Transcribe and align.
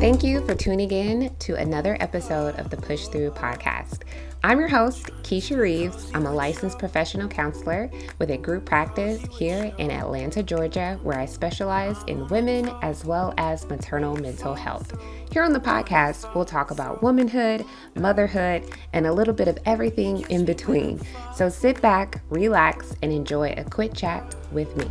Thank 0.00 0.22
you 0.22 0.46
for 0.46 0.54
tuning 0.54 0.92
in 0.92 1.34
to 1.40 1.56
another 1.56 1.96
episode 1.98 2.54
of 2.60 2.70
the 2.70 2.76
Push 2.76 3.08
Through 3.08 3.32
podcast. 3.32 4.02
I'm 4.44 4.60
your 4.60 4.68
host, 4.68 5.06
Keisha 5.24 5.58
Reeves. 5.58 6.12
I'm 6.14 6.24
a 6.24 6.32
licensed 6.32 6.78
professional 6.78 7.26
counselor 7.26 7.90
with 8.20 8.30
a 8.30 8.36
group 8.36 8.64
practice 8.64 9.20
here 9.36 9.74
in 9.78 9.90
Atlanta, 9.90 10.44
Georgia, 10.44 11.00
where 11.02 11.18
I 11.18 11.26
specialize 11.26 11.96
in 12.06 12.28
women 12.28 12.70
as 12.80 13.04
well 13.04 13.34
as 13.38 13.68
maternal 13.68 14.14
mental 14.14 14.54
health. 14.54 14.96
Here 15.32 15.42
on 15.42 15.52
the 15.52 15.58
podcast, 15.58 16.32
we'll 16.32 16.44
talk 16.44 16.70
about 16.70 17.02
womanhood, 17.02 17.64
motherhood, 17.96 18.72
and 18.92 19.04
a 19.04 19.12
little 19.12 19.34
bit 19.34 19.48
of 19.48 19.58
everything 19.66 20.20
in 20.30 20.44
between. 20.44 21.00
So 21.34 21.48
sit 21.48 21.82
back, 21.82 22.22
relax, 22.30 22.94
and 23.02 23.12
enjoy 23.12 23.52
a 23.56 23.64
quick 23.64 23.94
chat 23.94 24.36
with 24.52 24.76
me. 24.76 24.88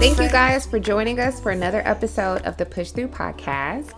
Thank 0.00 0.20
you 0.20 0.28
guys 0.30 0.64
for 0.64 0.78
joining 0.78 1.18
us 1.18 1.40
for 1.40 1.50
another 1.50 1.82
episode 1.84 2.42
of 2.42 2.56
the 2.56 2.64
Push 2.64 2.92
Through 2.92 3.08
podcast. 3.08 3.90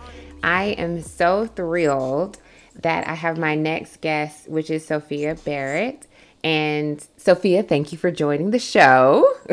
I 0.42 0.68
am 0.78 1.02
so 1.02 1.46
thrilled 1.48 2.38
that 2.80 3.06
I 3.06 3.12
have 3.12 3.36
my 3.36 3.56
next 3.56 4.00
guest, 4.00 4.48
which 4.48 4.70
is 4.70 4.86
Sophia 4.86 5.34
Barrett. 5.44 6.06
And 6.42 7.06
Sophia, 7.18 7.62
thank 7.62 7.92
you 7.92 7.98
for 7.98 8.10
joining 8.10 8.52
the 8.52 8.58
show. 8.58 9.30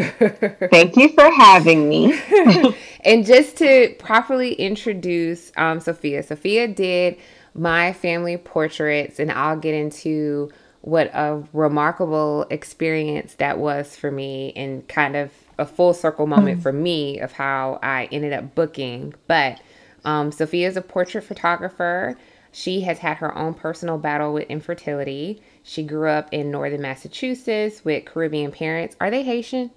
thank 0.71 0.95
you 0.95 1.09
for 1.09 1.29
having 1.29 1.89
me. 1.89 2.17
and 3.01 3.25
just 3.25 3.57
to 3.57 3.93
properly 3.99 4.53
introduce 4.53 5.51
um, 5.57 5.81
Sophia, 5.81 6.23
Sophia 6.23 6.69
did 6.69 7.17
my 7.53 7.91
family 7.91 8.37
portraits, 8.37 9.19
and 9.19 9.29
I'll 9.29 9.57
get 9.57 9.75
into 9.75 10.51
what 10.81 11.07
a 11.13 11.43
remarkable 11.53 12.45
experience 12.49 13.35
that 13.35 13.57
was 13.57 13.95
for 13.95 14.11
me 14.11 14.53
and 14.55 14.87
kind 14.87 15.15
of 15.15 15.31
a 15.57 15.65
full 15.65 15.93
circle 15.93 16.25
moment 16.25 16.59
mm. 16.59 16.63
for 16.63 16.71
me 16.71 17.19
of 17.19 17.33
how 17.33 17.79
I 17.83 18.07
ended 18.11 18.33
up 18.33 18.55
booking. 18.55 19.13
But 19.27 19.59
um, 20.05 20.31
Sophia 20.31 20.67
is 20.67 20.77
a 20.77 20.81
portrait 20.81 21.23
photographer. 21.23 22.17
She 22.51 22.81
has 22.81 22.99
had 22.99 23.17
her 23.17 23.37
own 23.37 23.53
personal 23.53 23.97
battle 23.97 24.33
with 24.33 24.47
infertility. 24.49 25.41
She 25.63 25.83
grew 25.83 26.09
up 26.09 26.29
in 26.31 26.49
northern 26.49 26.81
Massachusetts 26.81 27.83
with 27.83 28.05
Caribbean 28.05 28.51
parents. 28.51 28.95
Are 28.99 29.11
they 29.11 29.23
Haitian? 29.23 29.71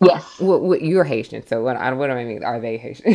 Yes. 0.00 0.40
Well, 0.40 0.76
you're 0.76 1.04
Haitian, 1.04 1.46
so 1.46 1.62
what, 1.62 1.76
what 1.96 2.08
do 2.08 2.12
I 2.12 2.24
mean? 2.24 2.44
Are 2.44 2.60
they 2.60 2.76
Haitian? 2.76 3.06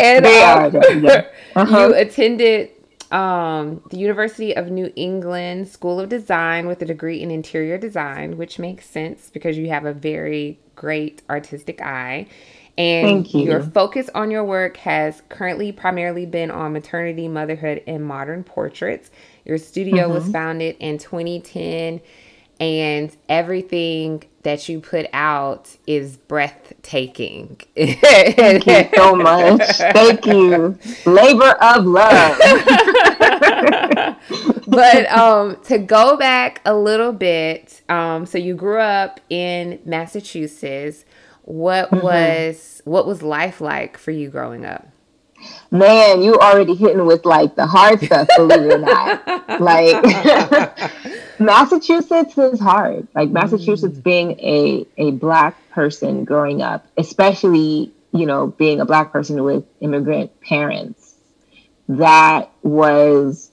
and 0.00 0.24
they 0.24 0.42
um, 0.42 0.76
are. 0.76 0.92
Yeah. 0.92 1.26
Uh-huh. 1.56 1.88
You 1.88 1.94
attended 1.94 2.68
um, 3.12 3.82
the 3.90 3.98
University 3.98 4.56
of 4.56 4.70
New 4.70 4.92
England 4.96 5.68
School 5.68 6.00
of 6.00 6.08
Design 6.08 6.66
with 6.66 6.82
a 6.82 6.84
degree 6.84 7.22
in 7.22 7.30
interior 7.30 7.78
design, 7.78 8.36
which 8.36 8.58
makes 8.58 8.88
sense 8.88 9.30
because 9.30 9.56
you 9.56 9.68
have 9.68 9.84
a 9.84 9.92
very 9.92 10.58
great 10.74 11.22
artistic 11.30 11.80
eye. 11.80 12.26
And 12.78 13.32
you. 13.32 13.44
your 13.44 13.62
focus 13.62 14.10
on 14.14 14.30
your 14.30 14.44
work 14.44 14.76
has 14.78 15.22
currently 15.30 15.72
primarily 15.72 16.26
been 16.26 16.50
on 16.50 16.74
maternity, 16.74 17.26
motherhood, 17.26 17.82
and 17.86 18.04
modern 18.04 18.44
portraits. 18.44 19.10
Your 19.44 19.56
studio 19.56 20.04
mm-hmm. 20.04 20.12
was 20.12 20.30
founded 20.30 20.76
in 20.78 20.98
2010 20.98 22.00
and 22.60 23.16
everything 23.28 24.24
that 24.46 24.68
you 24.68 24.78
put 24.78 25.06
out 25.12 25.76
is 25.88 26.16
breathtaking. 26.16 27.60
Thank 27.74 28.64
you 28.64 28.88
so 28.94 29.16
much. 29.16 29.60
Thank 29.76 30.24
you. 30.24 30.78
Labor 31.04 31.50
of 31.60 31.84
love. 31.84 32.38
but 34.68 35.10
um, 35.10 35.60
to 35.64 35.78
go 35.78 36.16
back 36.16 36.60
a 36.64 36.76
little 36.76 37.10
bit, 37.12 37.82
um, 37.88 38.24
so 38.24 38.38
you 38.38 38.54
grew 38.54 38.78
up 38.78 39.18
in 39.28 39.80
Massachusetts. 39.84 41.04
What 41.42 41.90
mm-hmm. 41.90 42.04
was 42.04 42.82
what 42.84 43.04
was 43.04 43.24
life 43.24 43.60
like 43.60 43.98
for 43.98 44.12
you 44.12 44.30
growing 44.30 44.64
up? 44.64 44.86
Man, 45.70 46.22
you 46.22 46.34
already 46.36 46.74
hitting 46.74 47.04
with 47.06 47.24
like 47.24 47.54
the 47.56 47.66
hard 47.66 48.00
stuff, 48.00 48.28
believe 48.36 48.62
it 48.62 48.74
or 48.74 48.78
not. 48.78 49.60
Like 49.60 50.02
Massachusetts 51.38 52.36
is 52.38 52.60
hard. 52.60 53.06
Like 53.14 53.30
Massachusetts 53.30 53.98
mm. 53.98 54.02
being 54.02 54.40
a 54.40 54.86
a 54.96 55.10
black 55.12 55.56
person 55.70 56.24
growing 56.24 56.62
up, 56.62 56.86
especially, 56.96 57.92
you 58.12 58.26
know, 58.26 58.48
being 58.48 58.80
a 58.80 58.84
black 58.84 59.12
person 59.12 59.42
with 59.42 59.64
immigrant 59.80 60.40
parents, 60.40 61.14
that 61.88 62.50
was 62.62 63.50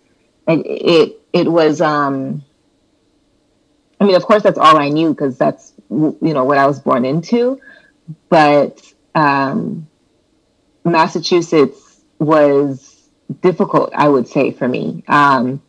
it 0.48 1.20
it 1.32 1.52
was 1.52 1.82
um 1.82 2.44
I 4.00 4.06
mean, 4.06 4.16
of 4.16 4.24
course 4.24 4.44
that's 4.44 4.58
all 4.58 4.78
I 4.78 4.90
knew 4.90 5.10
because 5.10 5.38
that's 5.38 5.74
you 5.90 6.18
know 6.22 6.44
what 6.44 6.58
I 6.58 6.66
was 6.68 6.80
born 6.80 7.06
into, 7.06 7.60
but 8.30 8.82
um 9.16 9.88
Massachusetts 10.86 11.83
was 12.24 13.10
difficult, 13.42 13.92
I 13.96 14.08
would 14.08 14.28
say, 14.28 14.52
for 14.52 14.68
me. 14.68 15.04
Um, 15.08 15.62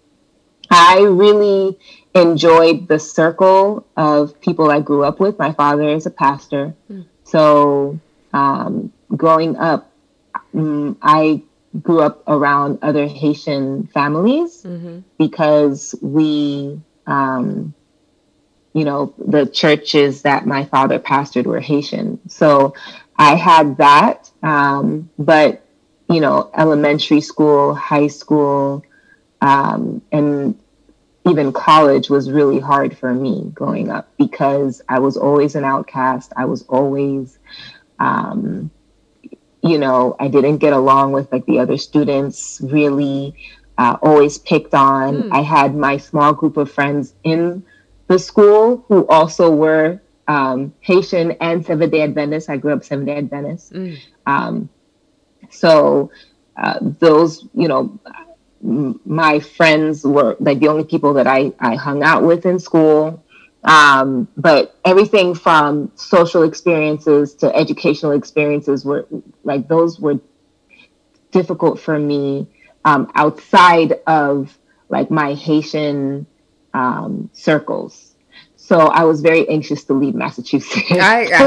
I 0.70 1.02
really 1.02 1.78
enjoyed 2.14 2.88
the 2.88 2.98
circle 2.98 3.86
of 3.96 4.40
people 4.40 4.70
I 4.70 4.80
grew 4.80 5.04
up 5.04 5.20
with. 5.20 5.38
My 5.38 5.52
father 5.52 5.88
is 5.88 6.06
a 6.06 6.10
pastor. 6.10 6.74
Mm. 6.90 7.06
So 7.24 7.98
um, 8.32 8.92
growing 9.16 9.56
up, 9.56 9.90
um, 10.54 10.96
I 11.02 11.42
grew 11.82 12.00
up 12.00 12.22
around 12.28 12.78
other 12.82 13.06
Haitian 13.06 13.88
families 13.88 14.62
mm-hmm. 14.62 15.00
because 15.18 15.94
we, 16.00 16.80
um, 17.06 17.74
you 18.72 18.84
know, 18.84 19.14
the 19.18 19.46
churches 19.46 20.22
that 20.22 20.46
my 20.46 20.64
father 20.64 20.98
pastored 20.98 21.46
were 21.46 21.60
Haitian. 21.60 22.20
So 22.28 22.74
I 23.16 23.34
had 23.34 23.78
that. 23.78 24.30
Um, 24.42 25.10
but 25.18 25.63
you 26.08 26.20
know, 26.20 26.50
elementary 26.56 27.20
school, 27.20 27.74
high 27.74 28.08
school, 28.08 28.84
um, 29.40 30.02
and 30.12 30.58
even 31.26 31.52
college 31.52 32.10
was 32.10 32.30
really 32.30 32.60
hard 32.60 32.96
for 32.96 33.14
me 33.14 33.50
growing 33.54 33.90
up 33.90 34.08
because 34.18 34.82
I 34.88 34.98
was 34.98 35.16
always 35.16 35.54
an 35.54 35.64
outcast. 35.64 36.32
I 36.36 36.44
was 36.44 36.62
always, 36.68 37.38
um, 37.98 38.70
you 39.62 39.78
know, 39.78 40.16
I 40.20 40.28
didn't 40.28 40.58
get 40.58 40.74
along 40.74 41.12
with 41.12 41.32
like 41.32 41.46
the 41.46 41.58
other 41.58 41.78
students 41.78 42.60
really, 42.62 43.34
uh, 43.78 43.96
always 44.02 44.38
picked 44.38 44.74
on. 44.74 45.24
Mm. 45.24 45.32
I 45.32 45.40
had 45.40 45.74
my 45.74 45.96
small 45.96 46.34
group 46.34 46.58
of 46.58 46.70
friends 46.70 47.14
in 47.24 47.64
the 48.06 48.18
school 48.18 48.84
who 48.88 49.06
also 49.06 49.50
were 49.50 50.00
um, 50.28 50.74
Haitian 50.80 51.32
and 51.32 51.64
Seventh 51.64 51.92
day 51.92 52.02
Adventist. 52.02 52.50
I 52.50 52.58
grew 52.58 52.74
up 52.74 52.84
Seventh 52.84 53.06
day 53.06 53.16
Adventist. 53.16 53.72
Mm. 53.72 53.98
Um, 54.26 54.68
so 55.54 56.10
uh, 56.56 56.78
those, 56.80 57.46
you 57.54 57.68
know, 57.68 57.98
my 59.04 59.40
friends 59.40 60.04
were 60.04 60.36
like 60.40 60.58
the 60.60 60.68
only 60.68 60.84
people 60.84 61.14
that 61.14 61.26
I, 61.26 61.52
I 61.60 61.74
hung 61.74 62.02
out 62.02 62.22
with 62.22 62.46
in 62.46 62.58
school. 62.58 63.22
Um, 63.64 64.28
but 64.36 64.76
everything 64.84 65.34
from 65.34 65.90
social 65.94 66.42
experiences 66.42 67.34
to 67.36 67.54
educational 67.54 68.12
experiences 68.12 68.84
were 68.84 69.06
like 69.42 69.68
those 69.68 69.98
were 69.98 70.20
difficult 71.30 71.80
for 71.80 71.98
me 71.98 72.46
um, 72.84 73.10
outside 73.14 73.94
of 74.06 74.56
like 74.90 75.10
my 75.10 75.34
Haitian 75.34 76.26
um, 76.74 77.30
circles. 77.32 78.13
So 78.64 78.78
I 78.78 79.04
was 79.04 79.20
very 79.20 79.46
anxious 79.50 79.84
to 79.84 79.92
leave 79.92 80.14
Massachusetts. 80.14 80.90
I, 80.90 80.96
I, 81.34 81.44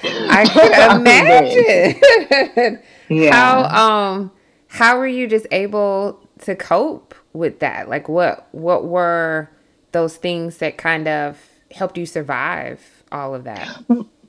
I 0.30 0.44
can 0.46 1.00
imagine. 1.00 2.80
yeah. 3.08 3.32
How 3.32 3.64
um 3.64 4.30
how 4.68 4.96
were 4.96 5.08
you 5.08 5.26
just 5.26 5.48
able 5.50 6.24
to 6.42 6.54
cope 6.54 7.16
with 7.32 7.58
that? 7.58 7.88
Like 7.88 8.08
what 8.08 8.46
what 8.52 8.84
were 8.84 9.50
those 9.90 10.16
things 10.16 10.58
that 10.58 10.78
kind 10.78 11.08
of 11.08 11.36
helped 11.72 11.98
you 11.98 12.06
survive 12.06 13.02
all 13.10 13.34
of 13.34 13.42
that? 13.42 13.76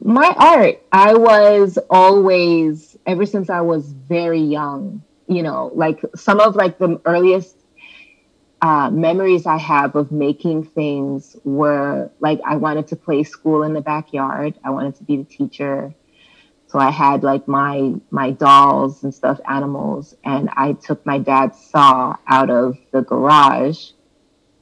My 0.04 0.34
art. 0.36 0.82
I 0.92 1.14
was 1.14 1.78
always 1.92 2.98
ever 3.06 3.28
since 3.28 3.48
I 3.52 3.62
was 3.62 3.92
very 3.92 4.42
young, 4.42 5.04
you 5.28 5.44
know, 5.44 5.70
like 5.76 6.02
some 6.16 6.40
of 6.40 6.56
like 6.56 6.80
the 6.80 7.00
earliest 7.06 7.58
uh, 8.62 8.92
memories 8.92 9.48
I 9.48 9.58
have 9.58 9.96
of 9.96 10.12
making 10.12 10.66
things 10.66 11.36
were 11.44 12.12
like 12.20 12.40
I 12.46 12.58
wanted 12.58 12.88
to 12.90 12.96
play 12.96 13.24
school 13.24 13.64
in 13.64 13.74
the 13.74 13.82
backyard. 13.82 14.54
I 14.64 14.70
wanted 14.70 14.96
to 14.98 15.04
be 15.04 15.18
the 15.18 15.24
teacher. 15.24 15.96
So 16.68 16.80
I 16.80 16.92
had 16.92 17.24
like 17.24 17.48
my 17.48 17.96
my 18.12 18.32
dolls 18.32 19.04
and 19.04 19.14
stuffed 19.14 19.42
animals, 19.50 20.16
and 20.24 20.50
I 20.56 20.74
took 20.74 21.06
my 21.06 21.18
dad's 21.18 21.60
saw 21.60 22.16
out 22.28 22.50
of 22.50 22.78
the 22.92 23.02
garage, 23.02 23.90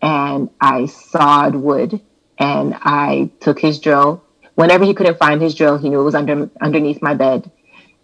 and 0.02 0.50
I 0.62 0.86
sawed 0.86 1.56
wood, 1.56 2.02
and 2.40 2.75
I 2.81 3.31
took 3.42 3.60
his 3.60 3.80
drill. 3.80 4.24
Whenever 4.56 4.86
he 4.86 4.94
couldn't 4.94 5.19
find 5.19 5.42
his 5.42 5.54
drill, 5.56 5.78
he 5.78 5.90
knew 5.90 6.00
it 6.00 6.06
was 6.06 6.16
under 6.16 6.50
underneath 6.62 7.02
my 7.02 7.13
bed, 7.13 7.52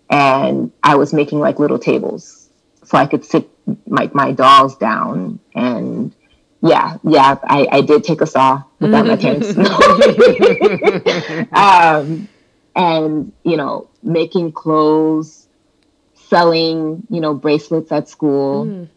and 0.10 0.72
I 0.84 0.98
was 0.98 1.14
making 1.14 1.40
like 1.40 1.58
little 1.58 1.80
tables, 1.80 2.50
so 2.84 2.98
I 2.98 3.08
could 3.08 3.24
sit 3.24 3.50
my, 3.88 4.10
my 4.14 4.32
dolls 4.32 4.78
down 4.78 5.40
and 5.54 6.14
yeah, 6.66 6.98
yeah, 7.04 7.38
I, 7.44 7.68
I 7.72 7.82
did 7.82 8.04
take 8.04 8.22
a 8.22 8.26
saw 8.26 8.64
without 8.80 9.06
my 9.06 9.16
parents. 9.18 9.56
um, 11.54 12.28
and 12.76 13.32
you 13.44 13.58
know, 13.58 13.88
making 14.02 14.52
clothes, 14.52 15.48
selling, 16.16 17.06
you 17.10 17.22
know, 17.22 17.36
bracelets 17.36 17.92
at 17.92 18.10
school, 18.10 18.66
mm. 18.66 18.90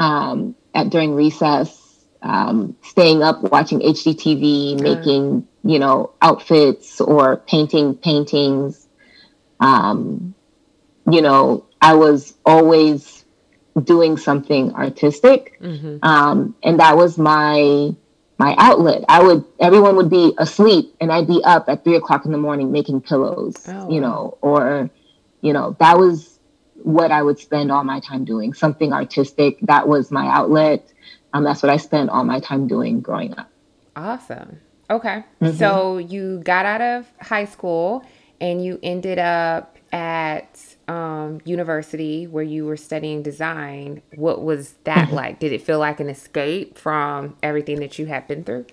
um, 0.00 0.54
at 0.74 0.88
during 0.88 1.14
recess, 1.14 2.04
um, 2.22 2.76
staying 2.82 3.22
up 3.22 3.42
watching 3.42 3.80
HGTV, 3.80 4.80
making 4.80 5.46
you 5.64 5.78
know 5.78 6.12
outfits 6.22 7.00
or 7.00 7.36
painting 7.36 7.94
paintings. 7.94 8.88
Um, 9.60 10.34
you 11.10 11.20
know, 11.20 11.66
I 11.80 11.94
was 11.94 12.34
always 12.44 13.15
doing 13.84 14.16
something 14.16 14.72
artistic, 14.74 15.58
mm-hmm. 15.60 15.98
um, 16.02 16.54
and 16.62 16.80
that 16.80 16.96
was 16.96 17.18
my 17.18 17.94
my 18.38 18.54
outlet. 18.58 19.04
I 19.08 19.22
would 19.22 19.44
everyone 19.60 19.96
would 19.96 20.10
be 20.10 20.34
asleep, 20.38 20.94
and 21.00 21.12
I'd 21.12 21.26
be 21.26 21.42
up 21.44 21.68
at 21.68 21.84
three 21.84 21.96
o'clock 21.96 22.24
in 22.24 22.32
the 22.32 22.38
morning 22.38 22.72
making 22.72 23.02
pillows, 23.02 23.54
oh, 23.68 23.90
you 23.90 24.00
know, 24.00 24.38
or 24.40 24.90
you 25.40 25.52
know 25.52 25.76
that 25.80 25.98
was 25.98 26.38
what 26.82 27.10
I 27.10 27.22
would 27.22 27.38
spend 27.38 27.70
all 27.72 27.84
my 27.84 28.00
time 28.00 28.24
doing. 28.24 28.54
Something 28.54 28.92
artistic. 28.92 29.58
That 29.62 29.88
was 29.88 30.10
my 30.10 30.26
outlet. 30.26 30.92
Um, 31.32 31.44
that's 31.44 31.62
what 31.62 31.70
I 31.70 31.76
spent 31.76 32.10
all 32.10 32.24
my 32.24 32.40
time 32.40 32.66
doing 32.66 33.00
growing 33.00 33.36
up. 33.36 33.50
Awesome. 33.94 34.60
Okay. 34.88 35.24
Mm-hmm. 35.40 35.56
So 35.56 35.98
you 35.98 36.40
got 36.44 36.64
out 36.64 36.80
of 36.80 37.06
high 37.20 37.44
school 37.44 38.04
and 38.40 38.64
you 38.64 38.78
ended 38.82 39.18
up 39.18 39.76
at 39.92 40.65
um, 40.88 41.40
university 41.44 42.26
where 42.26 42.44
you 42.44 42.64
were 42.64 42.76
studying 42.76 43.22
design, 43.22 44.02
what 44.14 44.42
was 44.42 44.74
that 44.84 45.06
mm-hmm. 45.06 45.16
like? 45.16 45.40
Did 45.40 45.52
it 45.52 45.62
feel 45.62 45.78
like 45.78 46.00
an 46.00 46.08
escape 46.08 46.78
from 46.78 47.36
everything 47.42 47.80
that 47.80 47.98
you 47.98 48.06
had 48.06 48.28
been 48.28 48.44
through? 48.44 48.66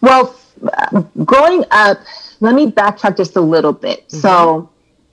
Well, 0.00 0.34
growing 1.24 1.64
up, 1.70 1.98
let 2.40 2.54
me 2.54 2.70
backtrack 2.70 3.16
just 3.16 3.36
a 3.36 3.40
little 3.40 3.72
bit. 3.72 4.08
Mm-hmm. 4.08 4.18
So, 4.18 4.70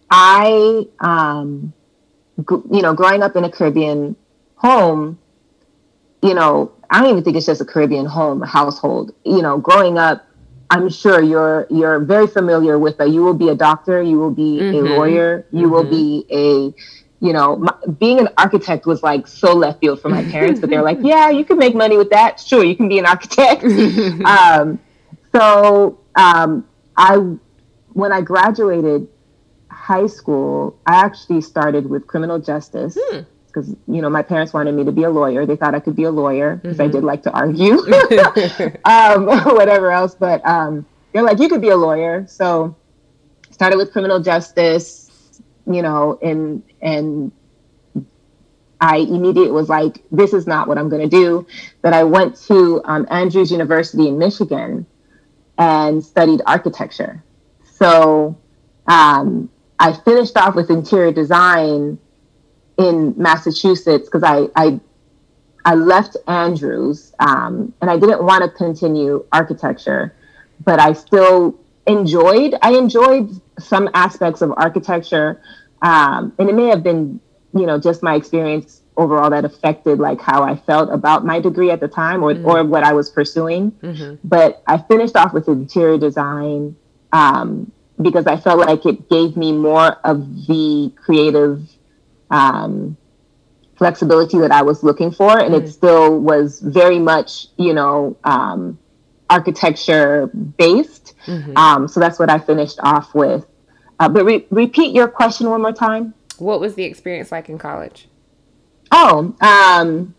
I, 0.09 0.87
um, 0.99 1.73
g- 2.39 2.61
you 2.71 2.81
know, 2.81 2.93
growing 2.93 3.23
up 3.23 3.35
in 3.35 3.43
a 3.43 3.51
Caribbean 3.51 4.15
home, 4.55 5.19
you 6.21 6.33
know, 6.33 6.71
I 6.89 7.01
don't 7.01 7.11
even 7.11 7.23
think 7.23 7.37
it's 7.37 7.45
just 7.45 7.61
a 7.61 7.65
Caribbean 7.65 8.05
home 8.05 8.41
household. 8.41 9.13
You 9.23 9.41
know, 9.41 9.57
growing 9.57 9.97
up, 9.97 10.25
I'm 10.69 10.89
sure 10.89 11.21
you're 11.21 11.67
you're 11.69 11.99
very 11.99 12.27
familiar 12.27 12.77
with 12.77 12.97
that. 12.97 13.09
You 13.09 13.23
will 13.23 13.33
be 13.33 13.49
a 13.49 13.55
doctor, 13.55 14.01
you 14.01 14.19
will 14.19 14.31
be 14.31 14.59
mm-hmm. 14.59 14.87
a 14.87 14.95
lawyer, 14.95 15.45
you 15.51 15.63
mm-hmm. 15.63 15.71
will 15.71 15.83
be 15.83 16.25
a 16.29 16.73
you 17.19 17.33
know, 17.33 17.55
my, 17.55 17.73
being 17.97 18.19
an 18.19 18.29
architect 18.37 18.85
was 18.85 19.01
like 19.01 19.27
so 19.27 19.53
left 19.53 19.79
field 19.79 19.99
for 19.99 20.09
my 20.09 20.23
parents, 20.25 20.59
but 20.59 20.69
they're 20.69 20.83
like, 20.83 20.99
yeah, 21.01 21.31
you 21.31 21.43
can 21.43 21.57
make 21.57 21.73
money 21.73 21.97
with 21.97 22.11
that. 22.11 22.39
Sure, 22.39 22.63
you 22.63 22.75
can 22.75 22.87
be 22.87 22.99
an 22.99 23.07
architect. 23.07 23.63
um, 24.25 24.79
so 25.33 25.99
um, 26.15 26.67
I, 26.95 27.15
when 27.93 28.11
I 28.11 28.21
graduated 28.21 29.07
high 29.71 30.05
school, 30.05 30.77
I 30.85 30.97
actually 31.03 31.41
started 31.41 31.89
with 31.89 32.05
criminal 32.05 32.37
justice. 32.37 32.95
Hmm 32.99 33.21
because 33.57 33.75
you 33.87 34.01
know 34.01 34.09
my 34.09 34.21
parents 34.21 34.53
wanted 34.53 34.73
me 34.73 34.83
to 34.83 34.91
be 34.91 35.03
a 35.03 35.09
lawyer. 35.09 35.45
They 35.45 35.55
thought 35.55 35.73
I 35.73 35.79
could 35.79 35.95
be 35.95 36.03
a 36.03 36.11
lawyer 36.11 36.57
because 36.57 36.77
mm-hmm. 36.77 36.89
I 36.89 36.91
did 36.91 37.03
like 37.03 37.23
to 37.23 37.31
argue, 37.31 37.73
um, 38.85 39.25
whatever 39.55 39.91
else. 39.91 40.15
But 40.15 40.45
um, 40.45 40.85
they're 41.11 41.23
like, 41.23 41.39
you 41.39 41.49
could 41.49 41.61
be 41.61 41.69
a 41.69 41.77
lawyer. 41.77 42.25
So 42.27 42.75
started 43.51 43.77
with 43.77 43.91
criminal 43.91 44.19
justice, 44.19 45.41
you 45.65 45.81
know, 45.81 46.19
and 46.21 46.63
and 46.81 47.31
I 48.79 48.97
immediately 48.97 49.51
was 49.51 49.69
like, 49.69 50.03
this 50.11 50.33
is 50.33 50.45
not 50.45 50.67
what 50.67 50.77
I'm 50.77 50.89
going 50.89 51.01
to 51.01 51.09
do. 51.09 51.47
That 51.81 51.93
I 51.93 52.03
went 52.03 52.35
to 52.43 52.81
um, 52.85 53.07
Andrews 53.09 53.51
University 53.51 54.07
in 54.07 54.19
Michigan 54.19 54.85
and 55.57 56.03
studied 56.03 56.41
architecture. 56.45 57.23
So 57.63 58.37
um, 58.85 59.49
I 59.79 59.93
finished 59.93 60.37
off 60.37 60.53
with 60.53 60.69
interior 60.69 61.11
design 61.11 61.97
in 62.77 63.13
Massachusetts 63.17 64.05
because 64.05 64.23
I, 64.23 64.47
I 64.55 64.79
I 65.65 65.75
left 65.75 66.15
Andrews 66.27 67.13
um, 67.19 67.73
and 67.81 67.89
I 67.89 67.97
didn't 67.97 68.23
want 68.23 68.43
to 68.43 68.49
continue 68.49 69.25
architecture, 69.33 70.15
but 70.63 70.79
I 70.79 70.93
still 70.93 71.59
enjoyed 71.87 72.55
I 72.61 72.73
enjoyed 72.73 73.41
some 73.59 73.89
aspects 73.93 74.41
of 74.41 74.53
architecture, 74.55 75.41
um, 75.81 76.33
and 76.39 76.49
it 76.49 76.55
may 76.55 76.67
have 76.67 76.83
been 76.83 77.19
you 77.53 77.65
know 77.65 77.79
just 77.79 78.03
my 78.03 78.15
experience 78.15 78.81
overall 78.95 79.29
that 79.29 79.45
affected 79.45 79.99
like 79.99 80.19
how 80.19 80.43
I 80.43 80.55
felt 80.55 80.91
about 80.91 81.25
my 81.25 81.39
degree 81.39 81.69
at 81.69 81.79
the 81.79 81.87
time 81.87 82.23
or 82.23 82.33
mm-hmm. 82.33 82.45
or 82.45 82.63
what 82.63 82.83
I 82.83 82.93
was 82.93 83.09
pursuing. 83.09 83.71
Mm-hmm. 83.71 84.15
But 84.23 84.63
I 84.67 84.77
finished 84.77 85.15
off 85.15 85.33
with 85.33 85.47
interior 85.47 85.97
design 85.97 86.75
um, 87.11 87.71
because 88.01 88.25
I 88.25 88.37
felt 88.37 88.59
like 88.59 88.85
it 88.85 89.09
gave 89.09 89.35
me 89.37 89.51
more 89.51 89.97
of 90.03 90.47
the 90.47 90.91
creative 90.95 91.61
um, 92.29 92.97
flexibility 93.77 94.39
that 94.39 94.51
I 94.51 94.63
was 94.63 94.83
looking 94.83 95.11
for, 95.11 95.39
and 95.39 95.53
mm. 95.53 95.63
it 95.63 95.69
still 95.69 96.19
was 96.19 96.59
very 96.61 96.99
much, 96.99 97.47
you 97.57 97.73
know, 97.73 98.17
um, 98.23 98.79
architecture 99.29 100.27
based. 100.27 101.15
Mm-hmm. 101.25 101.57
Um, 101.57 101.87
so 101.87 101.99
that's 101.99 102.19
what 102.19 102.29
I 102.29 102.39
finished 102.39 102.79
off 102.81 103.13
with. 103.13 103.45
Uh, 103.99 104.09
but 104.09 104.25
re- 104.25 104.45
repeat 104.49 104.93
your 104.93 105.07
question 105.07 105.49
one 105.49 105.61
more 105.61 105.73
time. 105.73 106.13
What 106.37 106.59
was 106.59 106.75
the 106.75 106.83
experience 106.83 107.31
like 107.31 107.49
in 107.49 107.57
college? 107.57 108.07
Oh, 108.91 109.35
um, 109.41 110.15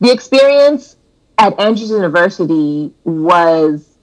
the 0.00 0.10
experience 0.10 0.96
at 1.38 1.58
Andrews 1.60 1.90
University 1.90 2.92
was 3.04 3.98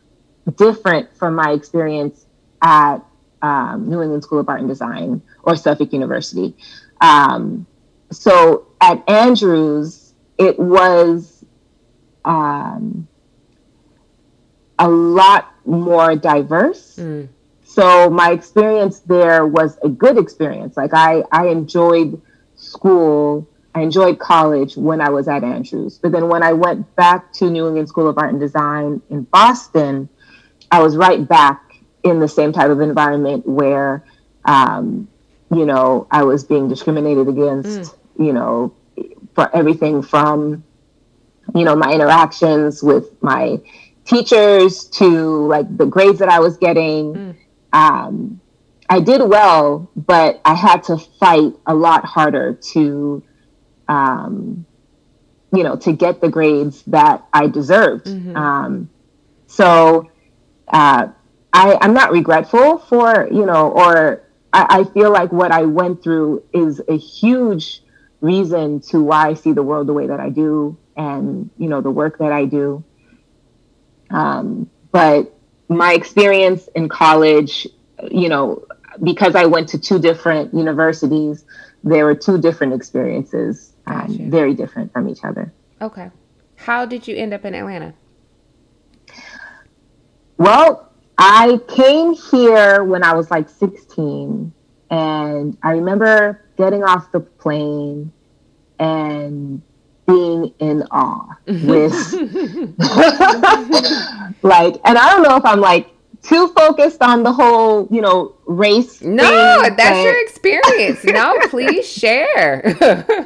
different 0.56 1.16
from 1.18 1.36
my 1.36 1.52
experience 1.52 2.26
at 2.62 3.00
um, 3.42 3.90
New 3.90 4.02
England 4.02 4.24
School 4.24 4.40
of 4.40 4.50
Art 4.50 4.60
and 4.60 4.70
Design 4.70 5.22
or 5.44 5.56
Suffolk 5.56 5.92
University. 5.94 6.56
Um, 7.02 7.66
so 8.12 8.68
at 8.80 9.08
Andrews, 9.10 10.14
it 10.38 10.58
was 10.58 11.44
um, 12.24 13.08
a 14.80 14.88
lot 14.88 15.54
more 15.66 16.16
diverse. 16.16 16.96
Mm. 16.98 17.28
So 17.64 18.10
my 18.10 18.32
experience 18.32 19.00
there 19.00 19.46
was 19.46 19.78
a 19.84 19.90
good 19.90 20.18
experience. 20.18 20.78
Like 20.78 20.94
I, 20.94 21.24
I 21.32 21.48
enjoyed 21.48 22.22
school. 22.56 23.48
I 23.74 23.82
enjoyed 23.82 24.20
college 24.20 24.76
when 24.76 25.00
I 25.00 25.10
was 25.10 25.28
at 25.28 25.44
Andrews. 25.44 25.98
But 25.98 26.12
then 26.12 26.28
when 26.28 26.44
I 26.44 26.54
went 26.54 26.94
back 26.96 27.32
to 27.34 27.50
New 27.50 27.68
England 27.68 27.88
School 27.88 28.08
of 28.10 28.18
Art 28.18 28.32
and 28.32 28.40
Design 28.40 29.02
in 29.10 29.24
Boston, 29.24 30.10
I 30.72 30.82
was 30.82 30.98
right 30.98 31.26
back 31.28 31.76
in 32.04 32.20
the 32.20 32.28
same 32.28 32.52
type 32.52 32.70
of 32.70 32.82
environment 32.82 33.48
where 33.48 34.04
um, 34.46 35.08
you 35.54 35.66
know, 35.66 36.08
I 36.12 36.24
was 36.24 36.44
being 36.44 36.68
discriminated 36.68 37.28
against, 37.28 37.68
mm. 37.68 38.26
you 38.26 38.34
know, 38.34 38.74
for 39.36 39.54
everything 39.56 40.02
from, 40.02 40.64
you 41.54 41.64
know, 41.64 41.76
my 41.76 41.92
interactions 41.92 42.82
with 42.82 43.22
my 43.22 43.60
teachers 44.06 44.86
to 44.86 45.48
like 45.48 45.78
the 45.78 45.86
grades 45.86 46.20
that 46.20 46.30
I 46.30 46.40
was 46.40 46.58
getting. 46.58 47.14
Mm. 47.14 47.36
Um, 47.74 48.42
I 48.90 49.00
did 49.00 49.22
well, 49.22 49.90
but 49.96 50.42
I 50.44 50.54
had 50.54 50.84
to 50.84 50.98
fight 50.98 51.54
a 51.66 51.74
lot 51.74 52.04
harder 52.04 52.54
to, 52.74 53.24
um, 53.88 54.66
you 55.54 55.64
know, 55.64 55.76
to 55.78 55.94
get 55.94 56.22
the 56.22 56.30
grades 56.30 56.84
that 56.84 57.26
I 57.34 57.48
deserved. 57.48 58.08
Mm-hmm. 58.08 58.36
Um, 58.36 58.90
so 59.48 60.12
uh, 60.68 61.08
I, 61.54 61.78
I'm 61.82 61.94
not 61.94 62.12
regretful 62.12 62.80
for, 62.80 63.30
you 63.32 63.46
know, 63.46 63.72
or 63.72 64.24
I, 64.54 64.66
I 64.70 64.84
feel 64.84 65.12
like 65.12 65.32
what 65.32 65.52
I 65.52 65.64
went 65.64 66.04
through 66.04 66.44
is 66.54 66.82
a 66.88 66.98
huge 66.98 67.84
reason 68.20 68.80
to 68.82 69.02
why 69.02 69.30
I 69.30 69.34
see 69.34 69.52
the 69.52 69.64
world 69.64 69.88
the 69.88 69.94
way 69.94 70.08
that 70.08 70.20
I 70.20 70.30
do 70.30 70.78
and, 70.96 71.50
you 71.58 71.68
know, 71.68 71.82
the 71.82 71.92
work 71.92 72.20
that 72.20 72.32
I 72.32 72.46
do. 72.46 72.84
Um, 74.10 74.70
but 74.92 75.34
my 75.70 75.94
experience 75.94 76.68
in 76.76 76.90
college, 76.90 77.68
you 78.12 78.30
know, 78.30 78.66
because 79.02 79.36
I 79.36 79.46
went 79.46 79.70
to 79.70 79.80
two 79.80 80.00
different 80.00 80.54
universities, 80.54 81.46
there 81.84 82.06
were 82.06 82.16
two 82.16 82.38
different 82.38 82.74
experiences, 82.74 83.74
um, 83.88 84.08
gotcha. 84.08 84.30
very 84.30 84.54
different 84.54 84.92
from 84.92 85.08
each 85.08 85.24
other. 85.24 85.52
Okay. 85.82 86.12
How 86.58 86.86
did 86.86 87.08
you 87.08 87.16
end 87.16 87.34
up 87.34 87.46
in 87.46 87.56
Atlanta? 87.56 87.94
Well, 90.38 90.91
I 91.18 91.60
came 91.68 92.14
here 92.14 92.84
when 92.84 93.04
I 93.04 93.14
was 93.14 93.30
like 93.30 93.50
16, 93.50 94.52
and 94.90 95.58
I 95.64 95.72
remember 95.72 96.44
getting 96.58 96.84
off 96.84 97.12
the 97.12 97.20
plane 97.20 98.12
and 98.80 99.62
being 100.08 100.54
in 100.60 100.84
awe 100.92 101.38
with 101.46 102.14
like, 104.44 104.76
and 104.84 104.98
I 104.98 105.12
don't 105.12 105.24
know 105.24 105.38
if 105.38 105.46
I'm 105.46 105.62
like 105.62 105.92
too 106.24 106.48
focused 106.50 107.02
on 107.02 107.24
the 107.24 107.32
whole, 107.32 107.88
you 107.90 108.02
know, 108.02 108.36
race. 108.46 109.02
No, 109.02 109.70
that's 109.76 110.04
your 110.04 110.22
experience. 110.22 111.04
no, 111.04 111.38
please 111.50 111.88
share. 111.88 112.76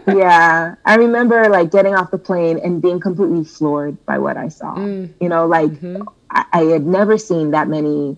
yeah. 0.08 0.76
I 0.86 0.96
remember 0.96 1.50
like 1.50 1.72
getting 1.72 1.96
off 1.96 2.12
the 2.12 2.18
plane 2.18 2.60
and 2.64 2.82
being 2.82 3.00
completely 3.00 3.44
floored 3.44 4.04
by 4.06 4.18
what 4.18 4.38
I 4.38 4.50
saw. 4.50 4.76
Mm. 4.76 5.14
You 5.20 5.30
know, 5.30 5.46
like 5.46 5.72
mm-hmm. 5.72 6.04
I, 6.36 6.46
I 6.54 6.64
had 6.66 6.86
never 6.86 7.18
seen 7.18 7.52
that 7.52 7.68
many, 7.68 8.18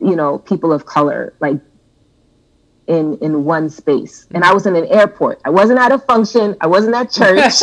you 0.00 0.16
know, 0.16 0.38
people 0.38 0.72
of 0.72 0.84
color 0.84 1.34
like 1.40 1.60
in 2.86 3.16
in 3.18 3.44
one 3.44 3.70
space 3.70 4.26
and 4.32 4.42
i 4.42 4.52
was 4.52 4.66
in 4.66 4.74
an 4.74 4.86
airport 4.86 5.40
i 5.44 5.50
wasn't 5.50 5.78
at 5.78 5.92
a 5.92 5.98
function 5.98 6.56
i 6.60 6.66
wasn't 6.66 6.92
at 6.92 7.08
church 7.08 7.62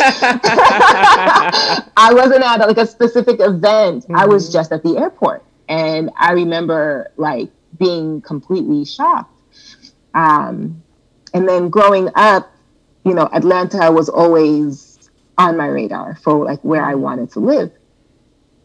i 1.98 2.10
wasn't 2.12 2.42
at 2.42 2.60
like 2.60 2.78
a 2.78 2.86
specific 2.86 3.38
event 3.40 4.04
mm-hmm. 4.04 4.16
i 4.16 4.24
was 4.24 4.44
mm-hmm. 4.44 4.54
just 4.54 4.72
at 4.72 4.82
the 4.84 4.96
airport 4.96 5.44
and 5.68 6.10
I 6.16 6.32
remember 6.32 7.12
like 7.16 7.50
being 7.78 8.20
completely 8.22 8.84
shocked. 8.84 9.34
Um, 10.14 10.82
and 11.34 11.48
then 11.48 11.68
growing 11.68 12.08
up, 12.14 12.50
you 13.04 13.14
know, 13.14 13.28
Atlanta 13.32 13.92
was 13.92 14.08
always 14.08 15.10
on 15.36 15.56
my 15.56 15.66
radar 15.66 16.16
for 16.16 16.44
like 16.44 16.60
where 16.64 16.82
I 16.82 16.94
wanted 16.94 17.30
to 17.32 17.40
live. 17.40 17.70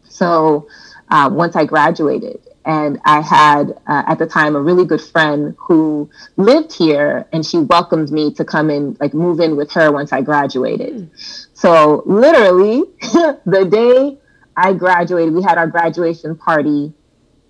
So 0.08 0.68
uh, 1.08 1.30
once 1.32 1.56
I 1.56 1.64
graduated, 1.64 2.40
and 2.64 3.00
I 3.04 3.20
had 3.20 3.70
uh, 3.86 4.04
at 4.06 4.18
the 4.18 4.26
time 4.26 4.56
a 4.56 4.60
really 4.60 4.84
good 4.84 5.00
friend 5.00 5.54
who 5.58 6.10
lived 6.36 6.72
here, 6.72 7.26
and 7.32 7.44
she 7.44 7.58
welcomed 7.58 8.10
me 8.10 8.32
to 8.34 8.44
come 8.44 8.70
in, 8.70 8.96
like 9.00 9.14
move 9.14 9.40
in 9.40 9.56
with 9.56 9.72
her 9.72 9.92
once 9.92 10.12
I 10.12 10.22
graduated. 10.22 10.94
Mm. 10.94 11.46
So 11.54 12.02
literally, 12.06 12.82
the 13.00 13.68
day 13.70 14.18
I 14.56 14.72
graduated. 14.72 15.34
We 15.34 15.42
had 15.42 15.58
our 15.58 15.66
graduation 15.66 16.36
party 16.36 16.92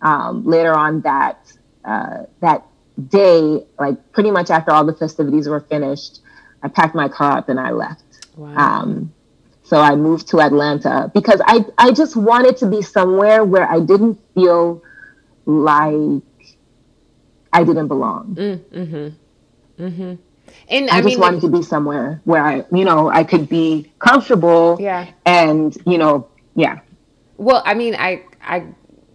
um, 0.00 0.44
later 0.44 0.72
on 0.72 1.00
that 1.02 1.52
uh, 1.84 2.24
that 2.40 2.66
day, 3.08 3.64
like 3.78 4.12
pretty 4.12 4.30
much 4.30 4.50
after 4.50 4.70
all 4.70 4.84
the 4.84 4.94
festivities 4.94 5.48
were 5.48 5.60
finished. 5.60 6.20
I 6.62 6.68
packed 6.68 6.94
my 6.94 7.08
car 7.08 7.38
up 7.38 7.48
and 7.48 7.60
I 7.60 7.72
left. 7.72 8.26
Wow. 8.36 8.56
Um, 8.56 9.14
so 9.74 9.80
I 9.80 9.96
moved 9.96 10.28
to 10.28 10.40
Atlanta 10.40 11.10
because 11.12 11.40
I 11.44 11.64
I 11.76 11.90
just 11.90 12.14
wanted 12.14 12.56
to 12.58 12.66
be 12.66 12.80
somewhere 12.80 13.42
where 13.42 13.68
I 13.68 13.80
didn't 13.80 14.20
feel 14.32 14.84
like 15.46 16.22
I 17.52 17.64
didn't 17.64 17.88
belong. 17.88 18.36
Mm, 18.36 18.58
mm-hmm. 18.58 19.82
Mm-hmm. 19.84 20.14
And 20.68 20.90
I, 20.90 20.98
I 20.98 21.00
just 21.00 21.06
mean, 21.06 21.18
wanted 21.18 21.40
to 21.40 21.48
be 21.48 21.62
somewhere 21.64 22.20
where 22.22 22.40
I, 22.40 22.64
you 22.70 22.84
know, 22.84 23.10
I 23.10 23.24
could 23.24 23.48
be 23.48 23.90
comfortable. 23.98 24.76
Yeah. 24.78 25.10
And 25.26 25.76
you 25.84 25.98
know, 25.98 26.28
yeah. 26.54 26.78
Well, 27.36 27.60
I 27.66 27.74
mean, 27.74 27.96
I 27.96 28.22
I 28.44 28.66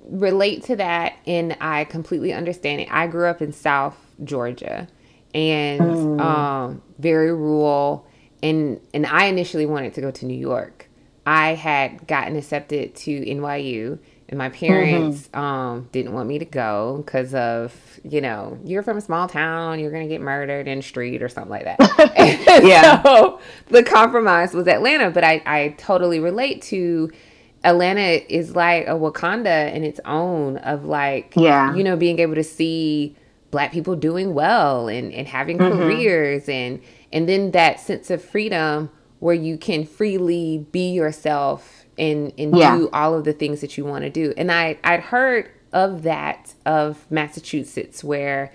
relate 0.10 0.66
to 0.66 0.76
that 0.76 1.14
and 1.26 1.56
I 1.62 1.86
completely 1.86 2.34
understand 2.34 2.82
it. 2.82 2.90
I 2.92 3.08
grew 3.08 3.28
up 3.28 3.42
in 3.42 3.54
South 3.54 3.96
Georgia 4.26 4.90
and 5.34 5.80
mm. 5.80 6.20
um, 6.20 6.82
very 6.98 7.34
rural 7.34 8.09
and 8.42 8.80
and 8.94 9.06
I 9.06 9.26
initially 9.26 9.66
wanted 9.66 9.94
to 9.96 10.02
go 10.02 10.12
to 10.12 10.26
New 10.26 10.38
York. 10.38 10.88
I 11.26 11.54
had 11.54 12.08
gotten 12.08 12.36
accepted 12.36 12.96
to 12.96 13.22
NYU 13.22 14.00
and 14.30 14.38
my 14.38 14.50
parents 14.50 15.28
mm-hmm. 15.28 15.40
um, 15.40 15.90
didn't 15.92 16.14
want 16.14 16.30
me 16.30 16.40
to 16.40 16.46
go 16.46 17.04
because 17.04 17.34
of 17.34 18.00
you 18.04 18.22
know 18.22 18.58
you're 18.64 18.84
from 18.84 18.98
a 18.98 19.02
small 19.02 19.28
town 19.28 19.80
you're 19.80 19.92
gonna 19.92 20.08
get 20.08 20.22
murdered 20.22 20.68
in 20.68 20.78
the 20.78 20.84
street 20.84 21.22
or 21.22 21.28
something 21.28 21.50
like 21.50 21.66
that 21.66 21.78
yeah 22.64 23.02
so 23.04 23.40
the 23.68 23.84
compromise 23.84 24.54
was 24.54 24.68
atlanta 24.68 25.10
but 25.10 25.24
I, 25.24 25.42
I 25.46 25.76
totally 25.78 26.20
relate 26.20 26.62
to 26.64 27.12
Atlanta 27.62 28.24
is 28.34 28.56
like 28.56 28.88
a 28.88 28.92
Wakanda 28.92 29.74
in 29.74 29.84
its 29.84 30.00
own 30.06 30.58
of 30.58 30.86
like 30.86 31.34
yeah 31.36 31.76
you 31.76 31.84
know 31.84 31.98
being 31.98 32.20
able 32.20 32.36
to 32.36 32.44
see 32.44 33.18
black 33.52 33.74
people 33.74 33.96
doing 33.96 34.34
well 34.34 34.88
and, 34.88 35.12
and 35.12 35.28
having 35.28 35.58
mm-hmm. 35.58 35.78
careers 35.78 36.48
and 36.48 36.80
and 37.12 37.28
then 37.28 37.52
that 37.52 37.80
sense 37.80 38.10
of 38.10 38.24
freedom 38.24 38.90
where 39.20 39.36
you 39.36 39.58
can 39.58 39.86
freely 39.86 40.66
be 40.72 40.92
yourself 40.92 41.86
and 41.98 42.32
and 42.38 42.58
yeah. 42.58 42.78
do 42.78 42.90
all 42.94 43.14
of 43.14 43.26
the 43.26 43.34
things 43.34 43.62
that 43.62 43.78
you 43.78 43.86
want 43.86 44.04
to 44.04 44.10
do 44.10 44.34
and 44.38 44.52
I 44.52 44.78
I'd 44.84 45.02
heard 45.02 45.52
of 45.72 46.04
that 46.04 46.54
of 46.66 47.10
Massachusetts 47.12 48.04
where 48.04 48.54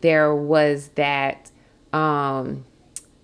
there 0.00 0.34
was 0.34 0.88
that 0.94 1.50
um 1.92 2.64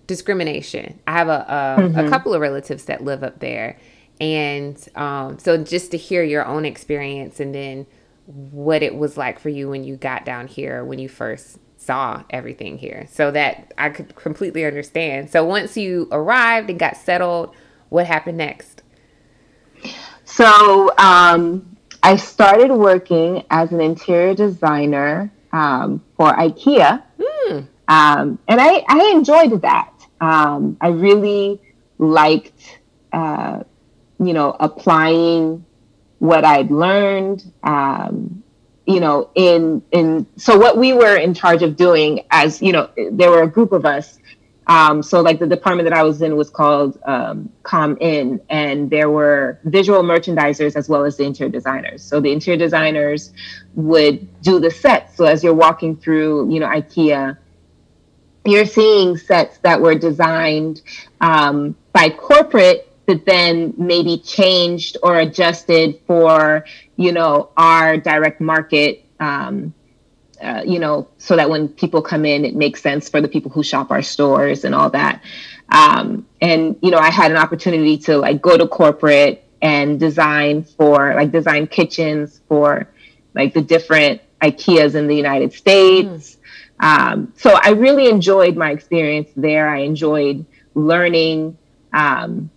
discrimination. 0.07 0.99
I 1.05 1.13
have 1.13 1.27
a 1.27 1.45
a, 1.47 1.81
mm-hmm. 1.81 1.99
a 1.99 2.09
couple 2.09 2.33
of 2.33 2.41
relatives 2.41 2.85
that 2.85 3.03
live 3.03 3.23
up 3.23 3.39
there 3.39 3.77
and 4.19 4.85
um, 4.95 5.39
so 5.39 5.57
just 5.57 5.91
to 5.91 5.97
hear 5.97 6.23
your 6.23 6.45
own 6.45 6.65
experience 6.65 7.39
and 7.39 7.55
then 7.55 7.85
what 8.25 8.83
it 8.83 8.95
was 8.95 9.17
like 9.17 9.39
for 9.39 9.49
you 9.49 9.69
when 9.69 9.83
you 9.83 9.95
got 9.95 10.25
down 10.25 10.47
here, 10.47 10.83
when 10.83 10.99
you 10.99 11.07
first 11.07 11.57
saw 11.89 12.23
everything 12.29 12.77
here, 12.77 13.07
so 13.11 13.31
that 13.31 13.73
I 13.77 13.89
could 13.89 14.15
completely 14.15 14.63
understand. 14.65 15.31
So 15.31 15.43
once 15.43 15.75
you 15.75 16.07
arrived 16.11 16.69
and 16.69 16.77
got 16.77 16.97
settled, 16.97 17.55
what 17.89 18.05
happened 18.05 18.37
next? 18.37 18.83
So 20.25 20.91
um, 20.97 21.77
I 22.03 22.15
started 22.15 22.71
working 22.71 23.43
as 23.49 23.71
an 23.71 23.81
interior 23.81 24.35
designer 24.35 25.31
um, 25.51 26.03
for 26.15 26.31
IKEA. 26.31 27.01
Mm. 27.19 27.67
and 27.87 28.61
I, 28.61 28.83
I 28.87 29.11
enjoyed 29.15 29.61
that. 29.63 29.93
Um, 30.21 30.77
I 30.79 30.89
really 30.89 31.59
liked 31.97 32.79
uh, 33.11 33.63
you 34.19 34.33
know, 34.33 34.55
applying 34.59 35.65
what 36.19 36.43
I'd 36.43 36.69
learned, 36.69 37.51
um, 37.63 38.43
you 38.89 38.99
know, 38.99 39.29
in 39.35 39.83
in 39.91 40.25
so 40.35 40.57
what 40.57 40.75
we 40.75 40.93
were 40.93 41.15
in 41.15 41.35
charge 41.35 41.61
of 41.61 41.75
doing 41.75 42.21
as 42.31 42.59
you 42.59 42.73
know, 42.73 42.89
there 43.11 43.29
were 43.29 43.43
a 43.43 43.47
group 43.47 43.71
of 43.71 43.85
us. 43.85 44.17
Um, 44.65 45.01
so 45.03 45.21
like 45.21 45.39
the 45.39 45.47
department 45.47 45.87
that 45.89 45.97
I 45.97 46.03
was 46.03 46.21
in 46.23 46.35
was 46.35 46.49
called 46.49 46.99
um, 47.05 47.51
Com 47.63 47.97
In, 48.01 48.41
and 48.49 48.89
there 48.89 49.11
were 49.11 49.59
visual 49.65 50.01
merchandisers 50.01 50.75
as 50.75 50.89
well 50.89 51.05
as 51.05 51.17
the 51.17 51.23
interior 51.23 51.51
designers. 51.51 52.03
So 52.03 52.19
the 52.19 52.31
interior 52.31 52.57
designers 52.57 53.31
would 53.75 54.27
do 54.41 54.59
the 54.59 54.71
sets. 54.71 55.15
So 55.17 55.25
as 55.25 55.43
you're 55.43 55.55
walking 55.55 55.95
through, 55.95 56.51
you 56.51 56.59
know, 56.59 56.67
IKEA, 56.67 57.37
you're 58.45 58.65
seeing 58.65 59.17
sets 59.17 59.57
that 59.59 59.79
were 59.81 59.95
designed 59.95 60.81
um, 61.21 61.75
by 61.93 62.09
corporate 62.09 62.88
but 63.09 63.25
then 63.25 63.73
maybe 63.75 64.19
changed 64.19 64.95
or 65.01 65.17
adjusted 65.17 65.99
for 66.05 66.63
you 66.95 67.11
know 67.11 67.49
our 67.57 67.97
direct 67.97 68.39
market 68.39 69.03
um, 69.19 69.73
uh, 70.39 70.61
you 70.63 70.77
know 70.77 71.07
so 71.17 71.35
that 71.35 71.49
when 71.49 71.67
people 71.67 72.03
come 72.03 72.23
in 72.23 72.45
it 72.45 72.55
makes 72.55 72.83
sense 72.83 73.09
for 73.09 73.19
the 73.19 73.27
people 73.27 73.49
who 73.49 73.63
shop 73.63 73.89
our 73.89 74.03
stores 74.03 74.63
and 74.63 74.75
all 74.75 74.91
that. 74.91 75.23
Um, 75.69 76.27
and 76.39 76.75
you 76.83 76.91
know 76.91 76.99
i 76.99 77.09
had 77.09 77.31
an 77.31 77.37
opportunity 77.37 77.97
to 77.97 78.15
like 78.15 78.43
go 78.43 78.55
to 78.57 78.67
corporate 78.67 79.43
and 79.59 79.99
design 79.99 80.63
for 80.63 81.15
like 81.15 81.31
design 81.31 81.65
kitchens 81.65 82.41
for 82.47 82.87
like 83.33 83.55
the 83.55 83.61
different 83.61 84.21
ikeas 84.39 84.93
in 84.93 85.07
the 85.07 85.15
united 85.15 85.51
states. 85.51 86.37
Mm. 86.79 86.85
um, 86.85 87.33
so 87.35 87.59
i 87.63 87.69
really 87.71 88.07
enjoyed 88.07 88.55
my 88.55 88.69
experience 88.69 89.29
there. 89.35 89.67
I 89.67 89.79
enjoyed 89.79 90.45
learning 90.75 91.57
um, 91.91 92.51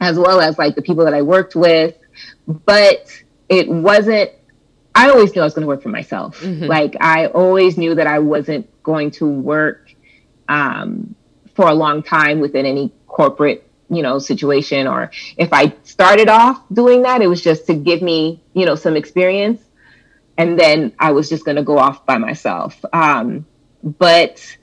as 0.00 0.18
well 0.18 0.40
as 0.40 0.58
like 0.58 0.74
the 0.74 0.82
people 0.82 1.04
that 1.04 1.14
I 1.14 1.22
worked 1.22 1.54
with. 1.54 1.96
But 2.46 3.10
it 3.48 3.68
wasn't, 3.68 4.30
I 4.94 5.10
always 5.10 5.34
knew 5.34 5.42
I 5.42 5.44
was 5.44 5.54
going 5.54 5.62
to 5.62 5.68
work 5.68 5.82
for 5.82 5.88
myself. 5.88 6.40
Mm-hmm. 6.40 6.64
Like 6.64 6.96
I 7.00 7.26
always 7.26 7.76
knew 7.76 7.94
that 7.94 8.06
I 8.06 8.18
wasn't 8.18 8.70
going 8.82 9.10
to 9.12 9.28
work 9.28 9.92
um, 10.48 11.14
for 11.54 11.68
a 11.68 11.74
long 11.74 12.02
time 12.02 12.40
within 12.40 12.66
any 12.66 12.92
corporate, 13.06 13.68
you 13.90 14.02
know, 14.02 14.18
situation. 14.18 14.86
Or 14.86 15.10
if 15.36 15.52
I 15.52 15.74
started 15.84 16.28
off 16.28 16.62
doing 16.72 17.02
that, 17.02 17.22
it 17.22 17.26
was 17.26 17.42
just 17.42 17.66
to 17.66 17.74
give 17.74 18.02
me, 18.02 18.42
you 18.54 18.66
know, 18.66 18.74
some 18.74 18.96
experience. 18.96 19.62
And 20.36 20.58
then 20.58 20.92
I 20.98 21.12
was 21.12 21.28
just 21.28 21.44
going 21.44 21.56
to 21.56 21.64
go 21.64 21.78
off 21.78 22.06
by 22.06 22.18
myself. 22.18 22.82
Um, 22.92 23.44
but 23.82 24.56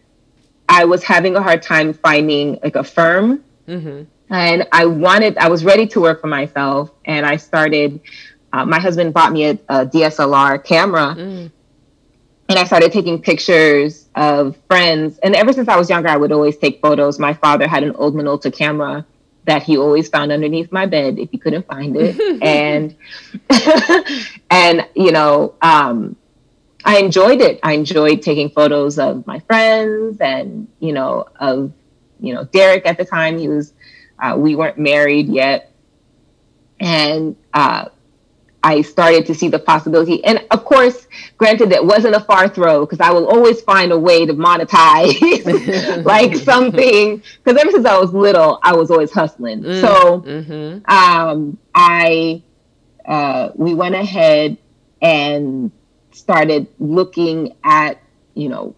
I 0.70 0.86
was 0.86 1.04
having 1.04 1.36
a 1.36 1.42
hard 1.42 1.62
time 1.62 1.94
finding 1.94 2.60
like 2.64 2.76
a 2.76 2.84
firm. 2.84 3.44
Mm-hmm 3.68 4.04
and 4.36 4.68
I 4.72 4.86
wanted, 4.86 5.38
I 5.38 5.48
was 5.48 5.64
ready 5.64 5.88
to 5.88 6.02
work 6.02 6.20
for 6.20 6.28
myself, 6.28 6.92
and 7.06 7.26
I 7.26 7.38
started. 7.38 8.02
Uh, 8.52 8.66
my 8.66 8.80
husband 8.80 9.14
bought 9.14 9.34
me 9.34 9.46
a, 9.46 9.52
a 9.70 9.86
DSLR 9.86 10.64
camera, 10.64 11.16
mm. 11.18 11.52
and 12.50 12.60
I 12.60 12.64
started 12.64 12.92
taking 12.92 13.22
pictures 13.22 14.08
of 14.16 14.58
friends. 14.68 15.18
And 15.20 15.36
ever 15.36 15.52
since 15.52 15.68
I 15.68 15.78
was 15.78 15.90
younger, 15.90 16.10
I 16.10 16.18
would 16.18 16.32
always 16.32 16.58
take 16.58 16.82
photos. 16.82 17.20
My 17.20 17.34
father 17.34 17.68
had 17.68 17.84
an 17.84 17.96
old 17.96 18.16
Minolta 18.16 18.56
camera 18.56 19.06
that 19.46 19.64
he 19.64 19.78
always 19.78 20.10
found 20.10 20.32
underneath 20.32 20.72
my 20.72 20.86
bed 20.86 21.20
if 21.20 21.30
he 21.32 21.38
couldn't 21.38 21.68
find 21.68 21.96
it, 21.98 22.20
and 22.42 22.96
and 24.52 24.88
you 24.96 25.12
know. 25.12 25.56
Um, 25.62 26.18
I 26.88 27.00
enjoyed 27.00 27.42
it. 27.42 27.60
I 27.64 27.74
enjoyed 27.74 28.22
taking 28.22 28.52
photos 28.52 29.00
of 29.00 29.26
my 29.26 29.40
friends 29.40 30.22
and, 30.22 30.68
you 30.80 30.94
know, 30.94 31.26
of, 31.40 31.74
you 32.20 32.32
know, 32.32 32.44
Derek 32.44 32.86
at 32.86 33.00
the 33.00 33.06
time. 33.06 33.40
He 33.40 33.48
was 33.48 33.74
uh, 34.20 34.36
we 34.38 34.56
weren't 34.56 34.78
married 34.78 35.28
yet. 35.28 35.72
And 36.80 37.36
uh, 37.54 37.90
I 38.66 38.82
started 38.82 39.28
to 39.28 39.36
see 39.36 39.48
the 39.48 39.60
possibility. 39.60 40.26
And 40.26 40.44
of 40.50 40.66
course, 40.66 41.08
granted, 41.38 41.70
that 41.70 41.86
wasn't 41.86 42.16
a 42.16 42.20
far 42.20 42.50
throw 42.50 42.84
because 42.84 43.00
I 43.00 43.12
will 43.12 43.28
always 43.28 43.62
find 43.62 43.92
a 43.92 43.98
way 43.98 44.26
to 44.26 44.34
monetize 44.34 46.04
like 46.06 46.36
something. 46.44 47.22
Because 47.44 47.62
ever 47.62 47.70
since 47.70 47.86
I 47.86 48.00
was 48.00 48.12
little, 48.12 48.60
I 48.64 48.76
was 48.76 48.90
always 48.90 49.12
hustling. 49.12 49.62
Mm, 49.62 49.82
so 49.82 50.22
mm-hmm. 50.22 50.92
um, 50.92 51.60
I 51.76 52.42
uh, 53.06 53.52
we 53.54 53.76
went 53.76 53.94
ahead 53.94 54.58
and 55.00 55.72
started 56.12 56.66
looking 56.80 57.56
at 57.64 58.02
you 58.34 58.50
know 58.50 58.76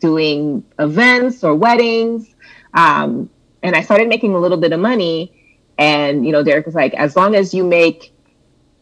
doing 0.00 0.64
events 0.80 1.44
or 1.44 1.54
weddings. 1.54 2.34
Um, 2.74 3.30
and 3.62 3.74
I 3.74 3.82
started 3.82 4.08
making 4.08 4.34
a 4.34 4.38
little 4.38 4.58
bit 4.58 4.72
of 4.72 4.80
money. 4.80 5.32
And 5.78 6.26
you 6.26 6.32
know, 6.32 6.42
Derek 6.42 6.66
was 6.66 6.74
like, 6.74 6.94
as 6.94 7.16
long 7.16 7.34
as 7.34 7.54
you 7.54 7.64
make 7.64 8.12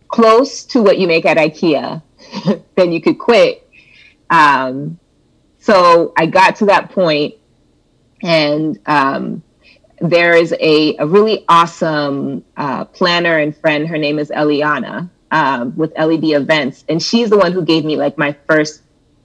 close 0.09 0.65
to 0.67 0.83
what 0.83 0.99
you 0.99 1.07
make 1.07 1.25
at 1.27 1.37
IKEA, 1.37 2.03
then 2.75 2.93
you 2.93 3.01
could 3.01 3.19
quit. 3.19 3.69
Um, 4.31 4.99
so 5.59 6.13
I 6.17 6.27
got 6.27 6.57
to 6.57 6.67
that 6.67 6.91
point, 6.91 7.35
and 8.23 8.79
um, 8.87 9.43
there 10.01 10.35
is 10.35 10.55
a, 10.61 10.97
a 10.97 11.07
really 11.07 11.45
awesome 11.49 12.45
uh, 12.57 12.85
planner 12.85 13.39
and 13.39 13.57
friend. 13.57 13.89
Her 13.89 13.99
name 13.99 14.19
is 14.19 14.31
Eliana 14.31 15.11
um, 15.31 15.77
with 15.77 15.93
LED 15.99 16.25
Events, 16.25 16.85
and 16.89 17.03
she's 17.03 17.31
the 17.31 17.39
one 17.39 17.53
who 17.53 17.65
gave 17.65 17.85
me 17.85 17.97
like 17.97 18.17
my 18.17 18.37
first 18.49 18.83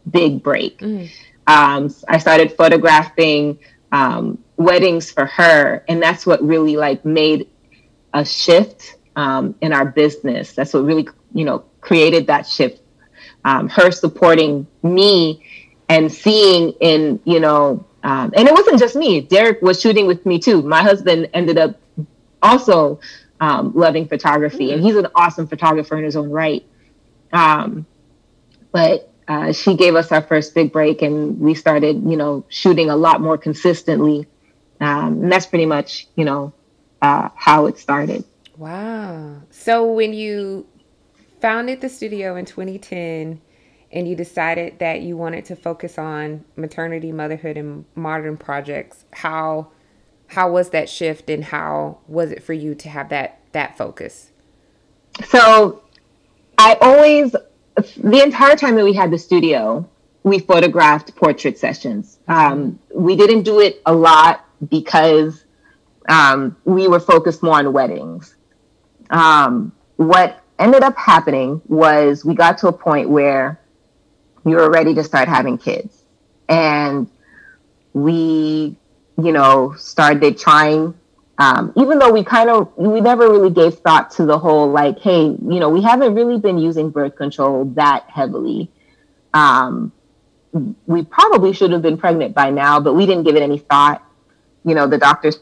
big 0.10 0.42
break. 0.42 0.80
Mm. 0.80 1.10
Um, 1.48 1.94
I 2.08 2.18
started 2.18 2.54
photographing 2.54 3.60
um, 3.92 4.44
weddings 4.64 5.12
for 5.12 5.26
her, 5.26 5.84
and 5.88 6.02
that's 6.02 6.26
what 6.26 6.42
really 6.44 6.78
like 6.78 7.04
made 7.06 7.50
a 8.14 8.26
shift 8.26 8.96
um, 9.16 9.56
in 9.62 9.74
our 9.74 9.86
business. 9.86 10.54
That's 10.54 10.74
what 10.74 10.84
really, 10.84 11.08
you 11.34 11.46
know, 11.46 11.66
created 11.82 12.28
that 12.28 12.48
shift. 12.48 12.82
Um, 13.44 13.70
her 13.70 13.92
supporting 13.92 14.68
me 14.84 15.44
and 15.90 16.12
seeing 16.12 16.74
in, 16.80 17.20
you 17.26 17.40
know, 17.40 17.86
um, 18.04 18.34
and 18.36 18.48
it 18.48 18.54
wasn't 18.54 18.80
just 18.80 18.96
me. 18.96 19.22
Derek 19.22 19.62
was 19.62 19.82
shooting 19.82 20.08
with 20.08 20.26
me 20.26 20.40
too. 20.40 20.62
My 20.62 20.82
husband 20.82 21.30
ended 21.34 21.58
up 21.58 21.80
also 22.42 23.00
um, 23.40 23.74
loving 23.76 24.08
photography, 24.08 24.72
and 24.72 24.82
he's 24.82 24.96
an 24.96 25.08
awesome 25.16 25.48
photographer 25.48 25.98
in 25.98 26.04
his 26.04 26.16
own 26.16 26.30
right. 26.30 26.64
Um, 27.34 27.86
but 28.72 29.12
uh, 29.28 29.52
she 29.52 29.76
gave 29.76 29.96
us 29.96 30.12
our 30.12 30.22
first 30.22 30.54
big 30.54 30.72
break, 30.72 31.02
and 31.02 31.40
we 31.40 31.54
started, 31.54 32.04
you 32.04 32.18
know, 32.18 32.46
shooting 32.50 32.90
a 32.90 32.96
lot 32.96 33.22
more 33.22 33.38
consistently. 33.38 34.28
Um, 34.82 35.24
and 35.24 35.32
that's 35.32 35.46
pretty 35.46 35.68
much, 35.68 36.08
you 36.16 36.26
know, 36.26 36.54
uh, 37.02 37.30
how 37.36 37.68
it 37.68 37.78
started. 37.78 38.26
Wow. 38.58 39.42
So 39.52 39.86
when 39.92 40.14
you 40.14 40.68
founded 41.40 41.82
the 41.82 41.90
studio 41.90 42.36
in 42.36 42.46
2010 42.46 43.40
and 43.92 44.08
you 44.08 44.16
decided 44.16 44.80
that 44.80 45.02
you 45.02 45.16
wanted 45.16 45.46
to 45.46 45.56
focus 45.56 45.98
on 45.98 46.46
maternity, 46.56 47.12
motherhood 47.12 47.58
and 47.58 47.86
modern 47.96 48.38
projects, 48.38 49.06
how 49.12 49.70
how 50.28 50.50
was 50.50 50.70
that 50.70 50.88
shift 50.88 51.30
and 51.30 51.44
how 51.44 51.98
was 52.08 52.32
it 52.32 52.42
for 52.42 52.54
you 52.54 52.74
to 52.74 52.90
have 52.90 53.10
that 53.10 53.40
that 53.52 53.78
focus? 53.78 54.32
So 55.26 55.84
I 56.58 56.78
always 56.82 57.36
the 57.98 58.22
entire 58.24 58.56
time 58.56 58.76
that 58.76 58.86
we 58.86 58.94
had 58.94 59.12
the 59.12 59.18
studio, 59.18 59.88
we 60.24 60.40
photographed 60.40 61.16
portrait 61.16 61.58
sessions. 61.58 62.18
Um, 62.28 62.80
we 62.94 63.16
didn't 63.16 63.44
do 63.44 63.60
it 63.60 63.82
a 63.86 63.94
lot 63.94 64.46
because 64.70 65.46
um, 66.10 66.56
we 66.66 66.88
were 66.88 67.00
focused 67.00 67.44
more 67.44 67.56
on 67.56 67.72
weddings 67.74 68.36
um, 69.12 69.74
what 69.98 70.42
ended 70.58 70.84
up 70.84 70.98
happening 70.98 71.62
was 71.68 72.26
we 72.26 72.34
got 72.34 72.58
to 72.60 72.68
a 72.68 72.74
point 72.74 73.10
where 73.10 73.60
we 74.44 74.56
were 74.56 74.72
ready 74.72 74.94
to 74.96 75.04
start 75.04 75.28
having 75.28 75.58
kids. 75.58 76.04
And 76.50 77.08
we, 77.94 78.76
you 79.22 79.32
know, 79.32 79.76
started 79.78 80.38
trying, 80.38 80.96
um, 81.38 81.74
even 81.76 82.00
though 82.00 82.12
we 82.12 82.24
kind 82.24 82.50
of, 82.50 82.72
we 82.78 83.02
never 83.02 83.30
really 83.30 83.52
gave 83.52 83.76
thought 83.80 84.12
to 84.12 84.26
the 84.26 84.40
whole 84.40 84.72
like, 84.72 85.00
hey, 85.00 85.24
you 85.26 85.60
know, 85.60 85.70
we 85.70 85.82
haven't 85.82 86.16
really 86.16 86.40
been 86.40 86.58
using 86.58 86.90
birth 86.90 87.16
control 87.16 87.66
that 87.76 88.10
heavily. 88.10 88.72
Um, 89.34 89.92
we 90.86 91.04
probably 91.04 91.54
should 91.54 91.72
have 91.72 91.82
been 91.82 91.98
pregnant 91.98 92.34
by 92.34 92.50
now, 92.50 92.80
but 92.80 92.94
we 92.94 93.06
didn't 93.06 93.24
give 93.24 93.36
it 93.36 93.42
any 93.42 93.58
thought. 93.58 94.04
You 94.64 94.76
know, 94.76 94.88
the 94.88 94.98
doctors 94.98 95.40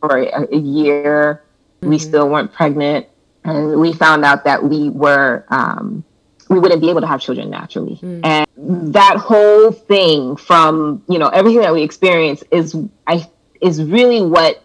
for 0.00 0.16
a, 0.18 0.46
a 0.52 0.56
year 0.56 1.42
Mm-hmm. 1.80 1.90
We 1.90 1.98
still 1.98 2.28
weren't 2.28 2.52
pregnant. 2.52 3.06
And 3.44 3.80
we 3.80 3.92
found 3.94 4.24
out 4.24 4.44
that 4.44 4.62
we 4.62 4.90
were, 4.90 5.46
um, 5.48 6.04
we 6.50 6.58
wouldn't 6.58 6.82
be 6.82 6.90
able 6.90 7.00
to 7.00 7.06
have 7.06 7.20
children 7.20 7.48
naturally. 7.48 7.96
Mm. 8.02 8.20
And 8.22 8.94
that 8.94 9.16
whole 9.16 9.72
thing 9.72 10.36
from, 10.36 11.02
you 11.08 11.18
know, 11.18 11.28
everything 11.28 11.62
that 11.62 11.72
we 11.72 11.82
experienced 11.82 12.44
is, 12.50 12.76
I, 13.06 13.26
is 13.62 13.82
really 13.82 14.20
what 14.20 14.62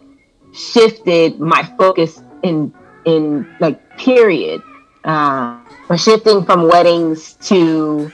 shifted 0.52 1.40
my 1.40 1.62
focus 1.78 2.20
in, 2.42 2.74
in 3.06 3.48
like 3.60 3.96
period. 3.96 4.62
We're 5.04 5.96
shifting 5.96 6.44
from 6.44 6.68
weddings 6.68 7.34
to 7.48 8.10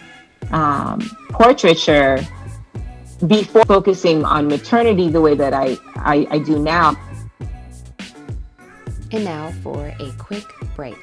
um, 0.53 1.01
portraiture 1.31 2.21
before 3.27 3.65
focusing 3.65 4.25
on 4.25 4.49
maternity 4.49 5.09
the 5.09 5.21
way 5.21 5.35
that 5.35 5.55
I, 5.55 5.77
I, 5.97 6.27
I 6.31 6.39
do 6.39 6.59
now. 6.59 6.97
And 9.13 9.25
now 9.25 9.53
for 9.63 9.93
a 10.01 10.13
quick 10.19 10.45
break. 10.75 10.97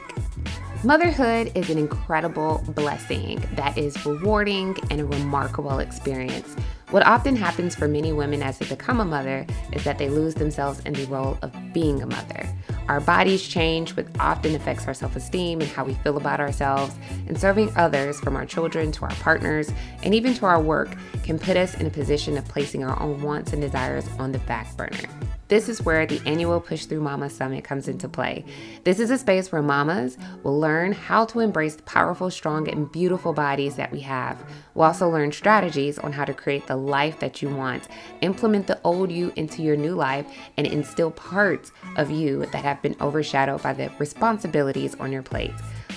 Motherhood 0.83 1.51
is 1.55 1.69
an 1.69 1.77
incredible 1.77 2.63
blessing 2.69 3.43
that 3.53 3.77
is 3.77 4.05
rewarding 4.05 4.77
and 4.89 5.01
a 5.01 5.05
remarkable 5.05 5.79
experience. 5.79 6.55
What 6.89 7.05
often 7.05 7.35
happens 7.35 7.75
for 7.75 7.87
many 7.87 8.13
women 8.13 8.41
as 8.41 8.57
they 8.57 8.65
become 8.65 8.99
a 8.99 9.05
mother 9.05 9.45
is 9.73 9.83
that 9.83 9.97
they 9.97 10.09
lose 10.09 10.35
themselves 10.35 10.79
in 10.81 10.93
the 10.93 11.05
role 11.05 11.37
of 11.41 11.53
being 11.73 12.01
a 12.01 12.05
mother. 12.05 12.47
Our 12.89 12.99
bodies 12.99 13.47
change, 13.47 13.95
which 13.95 14.07
often 14.19 14.55
affects 14.55 14.87
our 14.87 14.95
self 14.95 15.15
esteem 15.15 15.61
and 15.61 15.69
how 15.69 15.85
we 15.85 15.93
feel 15.93 16.17
about 16.17 16.39
ourselves. 16.39 16.95
And 17.27 17.39
serving 17.39 17.71
others, 17.75 18.19
from 18.19 18.35
our 18.35 18.47
children 18.47 18.91
to 18.93 19.05
our 19.05 19.15
partners 19.15 19.71
and 20.01 20.15
even 20.15 20.33
to 20.33 20.47
our 20.47 20.59
work, 20.59 20.97
can 21.23 21.37
put 21.37 21.55
us 21.55 21.75
in 21.75 21.85
a 21.85 21.91
position 21.91 22.35
of 22.35 22.45
placing 22.45 22.83
our 22.83 22.99
own 22.99 23.21
wants 23.21 23.53
and 23.53 23.61
desires 23.61 24.09
on 24.17 24.31
the 24.31 24.39
back 24.39 24.75
burner. 24.75 25.28
This 25.49 25.67
is 25.67 25.81
where 25.81 26.05
the 26.05 26.21
annual 26.27 26.61
Push 26.61 26.85
Through 26.85 27.01
Mama 27.01 27.27
Summit 27.27 27.63
comes 27.63 27.87
into 27.87 28.07
play. 28.07 28.45
This 28.83 28.99
is 28.99 29.09
a 29.09 29.17
space 29.17 29.51
where 29.51 29.63
mamas 29.63 30.15
will 30.43 30.59
learn 30.59 30.91
how 30.91 31.25
to 31.25 31.39
embrace 31.39 31.75
the 31.75 31.81
powerful, 31.81 32.29
strong, 32.29 32.69
and 32.69 32.91
beautiful 32.91 33.33
bodies 33.33 33.75
that 33.75 33.91
we 33.91 33.99
have. 34.01 34.37
We'll 34.75 34.85
also 34.85 35.09
learn 35.09 35.31
strategies 35.31 35.97
on 35.97 36.13
how 36.13 36.23
to 36.25 36.35
create 36.35 36.67
the 36.67 36.75
life 36.75 37.19
that 37.19 37.41
you 37.41 37.49
want, 37.49 37.87
implement 38.21 38.67
the 38.67 38.79
old 38.83 39.11
you 39.11 39.33
into 39.37 39.63
your 39.63 39.75
new 39.75 39.95
life, 39.95 40.27
and 40.57 40.67
instill 40.67 41.09
parts 41.09 41.71
of 41.95 42.11
you 42.11 42.45
that 42.45 42.63
have 42.63 42.79
been 42.83 42.95
overshadowed 43.01 43.63
by 43.63 43.73
the 43.73 43.89
responsibilities 43.97 44.93
on 44.99 45.11
your 45.11 45.23
plate. 45.23 45.53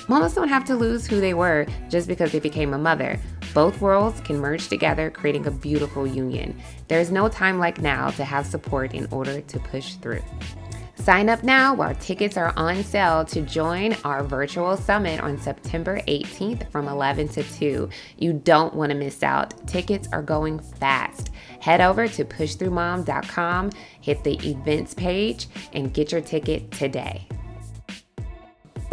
Mamas 0.08 0.32
don't 0.32 0.48
have 0.48 0.64
to 0.64 0.76
lose 0.76 1.06
who 1.06 1.20
they 1.20 1.34
were 1.34 1.66
just 1.90 2.08
because 2.08 2.32
they 2.32 2.40
became 2.40 2.72
a 2.72 2.78
mother. 2.78 3.20
Both 3.54 3.80
worlds 3.80 4.20
can 4.20 4.38
merge 4.38 4.68
together, 4.68 5.10
creating 5.10 5.46
a 5.46 5.50
beautiful 5.50 6.06
union. 6.06 6.60
There 6.88 7.00
is 7.00 7.10
no 7.10 7.28
time 7.28 7.58
like 7.58 7.80
now 7.80 8.10
to 8.10 8.24
have 8.24 8.46
support 8.46 8.94
in 8.94 9.06
order 9.10 9.40
to 9.40 9.58
push 9.60 9.94
through. 9.94 10.22
Sign 11.02 11.28
up 11.28 11.42
now 11.42 11.74
while 11.74 11.96
tickets 11.96 12.36
are 12.36 12.52
on 12.56 12.84
sale 12.84 13.24
to 13.24 13.42
join 13.42 13.96
our 14.04 14.22
virtual 14.22 14.76
summit 14.76 15.20
on 15.20 15.36
September 15.36 16.00
18th 16.06 16.70
from 16.70 16.86
11 16.86 17.28
to 17.30 17.42
2. 17.42 17.88
You 18.18 18.32
don't 18.34 18.72
want 18.72 18.92
to 18.92 18.96
miss 18.96 19.24
out. 19.24 19.66
Tickets 19.66 20.08
are 20.12 20.22
going 20.22 20.60
fast. 20.60 21.30
Head 21.60 21.80
over 21.80 22.06
to 22.06 22.24
pushthroughmom.com, 22.24 23.70
hit 24.00 24.22
the 24.22 24.34
events 24.48 24.94
page, 24.94 25.48
and 25.72 25.92
get 25.92 26.12
your 26.12 26.20
ticket 26.20 26.70
today. 26.70 27.26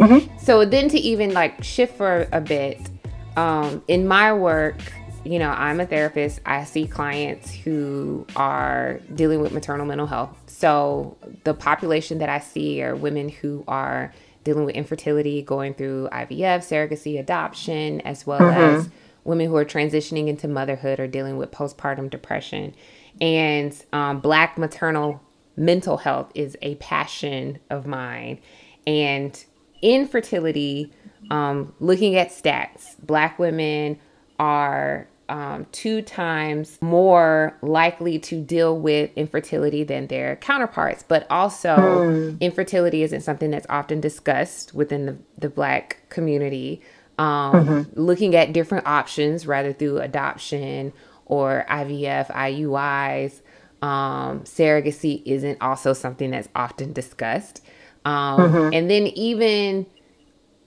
Mm-hmm. 0.00 0.36
So 0.38 0.64
then 0.64 0.88
to 0.88 0.98
even 0.98 1.32
like 1.32 1.62
shift 1.62 1.96
for 1.96 2.26
a 2.32 2.40
bit, 2.40 2.89
um, 3.36 3.82
in 3.88 4.06
my 4.06 4.32
work, 4.32 4.76
you 5.24 5.38
know, 5.38 5.50
I'm 5.50 5.80
a 5.80 5.86
therapist. 5.86 6.40
I 6.46 6.64
see 6.64 6.86
clients 6.86 7.52
who 7.52 8.26
are 8.36 9.00
dealing 9.14 9.40
with 9.40 9.52
maternal 9.52 9.86
mental 9.86 10.06
health. 10.06 10.36
So 10.46 11.16
the 11.44 11.54
population 11.54 12.18
that 12.18 12.28
I 12.28 12.38
see 12.38 12.82
are 12.82 12.96
women 12.96 13.28
who 13.28 13.64
are 13.68 14.12
dealing 14.44 14.64
with 14.64 14.74
infertility, 14.74 15.42
going 15.42 15.74
through 15.74 16.08
IVF, 16.12 16.60
surrogacy, 16.60 17.18
adoption, 17.20 18.00
as 18.02 18.26
well 18.26 18.40
mm-hmm. 18.40 18.78
as 18.78 18.88
women 19.24 19.48
who 19.48 19.56
are 19.56 19.64
transitioning 19.64 20.28
into 20.28 20.48
motherhood 20.48 20.98
or 20.98 21.06
dealing 21.06 21.36
with 21.36 21.50
postpartum 21.50 22.08
depression. 22.08 22.74
And 23.20 23.76
um, 23.92 24.20
Black 24.20 24.56
maternal 24.56 25.20
mental 25.56 25.98
health 25.98 26.32
is 26.34 26.56
a 26.62 26.76
passion 26.76 27.58
of 27.68 27.86
mine. 27.86 28.40
And 28.86 29.44
infertility, 29.82 30.92
um, 31.30 31.74
looking 31.80 32.16
at 32.16 32.30
stats, 32.30 32.94
black 33.04 33.38
women 33.38 33.98
are 34.38 35.06
um, 35.30 35.66
two 35.70 36.02
times 36.02 36.76
more 36.82 37.56
likely 37.62 38.18
to 38.18 38.42
deal 38.42 38.76
with 38.76 39.10
infertility 39.14 39.84
than 39.84 40.08
their 40.08 40.36
counterparts. 40.36 41.04
But 41.06 41.26
also, 41.30 41.76
mm. 41.76 42.40
infertility 42.40 43.04
isn't 43.04 43.20
something 43.20 43.50
that's 43.50 43.66
often 43.70 44.00
discussed 44.00 44.74
within 44.74 45.06
the, 45.06 45.16
the 45.38 45.48
Black 45.48 46.02
community. 46.08 46.82
Um, 47.16 47.52
mm-hmm. 47.52 48.00
Looking 48.00 48.34
at 48.34 48.52
different 48.52 48.86
options, 48.86 49.46
rather 49.46 49.72
through 49.72 49.98
adoption 49.98 50.92
or 51.26 51.64
IVF, 51.68 52.26
IUIs, 52.26 53.40
um, 53.82 54.40
surrogacy 54.40 55.22
isn't 55.24 55.62
also 55.62 55.92
something 55.92 56.32
that's 56.32 56.48
often 56.56 56.92
discussed. 56.92 57.64
Um, 58.04 58.40
mm-hmm. 58.40 58.74
And 58.74 58.90
then 58.90 59.06
even 59.08 59.86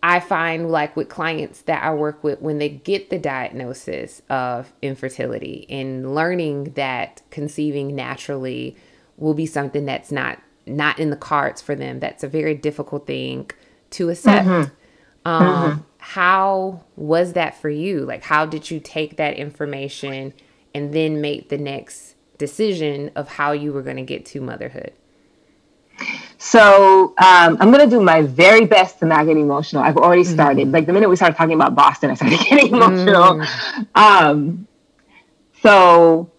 I 0.06 0.20
find 0.20 0.70
like 0.70 0.98
with 0.98 1.08
clients 1.08 1.62
that 1.62 1.82
I 1.82 1.94
work 1.94 2.26
with 2.26 2.42
when 2.42 2.58
they 2.58 2.68
get 2.68 3.10
the 3.10 3.18
diagnosis 3.18 4.22
of 4.30 4.74
infertility 4.82 5.66
and 5.70 6.14
learning 6.14 6.74
that 6.74 7.22
conceiving 7.32 7.96
naturally 7.96 8.76
will 9.16 9.34
be 9.34 9.46
something 9.46 9.86
that's 9.86 10.12
not 10.12 10.40
not 10.66 11.00
in 11.00 11.10
the 11.10 11.16
cards 11.16 11.62
for 11.62 11.74
them. 11.74 12.02
That's 12.02 12.22
a 12.24 12.28
very 12.28 12.54
difficult 12.54 13.08
thing 13.08 13.50
to 13.92 14.10
accept. 14.10 14.46
Mm-hmm. 14.46 14.72
Um, 15.26 15.44
mm-hmm. 15.44 15.82
How 16.00 16.84
was 16.98 17.34
that 17.34 17.56
for 17.56 17.70
you? 17.70 18.02
Like, 18.02 18.24
how 18.24 18.46
did 18.46 18.70
you 18.70 18.82
take 18.82 19.16
that 19.16 19.36
information 19.36 20.34
and 20.76 20.94
then 20.94 21.22
make 21.22 21.48
the 21.48 21.58
next 21.58 22.16
decision 22.38 23.10
of 23.16 23.30
how 23.30 23.54
you 23.54 23.72
were 23.72 23.82
going 23.82 23.98
to 23.98 24.04
get 24.04 24.26
to 24.28 24.42
motherhood? 24.42 24.92
So 26.44 27.14
um, 27.20 27.58
I'm 27.62 27.72
gonna 27.72 27.88
do 27.88 28.02
my 28.02 28.22
very 28.22 28.66
best 28.66 29.00
to 29.00 29.06
not 29.06 29.26
get 29.26 29.38
emotional. 29.38 29.82
I've 29.82 29.96
already 29.96 30.24
mm-hmm. 30.24 30.34
started. 30.34 30.68
Mm. 30.68 30.74
Like 30.74 30.86
the 30.86 30.92
minute 30.92 31.10
we 31.10 31.16
started 31.16 31.38
talking 31.38 31.56
about 31.56 31.74
Boston, 31.74 32.12
I 32.12 32.16
started 32.16 32.38
getting 32.50 32.74
emotional. 32.74 33.40
Mm. 33.40 33.88
Um, 33.96 34.68
so 35.62 36.30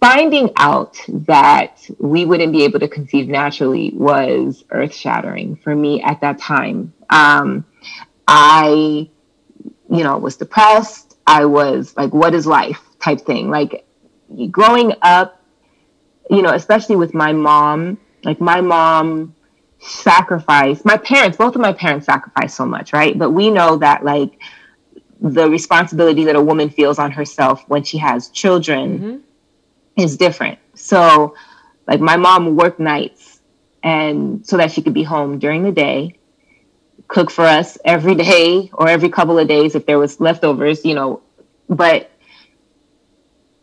finding 0.00 0.50
out 0.56 0.98
that 1.08 1.88
we 1.98 2.24
wouldn't 2.24 2.52
be 2.52 2.64
able 2.64 2.80
to 2.80 2.88
conceive 2.88 3.28
naturally 3.28 3.92
was 3.94 4.64
earth 4.70 4.94
shattering 4.94 5.54
for 5.54 5.74
me 5.74 6.02
at 6.02 6.20
that 6.20 6.36
time. 6.40 6.92
Um, 7.10 7.64
I, 8.26 9.08
you 9.88 10.02
know, 10.02 10.18
was 10.18 10.36
depressed. 10.36 11.16
I 11.24 11.44
was 11.44 11.96
like, 11.96 12.12
what 12.12 12.34
is 12.34 12.48
life 12.48 12.82
type 12.98 13.20
thing. 13.20 13.48
Like 13.48 13.86
growing 14.50 14.92
up, 15.02 15.40
you 16.28 16.42
know, 16.42 16.50
especially 16.50 16.96
with 16.96 17.14
my 17.14 17.32
mom, 17.32 17.98
like 18.24 18.40
my 18.40 18.60
mom 18.60 19.34
sacrificed, 19.80 20.84
my 20.84 20.96
parents, 20.96 21.36
both 21.36 21.54
of 21.54 21.60
my 21.60 21.72
parents 21.72 22.06
sacrificed 22.06 22.56
so 22.56 22.64
much, 22.64 22.92
right? 22.92 23.18
But 23.18 23.30
we 23.30 23.50
know 23.50 23.76
that 23.76 24.04
like 24.04 24.38
the 25.20 25.48
responsibility 25.48 26.24
that 26.24 26.36
a 26.36 26.42
woman 26.42 26.68
feels 26.70 26.98
on 26.98 27.10
herself 27.10 27.64
when 27.68 27.82
she 27.82 27.98
has 27.98 28.28
children 28.28 28.98
mm-hmm. 28.98 30.00
is 30.00 30.16
different. 30.16 30.58
So, 30.74 31.34
like, 31.86 32.00
my 32.00 32.16
mom 32.16 32.56
worked 32.56 32.80
nights 32.80 33.40
and 33.82 34.46
so 34.46 34.56
that 34.56 34.72
she 34.72 34.82
could 34.82 34.94
be 34.94 35.02
home 35.02 35.38
during 35.38 35.62
the 35.62 35.72
day, 35.72 36.16
cook 37.08 37.30
for 37.30 37.44
us 37.44 37.78
every 37.84 38.14
day 38.30 38.70
or 38.72 38.88
every 38.88 39.08
couple 39.08 39.38
of 39.38 39.48
days 39.48 39.74
if 39.74 39.86
there 39.86 39.98
was 39.98 40.20
leftovers, 40.20 40.84
you 40.84 40.94
know. 40.94 41.22
But 41.68 42.10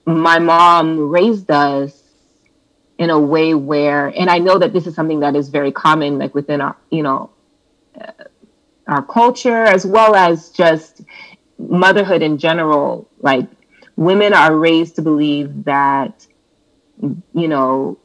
my 0.06 0.40
mom 0.40 1.10
raised 1.10 1.50
us 1.52 2.01
in 3.02 3.10
a 3.10 3.20
way 3.20 3.56
where, 3.56 4.10
and 4.16 4.30
I 4.30 4.38
know 4.38 4.60
that 4.60 4.74
this 4.74 4.86
is 4.86 4.94
something 4.94 5.22
that 5.22 5.36
is 5.36 5.50
very 5.50 5.72
common, 5.72 6.20
like 6.20 6.36
within 6.36 6.62
our, 6.62 6.76
you 6.92 7.02
know, 7.02 7.32
uh, 8.00 8.12
our 8.86 9.02
culture, 9.02 9.64
as 9.64 9.88
well 9.88 10.14
as 10.14 10.52
just 10.52 11.02
motherhood 11.58 12.22
in 12.22 12.38
general. 12.38 13.10
Like 13.20 13.48
women 13.96 14.36
are 14.36 14.56
raised 14.56 14.98
to 14.98 15.02
believe 15.02 15.64
that, 15.64 16.28
you 17.34 17.48
know, 17.48 17.98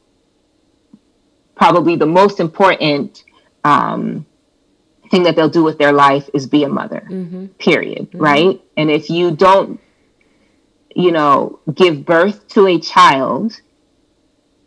probably 1.55 1.95
the 1.95 2.07
most 2.07 2.39
important 2.39 3.23
um, 3.63 4.25
thing 5.11 5.21
that 5.21 5.35
they'll 5.35 5.47
do 5.47 5.63
with 5.63 5.77
their 5.77 5.93
life 5.93 6.27
is 6.33 6.47
be 6.47 6.63
a 6.63 6.69
mother, 6.69 7.05
mm-hmm. 7.07 7.45
period. 7.59 8.09
Mm-hmm. 8.09 8.17
Right. 8.17 8.61
And 8.75 8.89
if 8.89 9.11
you 9.11 9.29
don't, 9.29 9.79
you 10.95 11.11
know, 11.11 11.59
give 11.71 12.03
birth 12.03 12.47
to 12.55 12.65
a 12.65 12.79
child, 12.79 13.61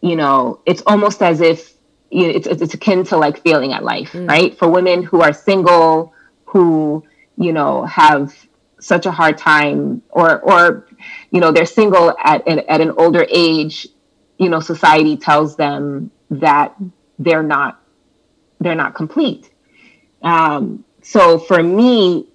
you 0.00 0.16
know, 0.16 0.60
it's 0.66 0.82
almost 0.86 1.22
as 1.22 1.40
if 1.40 1.74
you 2.10 2.26
know, 2.26 2.32
it's, 2.34 2.46
it's 2.46 2.74
akin 2.74 3.04
to 3.04 3.16
like 3.16 3.42
failing 3.42 3.72
at 3.72 3.84
life, 3.84 4.12
mm. 4.12 4.28
right? 4.28 4.56
For 4.56 4.68
women 4.68 5.02
who 5.02 5.20
are 5.20 5.32
single, 5.32 6.12
who, 6.44 7.04
you 7.36 7.52
know, 7.52 7.84
have 7.84 8.34
such 8.80 9.06
a 9.06 9.10
hard 9.10 9.38
time 9.38 10.02
or, 10.10 10.40
or, 10.40 10.88
you 11.30 11.40
know, 11.40 11.52
they're 11.52 11.66
single 11.66 12.14
at, 12.22 12.46
at, 12.48 12.66
at 12.66 12.80
an 12.80 12.92
older 12.92 13.26
age, 13.30 13.86
you 14.38 14.48
know, 14.48 14.60
society 14.60 15.16
tells 15.16 15.56
them 15.56 16.10
that 16.30 16.74
they're 17.18 17.42
not, 17.42 17.80
they're 18.58 18.74
not 18.74 18.94
complete. 18.94 19.50
Um, 20.22 20.84
so 21.02 21.38
for 21.38 21.62
me, 21.62 22.26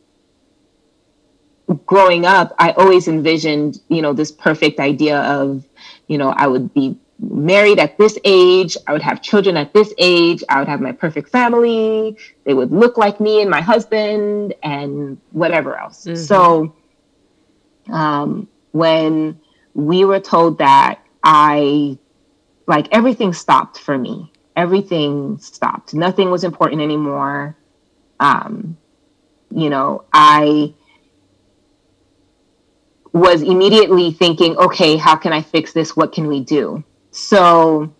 growing 1.85 2.25
up, 2.25 2.53
I 2.59 2.71
always 2.71 3.07
envisioned, 3.07 3.81
you 3.89 4.01
know, 4.01 4.13
this 4.13 4.31
perfect 4.31 4.79
idea 4.79 5.19
of, 5.19 5.65
you 6.07 6.17
know, 6.17 6.29
I 6.29 6.47
would 6.47 6.73
be 6.73 6.97
married 7.19 7.79
at 7.79 7.97
this 7.97 8.17
age. 8.23 8.77
I 8.87 8.93
would 8.93 9.01
have 9.01 9.21
children 9.21 9.57
at 9.57 9.73
this 9.73 9.93
age. 9.97 10.43
I 10.49 10.59
would 10.59 10.67
have 10.67 10.81
my 10.81 10.91
perfect 10.91 11.29
family. 11.29 12.17
They 12.43 12.53
would 12.53 12.71
look 12.71 12.97
like 12.97 13.19
me 13.19 13.41
and 13.41 13.49
my 13.49 13.61
husband 13.61 14.53
and 14.63 15.19
whatever 15.31 15.77
else. 15.77 16.05
Mm-hmm. 16.05 16.15
So 16.15 16.75
um, 17.89 18.47
when 18.71 19.39
we 19.73 20.05
were 20.05 20.19
told 20.19 20.57
that, 20.59 21.01
I 21.23 21.97
like 22.67 22.87
everything 22.91 23.33
stopped 23.33 23.79
for 23.79 23.97
me. 23.97 24.31
Everything 24.55 25.37
stopped. 25.37 25.93
Nothing 25.93 26.31
was 26.31 26.43
important 26.43 26.81
anymore. 26.81 27.57
Um, 28.19 28.77
you 29.51 29.69
know, 29.69 30.05
I 30.13 30.73
was 33.11 33.41
immediately 33.41 34.11
thinking, 34.11 34.57
okay, 34.57 34.97
how 34.97 35.15
can 35.15 35.31
I 35.31 35.41
fix 35.41 35.71
this? 35.71 35.95
What 35.95 36.11
can 36.11 36.27
we 36.27 36.41
do? 36.41 36.83
So 37.15 37.93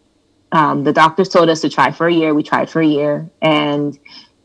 um, 0.51 0.84
the 0.84 0.91
doctors 0.91 1.30
told 1.30 1.49
us 1.49 1.62
to 1.62 1.69
try 1.69 1.91
for 1.91 2.08
a 2.08 2.13
year. 2.13 2.34
We 2.34 2.43
tried 2.43 2.69
for 2.69 2.82
a 2.82 2.86
year, 2.86 3.30
and 3.41 3.97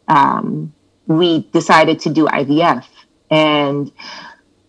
um, 0.07 0.73
we 1.07 1.41
decided 1.53 1.99
to 2.01 2.11
do 2.11 2.27
IVF. 2.27 2.87
And 3.31 3.91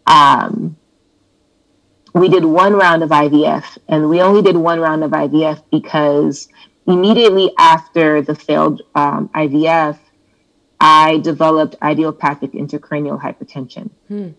um, 0.07 0.75
we 2.15 2.29
did 2.29 2.45
one 2.45 2.73
round 2.73 3.03
of 3.03 3.09
IVF, 3.09 3.77
and 3.87 4.09
we 4.09 4.21
only 4.21 4.41
did 4.41 4.57
one 4.57 4.79
round 4.79 5.03
of 5.03 5.11
IVF 5.11 5.63
because 5.71 6.47
immediately 6.87 7.51
after 7.59 8.23
the 8.23 8.33
failed 8.33 8.81
um, 8.95 9.29
IVF, 9.35 9.99
I 10.79 11.19
developed 11.19 11.75
idiopathic 11.83 12.53
intracranial 12.53 13.21
hypertension. 13.21 13.91
Hmm. 14.07 14.29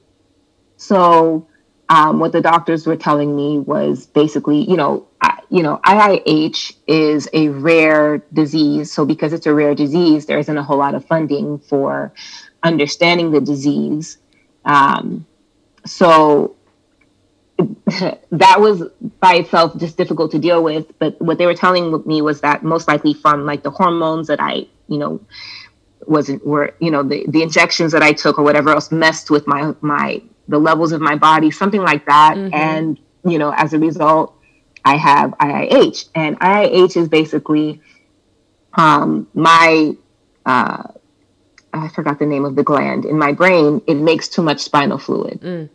So 0.77 1.46
um, 1.88 2.18
what 2.18 2.33
the 2.33 2.40
doctors 2.40 2.87
were 2.87 2.96
telling 2.96 3.37
me 3.37 3.59
was 3.59 4.07
basically, 4.07 4.68
you 4.68 4.77
know, 4.77 5.07
you 5.51 5.63
know, 5.63 5.81
IIH 5.85 6.77
is 6.87 7.29
a 7.33 7.49
rare 7.49 8.19
disease. 8.33 8.93
So 8.93 9.05
because 9.05 9.33
it's 9.33 9.47
a 9.47 9.55
rare 9.55 9.75
disease, 9.75 10.27
there 10.27 10.39
isn't 10.39 10.57
a 10.57 10.63
whole 10.63 10.79
lot 10.79 10.95
of 10.95 11.05
funding 11.05 11.59
for 11.59 12.13
understanding 12.63 13.31
the 13.31 13.41
disease. 13.41 14.19
Um, 14.65 15.27
so 15.85 16.57
that 18.31 18.61
was 18.61 18.85
by 19.21 19.35
itself 19.35 19.77
just 19.79 19.97
difficult 19.97 20.31
to 20.33 20.39
deal 20.39 20.63
with. 20.63 20.87
But 20.99 21.21
what 21.21 21.39
they 21.39 21.47
were 21.47 21.55
telling 21.55 22.03
me 22.07 22.23
was 22.23 22.41
that 22.41 22.63
most 22.63 22.89
likely 22.89 23.15
from 23.15 23.45
like 23.45 23.63
the 23.63 23.71
hormones 23.71 24.29
that 24.29 24.41
I, 24.41 24.67
you 24.89 24.99
know, 24.99 25.21
wasn't 26.07 26.45
were 26.45 26.75
you 26.81 26.91
know 26.91 27.05
the 27.05 27.25
the 27.29 27.43
injections 27.43 27.93
that 27.93 28.03
I 28.03 28.13
took 28.13 28.37
or 28.37 28.43
whatever 28.43 28.71
else 28.71 28.91
messed 28.91 29.31
with 29.31 29.47
my 29.47 29.73
my 29.83 30.21
the 30.49 30.59
levels 30.59 30.93
of 30.93 31.01
my 31.01 31.17
body, 31.17 31.51
something 31.51 31.83
like 31.83 32.07
that. 32.07 32.37
Mm-hmm. 32.37 32.55
And, 32.55 32.99
you 33.25 33.39
know, 33.39 33.53
as 33.57 33.73
a 33.73 33.79
result, 33.79 34.37
I 34.85 34.97
have 34.97 35.31
IIH. 35.33 36.09
And 36.14 36.38
IIH 36.40 36.97
is 36.97 37.09
basically 37.09 37.81
um, 38.75 39.29
my, 39.35 39.97
uh, 40.47 40.83
I 41.73 41.88
forgot 41.88 42.18
the 42.18 42.27
name 42.27 42.45
of 42.45 42.57
the 42.57 42.62
gland 42.62 43.05
in 43.05 43.18
my 43.18 43.33
brain, 43.33 43.81
it 43.87 43.95
makes 43.95 44.29
too 44.29 44.42
much 44.42 44.61
spinal 44.61 44.99
fluid. 44.99 45.40
Mm. 45.40 45.68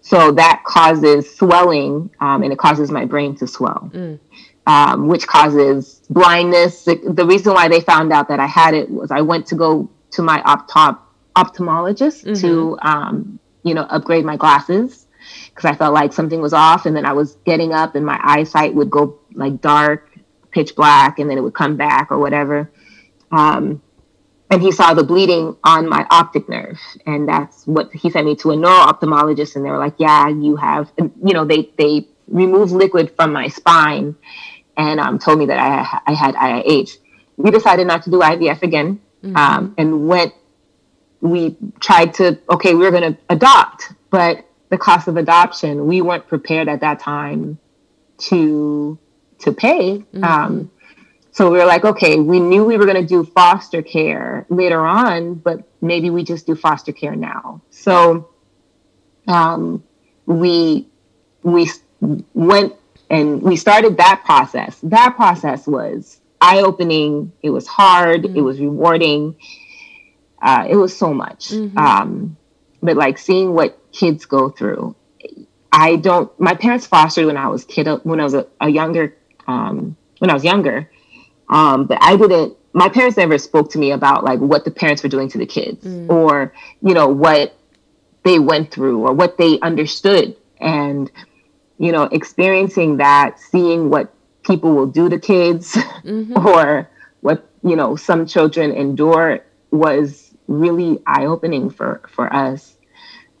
So 0.00 0.32
that 0.32 0.62
causes 0.64 1.34
swelling 1.36 2.10
um, 2.20 2.42
and 2.42 2.52
it 2.52 2.58
causes 2.58 2.90
my 2.90 3.04
brain 3.04 3.36
to 3.36 3.46
swell, 3.46 3.90
mm. 3.92 4.18
um, 4.66 5.08
which 5.08 5.26
causes 5.26 6.00
blindness. 6.08 6.84
The, 6.84 6.94
the, 7.12 7.26
reason 7.26 7.54
why 7.54 7.66
they 7.66 7.80
found 7.80 8.12
out 8.12 8.28
that 8.28 8.38
I 8.38 8.46
had 8.46 8.74
it 8.74 8.88
was 8.88 9.10
I 9.10 9.20
went 9.22 9.46
to 9.48 9.56
go 9.56 9.90
to 10.12 10.22
my 10.22 10.40
optom- 10.42 10.98
ophthalmologist 11.34 12.24
mm-hmm. 12.24 12.40
to 12.40 12.78
um, 12.82 13.40
you 13.64 13.74
know, 13.74 13.82
upgrade 13.82 14.24
my 14.24 14.36
glasses 14.36 15.05
because 15.48 15.64
I 15.64 15.74
felt 15.74 15.94
like 15.94 16.12
something 16.12 16.40
was 16.40 16.52
off. 16.52 16.86
And 16.86 16.96
then 16.96 17.06
I 17.06 17.12
was 17.12 17.36
getting 17.44 17.72
up 17.72 17.94
and 17.94 18.04
my 18.04 18.20
eyesight 18.22 18.74
would 18.74 18.90
go 18.90 19.18
like 19.34 19.60
dark, 19.60 20.10
pitch 20.50 20.74
black, 20.74 21.18
and 21.18 21.30
then 21.30 21.38
it 21.38 21.42
would 21.42 21.54
come 21.54 21.76
back 21.76 22.10
or 22.10 22.18
whatever. 22.18 22.70
Um, 23.30 23.82
and 24.50 24.62
he 24.62 24.70
saw 24.70 24.94
the 24.94 25.04
bleeding 25.04 25.56
on 25.64 25.88
my 25.88 26.06
optic 26.10 26.48
nerve 26.48 26.78
and 27.04 27.28
that's 27.28 27.66
what 27.66 27.92
he 27.92 28.10
sent 28.10 28.26
me 28.26 28.36
to 28.36 28.50
a 28.52 28.56
neuro 28.56 28.86
ophthalmologist 28.86 29.56
and 29.56 29.64
they 29.64 29.70
were 29.70 29.78
like 29.78 29.94
yeah 29.98 30.28
you 30.28 30.56
have 30.56 30.90
you 30.98 31.34
know 31.34 31.44
they 31.44 31.70
they 31.78 32.06
removed 32.28 32.72
liquid 32.72 33.12
from 33.16 33.32
my 33.32 33.48
spine 33.48 34.14
and 34.76 35.00
um, 35.00 35.18
told 35.18 35.38
me 35.38 35.46
that 35.46 35.58
I, 35.58 36.10
I 36.10 36.14
had 36.14 36.34
IIH 36.34 36.98
we 37.36 37.50
decided 37.50 37.86
not 37.86 38.02
to 38.04 38.10
do 38.10 38.20
IVF 38.20 38.62
again 38.62 39.00
mm-hmm. 39.22 39.36
um, 39.36 39.74
and 39.78 40.08
went 40.08 40.32
we 41.20 41.56
tried 41.80 42.14
to 42.14 42.38
okay 42.50 42.74
we 42.74 42.84
were 42.84 42.90
going 42.90 43.14
to 43.14 43.18
adopt 43.28 43.92
but 44.10 44.45
the 44.68 44.78
cost 44.78 45.08
of 45.08 45.16
adoption 45.16 45.86
we 45.86 46.02
weren't 46.02 46.26
prepared 46.28 46.68
at 46.68 46.80
that 46.80 46.98
time 47.00 47.58
to 48.18 48.98
to 49.38 49.52
pay 49.52 49.98
mm-hmm. 49.98 50.24
um, 50.24 50.70
so 51.36 51.50
we 51.50 51.58
were 51.58 51.66
like, 51.66 51.84
okay, 51.84 52.18
we 52.18 52.40
knew 52.40 52.64
we 52.64 52.78
were 52.78 52.86
going 52.86 52.96
to 52.96 53.06
do 53.06 53.22
foster 53.22 53.82
care 53.82 54.46
later 54.48 54.80
on, 54.86 55.34
but 55.34 55.68
maybe 55.82 56.08
we 56.08 56.24
just 56.24 56.46
do 56.46 56.54
foster 56.54 56.92
care 56.92 57.14
now. 57.14 57.60
So 57.68 58.30
um, 59.28 59.84
we 60.24 60.88
we 61.42 61.68
went 62.32 62.72
and 63.10 63.42
we 63.42 63.56
started 63.56 63.98
that 63.98 64.22
process. 64.24 64.80
That 64.82 65.14
process 65.16 65.66
was 65.66 66.20
eye 66.40 66.62
opening. 66.62 67.32
It 67.42 67.50
was 67.50 67.66
hard. 67.66 68.22
Mm-hmm. 68.22 68.38
It 68.38 68.40
was 68.40 68.58
rewarding. 68.58 69.36
Uh, 70.40 70.66
it 70.66 70.76
was 70.76 70.96
so 70.96 71.12
much. 71.12 71.50
Mm-hmm. 71.50 71.76
Um, 71.76 72.38
but 72.82 72.96
like 72.96 73.18
seeing 73.18 73.54
what 73.54 73.78
kids 73.92 74.24
go 74.24 74.48
through, 74.48 74.94
I 75.72 75.96
don't. 75.96 76.30
My 76.40 76.54
parents 76.54 76.86
fostered 76.86 77.26
when 77.26 77.36
I 77.36 77.48
was 77.48 77.64
kid 77.64 77.88
when 78.04 78.20
I 78.20 78.24
was 78.24 78.34
a, 78.34 78.46
a 78.60 78.68
younger 78.68 79.16
um, 79.46 79.96
when 80.18 80.30
I 80.30 80.34
was 80.34 80.44
younger 80.44 80.90
um, 81.48 81.86
but 81.86 81.98
I 82.00 82.16
didn't, 82.16 82.56
my 82.72 82.88
parents 82.88 83.16
never 83.16 83.38
spoke 83.38 83.70
to 83.72 83.78
me 83.78 83.92
about 83.92 84.24
like 84.24 84.40
what 84.40 84.64
the 84.64 84.70
parents 84.70 85.02
were 85.02 85.08
doing 85.08 85.28
to 85.30 85.38
the 85.38 85.46
kids 85.46 85.84
mm. 85.84 86.08
or, 86.08 86.52
you 86.82 86.94
know, 86.94 87.08
what 87.08 87.56
they 88.24 88.38
went 88.38 88.70
through 88.70 89.06
or 89.06 89.12
what 89.12 89.38
they 89.38 89.58
understood. 89.60 90.36
And, 90.60 91.10
you 91.78 91.92
know, 91.92 92.04
experiencing 92.04 92.98
that, 92.98 93.38
seeing 93.38 93.90
what 93.90 94.12
people 94.42 94.74
will 94.74 94.86
do 94.86 95.08
to 95.08 95.18
kids 95.18 95.74
mm-hmm. 95.74 96.36
or 96.46 96.90
what, 97.20 97.48
you 97.62 97.76
know, 97.76 97.96
some 97.96 98.26
children 98.26 98.72
endure 98.72 99.40
was 99.70 100.25
really 100.46 101.00
eye 101.06 101.26
opening 101.26 101.70
for, 101.70 102.02
for 102.08 102.32
us. 102.32 102.76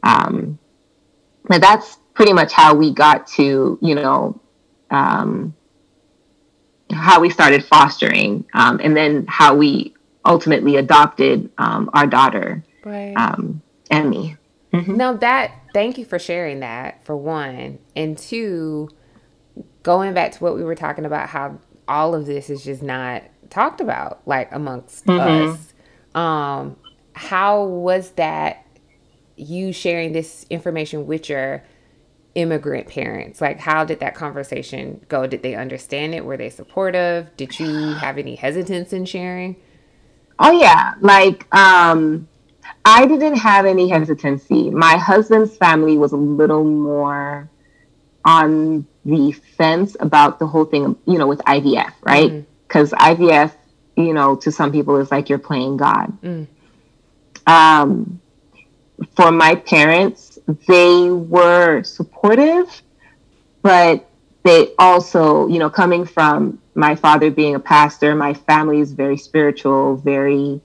Um, 0.02 0.58
but 1.44 1.60
that's 1.60 1.98
pretty 2.14 2.32
much 2.32 2.52
how 2.52 2.74
we 2.74 2.92
got 2.92 3.26
to, 3.28 3.78
you 3.80 3.94
know, 3.94 4.40
um, 4.90 5.54
how 6.92 7.20
we 7.20 7.30
started 7.30 7.64
fostering, 7.64 8.44
um, 8.54 8.80
and 8.82 8.96
then 8.96 9.26
how 9.28 9.54
we 9.54 9.94
ultimately 10.24 10.76
adopted 10.76 11.50
um, 11.58 11.90
our 11.92 12.06
daughter, 12.06 12.64
right. 12.84 13.14
um, 13.16 13.60
Emmy. 13.90 14.36
Mm-hmm. 14.72 14.96
Now 14.96 15.14
that, 15.14 15.52
thank 15.74 15.98
you 15.98 16.04
for 16.04 16.18
sharing 16.18 16.60
that 16.60 17.04
for 17.04 17.16
one, 17.16 17.78
and 17.94 18.16
two, 18.16 18.88
going 19.82 20.14
back 20.14 20.32
to 20.32 20.38
what 20.44 20.54
we 20.54 20.62
were 20.62 20.74
talking 20.74 21.04
about, 21.04 21.28
how 21.28 21.58
all 21.88 22.14
of 22.14 22.26
this 22.26 22.50
is 22.50 22.64
just 22.64 22.82
not 22.82 23.22
talked 23.50 23.80
about, 23.80 24.22
like 24.26 24.48
amongst 24.52 25.06
mm-hmm. 25.06 25.50
us. 25.50 25.74
Um, 26.14 26.76
how 27.16 27.64
was 27.64 28.10
that? 28.12 28.62
You 29.36 29.72
sharing 29.72 30.12
this 30.12 30.46
information 30.50 31.06
with 31.06 31.28
your 31.28 31.64
immigrant 32.34 32.88
parents? 32.88 33.40
Like, 33.40 33.58
how 33.58 33.84
did 33.84 34.00
that 34.00 34.14
conversation 34.14 35.04
go? 35.08 35.26
Did 35.26 35.42
they 35.42 35.54
understand 35.54 36.14
it? 36.14 36.24
Were 36.24 36.36
they 36.36 36.50
supportive? 36.50 37.34
Did 37.36 37.58
you 37.58 37.94
have 37.94 38.18
any 38.18 38.36
hesitance 38.36 38.92
in 38.92 39.06
sharing? 39.06 39.56
Oh, 40.38 40.52
yeah. 40.52 40.94
Like, 41.00 41.46
um, 41.54 42.28
I 42.84 43.06
didn't 43.06 43.36
have 43.36 43.64
any 43.64 43.88
hesitancy. 43.88 44.70
My 44.70 44.98
husband's 44.98 45.56
family 45.56 45.96
was 45.96 46.12
a 46.12 46.16
little 46.16 46.64
more 46.64 47.48
on 48.26 48.86
the 49.06 49.32
fence 49.32 49.96
about 50.00 50.38
the 50.38 50.46
whole 50.46 50.66
thing, 50.66 50.96
you 51.06 51.16
know, 51.16 51.26
with 51.26 51.38
IVF, 51.40 51.92
right? 52.02 52.44
Because 52.68 52.90
mm. 52.90 52.98
IVF, 52.98 53.54
you 53.96 54.12
know, 54.12 54.36
to 54.36 54.52
some 54.52 54.70
people 54.70 54.96
is 54.96 55.10
like 55.10 55.30
you're 55.30 55.38
playing 55.38 55.78
God. 55.78 56.12
Mm. 56.22 56.46
Um, 57.46 58.20
for 59.14 59.30
my 59.30 59.54
parents, 59.54 60.38
they 60.66 61.10
were 61.10 61.82
supportive, 61.82 62.82
but 63.62 64.08
they 64.42 64.72
also, 64.78 65.48
you 65.48 65.58
know, 65.58 65.70
coming 65.70 66.04
from 66.04 66.60
my 66.74 66.94
father 66.94 67.30
being 67.30 67.54
a 67.54 67.60
pastor, 67.60 68.14
my 68.14 68.34
family 68.34 68.80
is 68.80 68.92
very 68.92 69.16
spiritual, 69.16 69.96
very 69.96 70.60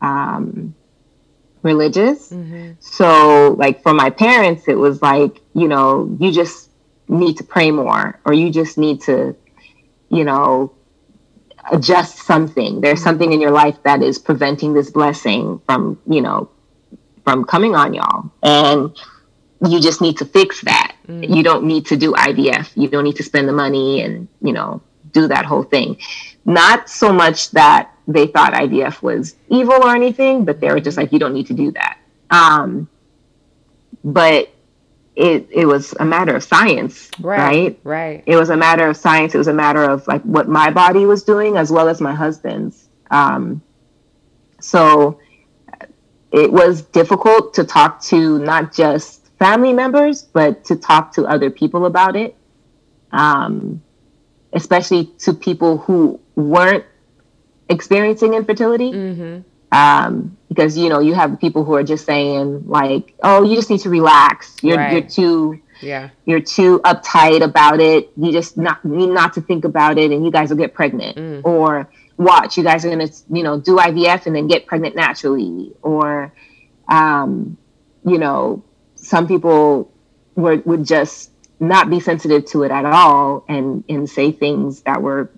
um, 0.00 0.74
religious. 1.62 2.30
Mm-hmm. 2.30 2.72
So, 2.80 3.54
like 3.58 3.82
for 3.82 3.94
my 3.94 4.10
parents, 4.10 4.68
it 4.68 4.78
was 4.78 5.02
like, 5.02 5.40
you 5.54 5.66
know, 5.66 6.16
you 6.20 6.30
just 6.30 6.70
need 7.08 7.38
to 7.38 7.44
pray 7.44 7.70
more, 7.70 8.20
or 8.24 8.32
you 8.32 8.50
just 8.50 8.78
need 8.78 9.00
to, 9.02 9.34
you 10.10 10.24
know, 10.24 10.73
adjust 11.72 12.18
something. 12.18 12.80
There's 12.80 13.02
something 13.02 13.32
in 13.32 13.40
your 13.40 13.50
life 13.50 13.76
that 13.84 14.02
is 14.02 14.18
preventing 14.18 14.74
this 14.74 14.90
blessing 14.90 15.60
from, 15.66 16.00
you 16.06 16.20
know, 16.20 16.50
from 17.24 17.44
coming 17.44 17.74
on 17.74 17.94
y'all. 17.94 18.30
And 18.42 18.96
you 19.66 19.80
just 19.80 20.00
need 20.00 20.18
to 20.18 20.24
fix 20.24 20.60
that. 20.62 20.96
Mm. 21.08 21.34
You 21.34 21.42
don't 21.42 21.64
need 21.64 21.86
to 21.86 21.96
do 21.96 22.12
IVF. 22.12 22.70
You 22.76 22.88
don't 22.88 23.04
need 23.04 23.16
to 23.16 23.22
spend 23.22 23.48
the 23.48 23.52
money 23.52 24.02
and, 24.02 24.28
you 24.42 24.52
know, 24.52 24.82
do 25.12 25.28
that 25.28 25.44
whole 25.44 25.62
thing. 25.62 25.96
Not 26.44 26.88
so 26.90 27.12
much 27.12 27.50
that 27.52 27.90
they 28.06 28.26
thought 28.26 28.52
IVF 28.52 29.00
was 29.00 29.36
evil 29.48 29.74
or 29.74 29.94
anything, 29.94 30.44
but 30.44 30.60
they 30.60 30.68
were 30.68 30.80
just 30.80 30.96
like, 30.96 31.12
you 31.12 31.18
don't 31.18 31.32
need 31.32 31.46
to 31.46 31.54
do 31.54 31.72
that. 31.72 31.98
Um, 32.30 32.88
but 34.02 34.53
it 35.16 35.48
it 35.50 35.66
was 35.66 35.94
a 36.00 36.04
matter 36.04 36.34
of 36.34 36.42
science, 36.42 37.10
right, 37.20 37.38
right? 37.38 37.80
Right. 37.84 38.24
It 38.26 38.36
was 38.36 38.50
a 38.50 38.56
matter 38.56 38.88
of 38.88 38.96
science. 38.96 39.34
It 39.34 39.38
was 39.38 39.48
a 39.48 39.54
matter 39.54 39.82
of 39.82 40.06
like 40.06 40.22
what 40.22 40.48
my 40.48 40.70
body 40.70 41.06
was 41.06 41.22
doing 41.22 41.56
as 41.56 41.70
well 41.70 41.88
as 41.88 42.00
my 42.00 42.14
husband's. 42.14 42.88
Um, 43.10 43.62
so 44.60 45.20
it 46.32 46.50
was 46.50 46.82
difficult 46.82 47.54
to 47.54 47.64
talk 47.64 48.02
to 48.02 48.38
not 48.40 48.72
just 48.72 49.28
family 49.38 49.72
members, 49.72 50.22
but 50.22 50.64
to 50.64 50.74
talk 50.74 51.12
to 51.12 51.24
other 51.26 51.50
people 51.50 51.86
about 51.86 52.16
it, 52.16 52.36
um, 53.12 53.82
especially 54.52 55.06
to 55.18 55.32
people 55.32 55.78
who 55.78 56.18
weren't 56.34 56.84
experiencing 57.68 58.34
infertility. 58.34 58.90
Mm-hmm. 58.90 59.40
Um, 59.74 60.36
because 60.48 60.78
you 60.78 60.88
know 60.88 61.00
you 61.00 61.14
have 61.14 61.40
people 61.40 61.64
who 61.64 61.74
are 61.74 61.82
just 61.82 62.06
saying 62.06 62.68
like, 62.68 63.14
"Oh, 63.22 63.42
you 63.42 63.56
just 63.56 63.70
need 63.70 63.80
to 63.80 63.90
relax. 63.90 64.56
You're 64.62 64.76
right. 64.76 64.92
you're 64.92 65.02
too 65.02 65.60
yeah 65.80 66.10
you're 66.26 66.40
too 66.40 66.80
uptight 66.84 67.42
about 67.42 67.80
it. 67.80 68.12
You 68.16 68.30
just 68.30 68.56
not 68.56 68.84
need 68.84 69.08
not 69.08 69.32
to 69.34 69.40
think 69.40 69.64
about 69.64 69.98
it, 69.98 70.12
and 70.12 70.24
you 70.24 70.30
guys 70.30 70.50
will 70.50 70.58
get 70.58 70.74
pregnant." 70.74 71.16
Mm. 71.16 71.44
Or 71.44 71.90
watch, 72.16 72.56
you 72.56 72.64
guys 72.64 72.84
are 72.84 72.90
going 72.90 73.06
to, 73.06 73.14
you 73.30 73.42
know, 73.42 73.60
do 73.60 73.76
IVF 73.76 74.26
and 74.26 74.34
then 74.34 74.46
get 74.46 74.66
pregnant 74.66 74.96
naturally. 74.96 75.72
Or, 75.82 76.32
um, 76.88 77.56
you 78.04 78.18
know, 78.18 78.62
some 78.94 79.26
people 79.26 79.92
would, 80.36 80.64
would 80.66 80.84
just 80.84 81.30
not 81.60 81.90
be 81.90 82.00
sensitive 82.00 82.44
to 82.46 82.62
it 82.62 82.70
at 82.70 82.84
all 82.84 83.44
and, 83.48 83.84
and 83.88 84.08
say 84.08 84.32
things 84.32 84.82
that 84.82 85.02
were 85.02 85.30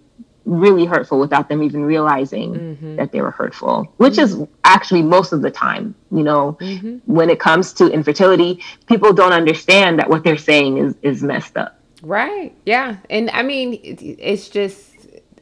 really 0.47 0.85
hurtful 0.85 1.19
without 1.19 1.49
them 1.49 1.63
even 1.63 1.85
realizing 1.85 2.55
mm-hmm. 2.55 2.97
that 2.97 3.13
they 3.13 3.21
were 3.21 3.33
hurtful, 3.33 3.93
which 3.99 4.15
mm-hmm. 4.15 4.43
is 4.43 4.49
actually 4.65 5.03
most 5.03 5.33
of 5.33 5.43
the 5.43 5.51
time. 5.51 5.95
You 6.11 6.23
know, 6.23 6.57
mm-hmm. 6.61 6.99
when 7.13 7.29
it 7.29 7.41
comes 7.41 7.73
to 7.75 7.89
infertility, 7.89 8.63
people 8.87 9.13
don't 9.13 9.33
understand 9.33 9.99
that 9.99 10.09
what 10.09 10.25
they're 10.25 10.39
saying 10.39 10.79
is, 10.79 10.95
is 11.03 11.23
messed 11.23 11.57
up. 11.57 11.79
Right. 12.03 12.57
Yeah. 12.65 12.97
And 13.11 13.29
I 13.31 13.43
mean, 13.43 13.81
it's 13.83 14.49
just, 14.49 14.95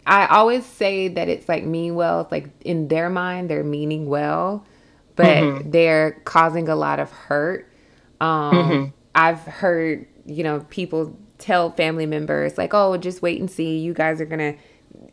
I 0.06 0.26
always 0.26 0.64
say 0.64 1.08
that 1.08 1.28
it's 1.28 1.48
like 1.48 1.64
mean 1.64 1.94
well. 1.94 2.22
It's 2.22 2.32
like 2.32 2.48
in 2.62 2.88
their 2.88 3.10
mind, 3.10 3.50
they're 3.50 3.62
meaning 3.62 4.06
well, 4.06 4.66
but 5.16 5.26
mm-hmm. 5.26 5.70
they're 5.70 6.12
causing 6.24 6.68
a 6.68 6.76
lot 6.76 6.98
of 6.98 7.10
hurt. 7.10 7.70
Um, 8.20 8.54
mm-hmm. 8.54 8.90
I've 9.14 9.40
heard, 9.40 10.06
you 10.24 10.42
know, 10.42 10.60
people 10.70 11.16
tell 11.38 11.70
family 11.72 12.06
members 12.06 12.56
like, 12.56 12.72
"Oh, 12.72 12.96
just 12.96 13.20
wait 13.20 13.38
and 13.38 13.50
see. 13.50 13.78
You 13.78 13.92
guys 13.92 14.20
are 14.20 14.24
gonna 14.24 14.54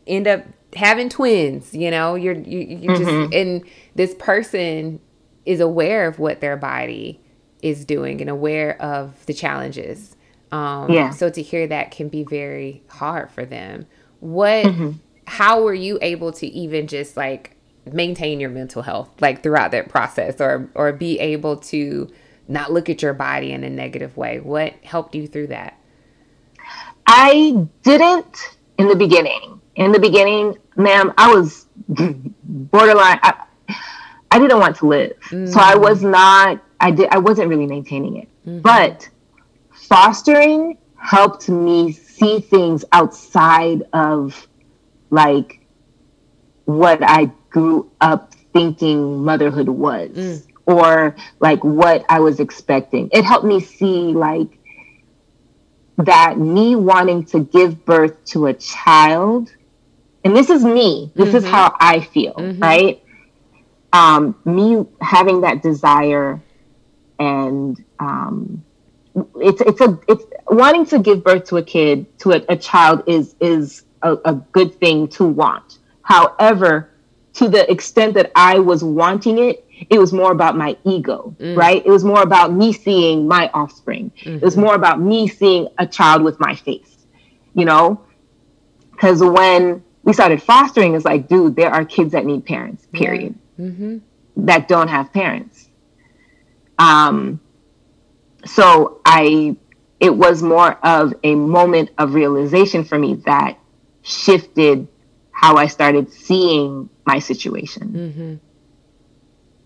end 0.06 0.26
up 0.26 0.44
having 0.74 1.08
twins." 1.08 1.74
You 1.74 1.90
know, 1.90 2.14
you're 2.14 2.34
you 2.34 2.58
you 2.58 2.88
mm-hmm. 2.88 3.04
just 3.04 3.34
and 3.34 3.64
this 3.94 4.14
person 4.18 5.00
is 5.44 5.60
aware 5.60 6.06
of 6.06 6.18
what 6.18 6.40
their 6.40 6.56
body 6.56 7.20
is 7.62 7.84
doing 7.84 8.20
and 8.20 8.28
aware 8.28 8.80
of 8.82 9.24
the 9.26 9.32
challenges. 9.32 10.16
Um, 10.50 10.90
yeah. 10.90 11.10
So 11.10 11.30
to 11.30 11.40
hear 11.40 11.66
that 11.68 11.92
can 11.92 12.08
be 12.08 12.24
very 12.24 12.82
hard 12.88 13.30
for 13.30 13.46
them. 13.46 13.86
What, 14.20 14.66
mm-hmm. 14.66 14.92
how 15.26 15.62
were 15.62 15.74
you 15.74 15.98
able 16.02 16.32
to 16.32 16.46
even 16.46 16.86
just 16.86 17.16
like 17.16 17.56
maintain 17.90 18.38
your 18.38 18.50
mental 18.50 18.82
health 18.82 19.10
like 19.20 19.42
throughout 19.42 19.70
that 19.72 19.88
process 19.88 20.40
or, 20.40 20.68
or 20.74 20.92
be 20.92 21.18
able 21.18 21.56
to 21.56 22.08
not 22.48 22.72
look 22.72 22.90
at 22.90 23.02
your 23.02 23.14
body 23.14 23.52
in 23.52 23.64
a 23.64 23.70
negative 23.70 24.16
way? 24.16 24.40
What 24.40 24.74
helped 24.82 25.14
you 25.14 25.26
through 25.26 25.48
that? 25.48 25.78
I 27.06 27.66
didn't 27.82 28.58
in 28.78 28.88
the 28.88 28.96
beginning. 28.96 29.60
In 29.74 29.92
the 29.92 29.98
beginning, 29.98 30.58
ma'am, 30.76 31.12
I 31.16 31.32
was 31.34 31.66
borderline. 31.88 33.18
I, 33.22 33.44
I 34.30 34.38
didn't 34.38 34.58
want 34.58 34.76
to 34.76 34.86
live. 34.86 35.12
Mm-hmm. 35.26 35.46
So 35.46 35.60
I 35.60 35.76
was 35.76 36.02
not 36.02 36.62
I 36.82 36.90
did 36.90 37.08
I 37.10 37.18
wasn't 37.18 37.48
really 37.48 37.66
maintaining 37.66 38.16
it. 38.16 38.28
Mm-hmm. 38.46 38.60
But 38.60 39.08
fostering 39.70 40.78
helped 40.96 41.48
me 41.48 41.92
see 41.92 42.40
things 42.40 42.84
outside 42.92 43.82
of 43.92 44.46
like 45.10 45.60
what 46.64 47.02
I 47.02 47.30
grew 47.50 47.90
up 48.00 48.34
thinking 48.52 49.22
motherhood 49.24 49.68
was 49.68 50.10
mm. 50.10 50.46
or 50.66 51.16
like 51.40 51.62
what 51.62 52.04
I 52.08 52.20
was 52.20 52.40
expecting. 52.40 53.10
It 53.12 53.24
helped 53.24 53.44
me 53.44 53.60
see 53.60 54.12
like 54.12 54.58
that 55.98 56.38
me 56.38 56.74
wanting 56.74 57.24
to 57.26 57.40
give 57.40 57.84
birth 57.84 58.24
to 58.26 58.46
a 58.46 58.54
child 58.54 59.52
and 60.24 60.36
this 60.36 60.50
is 60.50 60.64
me 60.64 61.10
this 61.14 61.28
mm-hmm. 61.28 61.36
is 61.38 61.44
how 61.44 61.74
i 61.80 62.00
feel 62.00 62.34
mm-hmm. 62.34 62.62
right 62.62 63.02
um, 63.94 64.34
me 64.46 64.86
having 65.02 65.42
that 65.42 65.62
desire 65.62 66.40
and 67.18 67.84
um, 67.98 68.64
it's 69.36 69.60
it's 69.60 69.80
a 69.82 69.98
it's 70.08 70.24
wanting 70.48 70.86
to 70.86 70.98
give 70.98 71.22
birth 71.22 71.44
to 71.44 71.58
a 71.58 71.62
kid 71.62 72.06
to 72.18 72.32
a, 72.32 72.42
a 72.48 72.56
child 72.56 73.02
is 73.06 73.36
is 73.40 73.84
a, 74.02 74.16
a 74.24 74.34
good 74.52 74.74
thing 74.80 75.08
to 75.08 75.24
want 75.24 75.78
however 76.02 76.90
to 77.34 77.48
the 77.48 77.70
extent 77.70 78.14
that 78.14 78.32
i 78.34 78.58
was 78.58 78.82
wanting 78.82 79.38
it 79.38 79.66
it 79.90 79.98
was 79.98 80.12
more 80.12 80.32
about 80.32 80.56
my 80.56 80.76
ego, 80.84 81.34
mm. 81.38 81.56
right? 81.56 81.84
It 81.84 81.90
was 81.90 82.04
more 82.04 82.22
about 82.22 82.52
me 82.52 82.72
seeing 82.72 83.26
my 83.26 83.50
offspring. 83.54 84.12
Mm-hmm. 84.20 84.36
It 84.36 84.42
was 84.42 84.54
mm-hmm. 84.54 84.64
more 84.64 84.74
about 84.74 85.00
me 85.00 85.28
seeing 85.28 85.68
a 85.78 85.86
child 85.86 86.22
with 86.22 86.38
my 86.40 86.54
face, 86.54 87.06
you 87.54 87.64
know? 87.64 88.00
Because 88.92 89.20
when 89.20 89.82
we 90.04 90.12
started 90.12 90.42
fostering, 90.42 90.94
is 90.94 91.04
like, 91.04 91.28
dude, 91.28 91.56
there 91.56 91.70
are 91.70 91.84
kids 91.84 92.12
that 92.12 92.26
need 92.26 92.44
parents, 92.44 92.86
period, 92.92 93.34
yeah. 93.56 93.66
mm-hmm. 93.66 93.98
that 94.36 94.68
don't 94.68 94.88
have 94.88 95.12
parents. 95.12 95.68
Um, 96.78 97.40
so 98.44 99.00
I, 99.04 99.56
it 100.00 100.14
was 100.16 100.42
more 100.42 100.72
of 100.84 101.14
a 101.22 101.34
moment 101.34 101.90
of 101.98 102.14
realization 102.14 102.84
for 102.84 102.98
me 102.98 103.14
that 103.26 103.58
shifted 104.02 104.88
how 105.30 105.56
I 105.56 105.66
started 105.66 106.12
seeing 106.12 106.88
my 107.06 107.18
situation. 107.20 108.40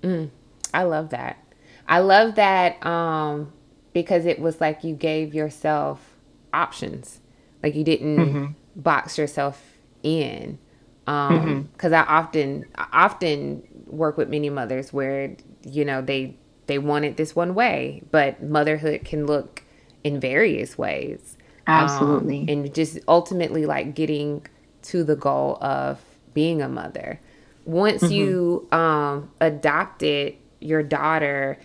Mm-hmm. 0.03 0.09
Mm, 0.09 0.31
I 0.75 0.83
love 0.83 1.11
that. 1.11 1.43
I 1.89 2.01
love 2.01 2.35
that 2.35 2.85
um, 2.85 3.53
because 3.93 4.27
it 4.27 4.39
was 4.39 4.61
like 4.61 4.85
you 4.85 4.95
gave 4.95 5.35
yourself 5.35 6.17
options. 6.53 7.21
Like 7.63 7.75
you 7.75 7.85
didn't 7.85 8.17
mm-hmm. 8.17 8.47
box 8.81 9.19
yourself 9.19 9.76
in. 10.03 10.59
Um, 11.07 11.69
mm-hmm. 11.79 11.95
I 11.95 12.03
often, 12.03 12.65
I 12.77 12.87
often 12.93 13.63
work 13.87 14.17
with 14.17 14.29
many 14.29 14.51
mothers 14.51 14.93
where, 14.93 15.37
you 15.65 15.85
know, 15.85 16.03
they, 16.03 16.37
they 16.67 16.79
want 16.79 17.05
it 17.05 17.17
this 17.17 17.37
one 17.37 17.55
way, 17.55 18.03
but 18.11 18.43
motherhood 18.43 19.05
can 19.05 19.27
look 19.27 19.63
in 20.03 20.19
various 20.19 20.77
ways. 20.77 21.37
Absolutely. 21.67 22.41
Um, 22.43 22.49
and 22.49 22.75
just 22.75 22.99
ultimately 23.07 23.67
like 23.67 23.95
getting 23.95 24.47
to 24.83 25.05
the 25.05 25.17
goal 25.17 25.59
of 25.61 26.01
being 26.35 26.63
a 26.63 26.69
mother 26.69 27.21
once 27.67 28.05
mm-hmm. 28.05 28.13
you 28.13 28.69
um, 28.73 29.31
adopted 29.41 30.37
your 30.61 30.83
daughter, 30.83 31.59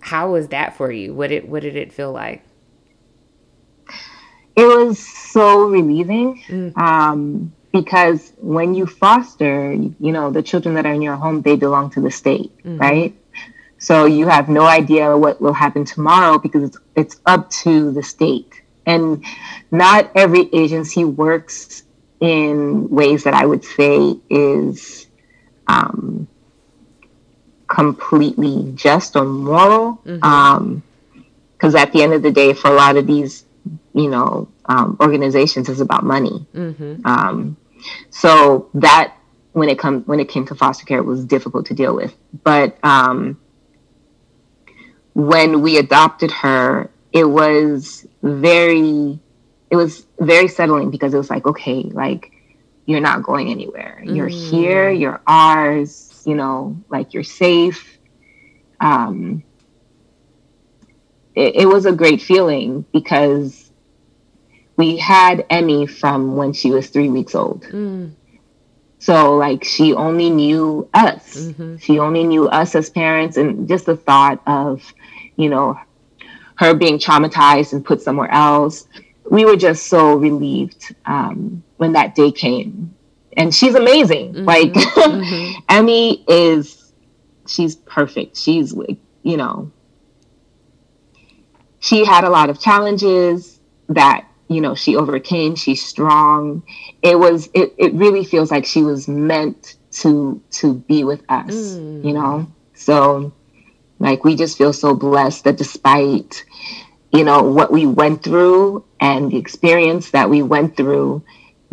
how 0.00 0.32
was 0.32 0.48
that 0.48 0.76
for 0.76 0.92
you? 0.92 1.14
What 1.14 1.30
did 1.30 1.48
what 1.48 1.62
did 1.62 1.76
it 1.76 1.92
feel 1.92 2.12
like? 2.12 2.42
It 4.56 4.64
was 4.64 4.98
so 4.98 5.64
relieving 5.64 6.42
mm. 6.48 6.76
um, 6.76 7.52
because 7.80 8.32
when 8.38 8.74
you 8.74 8.86
foster, 8.86 9.72
you 9.74 10.12
know, 10.12 10.30
the 10.30 10.42
children 10.42 10.74
that 10.76 10.86
are 10.86 10.92
in 10.92 11.02
your 11.02 11.16
home, 11.16 11.42
they 11.42 11.56
belong 11.56 11.90
to 11.90 12.00
the 12.00 12.10
state, 12.10 12.56
mm-hmm. 12.58 12.78
right? 12.78 13.14
So 13.78 14.06
you 14.06 14.26
have 14.28 14.48
no 14.48 14.64
idea 14.64 15.16
what 15.16 15.40
will 15.40 15.52
happen 15.52 15.84
tomorrow 15.84 16.38
because 16.38 16.62
it's 16.68 16.78
it's 16.94 17.20
up 17.26 17.50
to 17.64 17.92
the 17.92 18.02
state. 18.02 18.62
And 18.86 19.24
not 19.70 20.10
every 20.14 20.48
agency 20.54 21.04
works 21.04 21.82
in 22.20 22.88
ways 22.88 23.24
that 23.24 23.34
I 23.34 23.44
would 23.44 23.64
say 23.64 24.16
is 24.30 25.06
um, 25.66 26.26
completely 27.66 28.72
just 28.74 29.16
or 29.16 29.26
moral. 29.26 30.00
Because 30.04 30.20
mm-hmm. 30.20 31.66
um, 31.66 31.76
at 31.76 31.92
the 31.92 32.02
end 32.02 32.14
of 32.14 32.22
the 32.22 32.32
day, 32.32 32.54
for 32.54 32.68
a 32.70 32.74
lot 32.74 32.96
of 32.96 33.06
these, 33.06 33.44
you 33.92 34.08
know, 34.08 34.48
um, 34.66 34.96
organizations, 35.00 35.68
is 35.68 35.80
about 35.80 36.04
money. 36.04 36.46
Mm-hmm. 36.54 37.04
Um, 37.04 37.56
so 38.10 38.70
that 38.74 39.16
when 39.52 39.68
it 39.68 39.78
comes 39.78 40.06
when 40.06 40.20
it 40.20 40.28
came 40.28 40.46
to 40.46 40.54
foster 40.54 40.84
care, 40.84 40.98
it 40.98 41.04
was 41.04 41.24
difficult 41.24 41.66
to 41.66 41.74
deal 41.74 41.94
with. 41.94 42.14
But 42.44 42.78
um, 42.82 43.40
when 45.14 45.62
we 45.62 45.78
adopted 45.78 46.30
her, 46.30 46.90
it 47.12 47.24
was 47.24 48.06
very 48.22 49.18
it 49.70 49.76
was 49.76 50.06
very 50.20 50.48
settling 50.48 50.90
because 50.90 51.14
it 51.14 51.16
was 51.18 51.30
like 51.30 51.46
okay, 51.46 51.82
like 51.82 52.32
you're 52.84 53.00
not 53.00 53.22
going 53.22 53.50
anywhere. 53.50 54.02
Mm. 54.02 54.16
You're 54.16 54.28
here, 54.28 54.90
you're 54.90 55.20
ours, 55.26 56.22
you 56.26 56.34
know, 56.34 56.76
like 56.88 57.14
you're 57.14 57.24
safe. 57.24 57.98
Um, 58.80 59.42
it, 61.34 61.56
it 61.56 61.66
was 61.66 61.86
a 61.86 61.92
great 61.92 62.22
feeling 62.22 62.84
because 62.92 63.65
we 64.76 64.96
had 64.96 65.44
Emmy 65.50 65.86
from 65.86 66.36
when 66.36 66.52
she 66.52 66.70
was 66.70 66.88
three 66.88 67.08
weeks 67.08 67.34
old. 67.34 67.62
Mm. 67.64 68.12
So, 68.98 69.36
like, 69.36 69.64
she 69.64 69.94
only 69.94 70.30
knew 70.30 70.88
us. 70.92 71.36
Mm-hmm. 71.36 71.76
She 71.76 71.98
only 71.98 72.24
knew 72.24 72.48
us 72.48 72.74
as 72.74 72.90
parents. 72.90 73.36
And 73.36 73.68
just 73.68 73.86
the 73.86 73.96
thought 73.96 74.42
of, 74.46 74.82
you 75.36 75.48
know, 75.48 75.78
her 76.56 76.74
being 76.74 76.98
traumatized 76.98 77.72
and 77.72 77.84
put 77.84 78.00
somewhere 78.00 78.30
else, 78.30 78.88
we 79.30 79.44
were 79.44 79.56
just 79.56 79.86
so 79.86 80.14
relieved 80.14 80.94
um, 81.04 81.62
when 81.76 81.92
that 81.92 82.14
day 82.14 82.32
came. 82.32 82.94
And 83.36 83.54
she's 83.54 83.74
amazing. 83.74 84.32
Mm-hmm. 84.32 84.44
Like 84.44 84.72
mm-hmm. 84.72 85.60
Emmy 85.68 86.24
is 86.26 86.92
she's 87.46 87.76
perfect. 87.76 88.36
She's 88.36 88.74
you 89.22 89.36
know 89.36 89.70
she 91.80 92.04
had 92.04 92.24
a 92.24 92.30
lot 92.30 92.50
of 92.50 92.58
challenges 92.60 93.60
that 93.88 94.26
you 94.48 94.60
know 94.60 94.74
she 94.74 94.96
overcame 94.96 95.54
she's 95.54 95.84
strong 95.84 96.62
it 97.02 97.18
was 97.18 97.48
it, 97.54 97.74
it 97.78 97.92
really 97.94 98.24
feels 98.24 98.50
like 98.50 98.64
she 98.64 98.82
was 98.82 99.08
meant 99.08 99.76
to 99.90 100.40
to 100.50 100.74
be 100.74 101.04
with 101.04 101.22
us 101.28 101.54
mm. 101.54 102.04
you 102.04 102.12
know 102.12 102.46
so 102.74 103.32
like 103.98 104.24
we 104.24 104.36
just 104.36 104.58
feel 104.58 104.72
so 104.72 104.94
blessed 104.94 105.44
that 105.44 105.56
despite 105.56 106.44
you 107.12 107.24
know 107.24 107.42
what 107.42 107.72
we 107.72 107.86
went 107.86 108.22
through 108.22 108.84
and 109.00 109.30
the 109.30 109.36
experience 109.36 110.10
that 110.10 110.28
we 110.28 110.42
went 110.42 110.76
through 110.76 111.22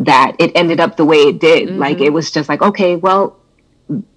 that 0.00 0.34
it 0.38 0.50
ended 0.54 0.80
up 0.80 0.96
the 0.96 1.04
way 1.04 1.18
it 1.18 1.38
did 1.38 1.68
mm-hmm. 1.68 1.78
like 1.78 2.00
it 2.00 2.12
was 2.12 2.30
just 2.30 2.48
like 2.48 2.62
okay 2.62 2.96
well 2.96 3.38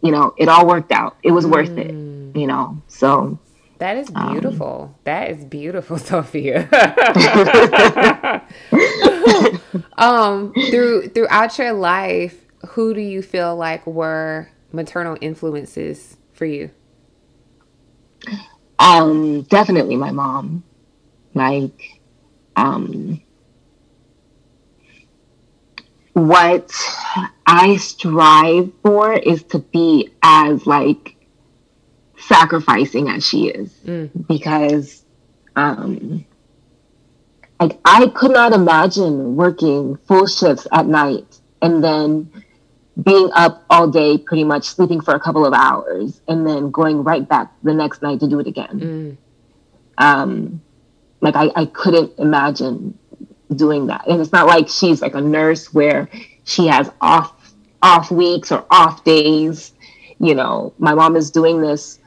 you 0.02 0.12
know 0.12 0.34
it 0.38 0.48
all 0.48 0.66
worked 0.66 0.92
out 0.92 1.18
it 1.22 1.32
was 1.32 1.46
mm. 1.46 1.52
worth 1.52 1.78
it 1.78 1.92
mm. 1.92 2.40
you 2.40 2.48
know 2.48 2.82
so 2.88 3.38
that 3.80 3.98
is 3.98 4.10
um, 4.16 4.32
beautiful. 4.32 4.82
Um, 4.94 4.96
that 5.06 5.32
is 5.32 5.46
beautiful 5.46 5.98
sophia. 6.12 6.68
Um 9.98 10.54
through 10.70 11.10
throughout 11.10 11.58
your 11.58 11.74
life 11.74 12.46
who 12.70 12.94
do 12.94 13.02
you 13.02 13.22
feel 13.22 13.56
like 13.56 13.86
were 13.86 14.50
maternal 14.72 15.18
influences 15.22 16.18
for 16.34 16.46
you? 16.46 16.72
Um 18.80 19.44
definitely 19.44 19.96
my 19.96 20.12
mom. 20.12 20.64
Like 21.34 21.98
um, 22.58 23.22
what 26.14 26.74
I 27.46 27.78
strive 27.78 28.72
for 28.84 29.14
is 29.14 29.44
to 29.44 29.60
be 29.60 30.10
as 30.24 30.66
like 30.66 31.17
sacrificing 32.28 33.10
as 33.10 33.26
she 33.26 33.48
is 33.48 33.72
mm. 33.86 34.10
because 34.28 35.04
um, 35.56 36.26
like 37.60 37.80
I 37.86 38.08
could 38.08 38.32
not 38.32 38.54
imagine 38.54 39.36
working 39.36 39.98
full 40.08 40.28
shifts 40.28 40.68
at 40.72 40.86
night 40.86 41.40
and 41.62 41.84
then 41.84 42.32
being 43.04 43.30
up 43.34 43.64
all 43.70 43.88
day, 43.88 44.18
pretty 44.18 44.44
much 44.44 44.66
sleeping 44.66 45.02
for 45.02 45.14
a 45.14 45.20
couple 45.20 45.46
of 45.46 45.54
hours, 45.54 46.22
and 46.28 46.48
then 46.48 46.72
going 46.72 47.04
right 47.04 47.28
back 47.28 47.52
the 47.64 47.74
next 47.74 48.02
night 48.02 48.20
to 48.20 48.28
do 48.28 48.40
it 48.40 48.48
again. 48.48 48.80
Mm. 48.80 49.18
Um, 50.00 50.62
like 51.22 51.36
I, 51.36 51.52
I 51.56 51.66
couldn't 51.66 52.18
imagine 52.18 52.98
doing 53.56 53.88
that. 53.88 54.08
And 54.08 54.20
it's 54.20 54.32
not 54.32 54.48
like 54.48 54.68
she's 54.68 55.02
like 55.02 55.16
a 55.16 55.22
nurse 55.22 55.74
where 55.74 56.10
she 56.44 56.68
has 56.68 56.92
off 57.02 57.34
off 57.82 58.10
weeks 58.10 58.52
or 58.52 58.66
off 58.72 59.04
days. 59.04 59.74
You 60.20 60.34
know, 60.34 60.74
my 60.80 60.96
mom 60.96 61.16
is 61.16 61.30
doing 61.30 61.62
this 61.62 62.00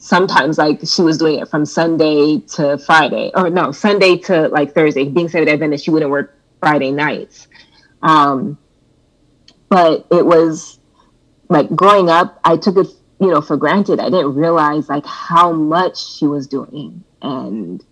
sometimes 0.00 0.58
like 0.58 0.80
she 0.84 1.02
was 1.02 1.18
doing 1.18 1.38
it 1.38 1.48
from 1.48 1.64
Sunday 1.64 2.40
to 2.54 2.76
Friday, 2.78 3.30
or 3.34 3.48
no, 3.48 3.70
Sunday 3.70 4.16
to 4.18 4.48
like 4.48 4.74
Thursday. 4.74 5.04
Being 5.04 5.28
Seventh 5.28 5.50
Adventist, 5.50 5.84
she 5.84 5.92
wouldn't 5.92 6.10
work 6.10 6.36
Friday 6.58 6.90
nights. 6.90 7.46
Um, 8.02 8.58
but 9.68 10.06
it 10.10 10.26
was 10.26 10.80
like 11.48 11.70
growing 11.76 12.10
up, 12.10 12.40
I 12.44 12.56
took 12.56 12.76
it 12.76 12.88
you 13.20 13.28
know, 13.28 13.40
for 13.40 13.56
granted. 13.56 14.00
I 14.00 14.04
didn't 14.04 14.34
realize 14.34 14.88
like 14.88 15.04
how 15.04 15.52
much 15.52 16.02
she 16.02 16.26
was 16.26 16.46
doing 16.46 17.04
and 17.20 17.84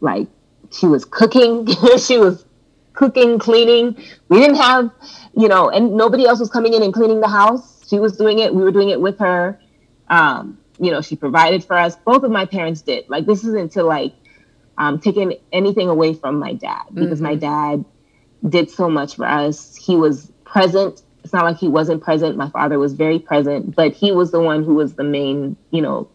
like 0.00 0.28
she 0.70 0.86
was 0.86 1.04
cooking, 1.06 1.66
she 1.98 2.18
was 2.18 2.44
cooking, 2.92 3.38
cleaning. 3.38 3.96
We 4.28 4.38
didn't 4.38 4.56
have, 4.56 4.90
you 5.34 5.48
know, 5.48 5.70
and 5.70 5.96
nobody 5.96 6.26
else 6.26 6.38
was 6.38 6.50
coming 6.50 6.74
in 6.74 6.82
and 6.82 6.92
cleaning 6.92 7.20
the 7.20 7.28
house. 7.28 7.88
She 7.88 7.98
was 7.98 8.16
doing 8.18 8.40
it. 8.40 8.54
We 8.54 8.62
were 8.62 8.70
doing 8.70 8.90
it 8.90 9.00
with 9.00 9.18
her. 9.20 9.58
Um, 10.08 10.58
you 10.78 10.90
know, 10.90 11.00
she 11.00 11.16
provided 11.16 11.64
for 11.64 11.76
us. 11.76 11.96
Both 11.96 12.22
of 12.22 12.30
my 12.30 12.46
parents 12.46 12.82
did. 12.82 13.08
Like 13.08 13.26
this 13.26 13.44
isn't 13.44 13.72
to 13.72 13.82
like 13.82 14.14
um, 14.76 15.00
taking 15.00 15.34
anything 15.52 15.88
away 15.88 16.14
from 16.14 16.38
my 16.38 16.54
dad 16.54 16.84
because 16.94 17.18
mm-hmm. 17.18 17.24
my 17.24 17.34
dad 17.34 17.84
did 18.48 18.70
so 18.70 18.88
much 18.88 19.16
for 19.16 19.26
us. 19.26 19.76
He 19.76 19.96
was 19.96 20.32
present. 20.44 21.02
It's 21.24 21.32
not 21.32 21.44
like 21.44 21.58
he 21.58 21.68
wasn't 21.68 22.02
present. 22.02 22.36
My 22.36 22.48
father 22.48 22.78
was 22.78 22.92
very 22.94 23.18
present, 23.18 23.74
but 23.74 23.92
he 23.92 24.12
was 24.12 24.30
the 24.30 24.40
one 24.40 24.62
who 24.62 24.74
was 24.74 24.94
the 24.94 25.04
main, 25.04 25.56
you 25.70 25.82
know, 25.82 26.08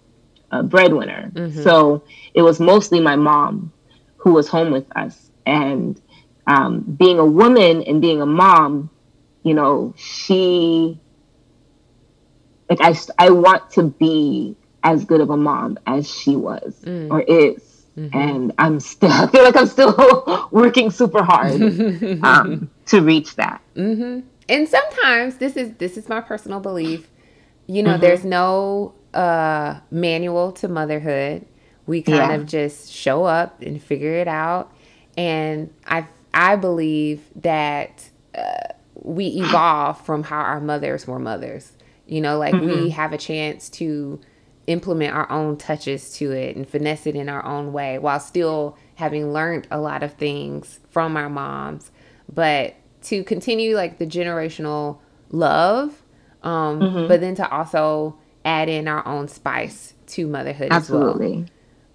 uh, 0.51 0.64
breadwinner. 0.64 1.32
Mm-hmm. 1.34 1.61
So 1.61 2.03
it 2.34 2.41
was 2.41 2.59
mostly 2.59 2.99
my 2.99 3.16
mom 3.16 3.72
who 4.18 4.34
was 4.34 4.47
home 4.47 4.72
with 4.72 4.86
us. 4.95 5.30
And 5.45 5.99
um, 6.47 6.82
being 6.82 7.20
a 7.20 7.26
woman 7.26 7.84
and 7.84 8.01
being 8.01 8.22
a 8.22 8.26
mom, 8.26 8.89
you 9.43 9.53
know, 9.53 9.93
she, 9.97 10.99
like, 12.70 12.80
I, 12.82 12.95
I 13.18 13.30
want 13.30 13.70
to 13.72 13.84
be 13.84 14.55
as 14.84 15.05
good 15.05 15.22
of 15.22 15.30
a 15.30 15.38
mom 15.38 15.80
as 15.88 16.09
she 16.09 16.36
was 16.36 16.76
mm. 16.84 17.09
or 17.09 17.22
is. 17.22 17.86
Mm-hmm. 17.97 18.18
And 18.18 18.53
I'm 18.57 18.80
still, 18.80 19.11
I 19.14 19.28
feel 19.28 19.43
like 19.43 19.55
I'm 19.55 19.68
still 19.68 20.47
working 20.51 20.91
super 20.91 21.24
hard 21.24 21.61
um, 22.24 22.70
to 22.88 23.01
reach 23.01 23.36
that. 23.36 23.61
Mm-hmm. 23.76 24.28
And 24.49 24.68
sometimes 24.68 25.38
this 25.38 25.55
is 25.55 25.74
this 25.78 25.95
is 25.97 26.09
my 26.09 26.20
personal 26.20 26.59
belief. 26.59 27.09
You 27.68 27.82
know, 27.82 27.91
mm-hmm. 27.91 28.01
there's 28.01 28.26
no 28.26 28.93
uh, 29.14 29.80
manual 29.89 30.51
to 30.53 30.68
motherhood. 30.68 31.45
We 31.86 32.01
kind 32.01 32.18
yeah. 32.18 32.34
of 32.34 32.45
just 32.45 32.91
show 32.91 33.24
up 33.24 33.61
and 33.61 33.82
figure 33.82 34.14
it 34.14 34.28
out. 34.28 34.74
And 35.16 35.74
I 35.86 36.07
I 36.34 36.55
believe 36.55 37.22
that 37.38 38.09
uh, 38.36 38.74
we 38.95 39.28
evolve 39.28 40.03
from 40.05 40.24
how 40.24 40.39
our 40.39 40.59
mothers 40.59 41.07
were 41.07 41.20
mothers. 41.20 41.72
You 42.05 42.21
know, 42.21 42.37
like 42.37 42.53
we 42.53 42.59
mm-hmm. 42.59 42.87
have 42.89 43.13
a 43.13 43.17
chance 43.17 43.69
to 43.71 44.19
implement 44.67 45.13
our 45.13 45.29
own 45.31 45.57
touches 45.57 46.13
to 46.17 46.31
it 46.31 46.55
and 46.55 46.67
finesse 46.67 47.05
it 47.05 47.15
in 47.15 47.27
our 47.27 47.45
own 47.45 47.73
way 47.73 47.99
while 47.99 48.19
still 48.19 48.77
having 48.95 49.33
learned 49.33 49.67
a 49.69 49.79
lot 49.79 50.03
of 50.03 50.13
things 50.13 50.79
from 50.89 51.17
our 51.17 51.29
moms 51.29 51.91
but 52.33 52.75
to 53.01 53.23
continue 53.23 53.75
like 53.75 53.97
the 53.97 54.05
generational 54.05 54.99
love 55.31 56.01
um 56.43 56.79
mm-hmm. 56.79 57.07
but 57.07 57.19
then 57.19 57.35
to 57.35 57.49
also 57.49 58.17
add 58.45 58.69
in 58.69 58.87
our 58.87 59.05
own 59.05 59.27
spice 59.27 59.93
to 60.07 60.27
motherhood 60.27 60.69
absolutely 60.71 61.45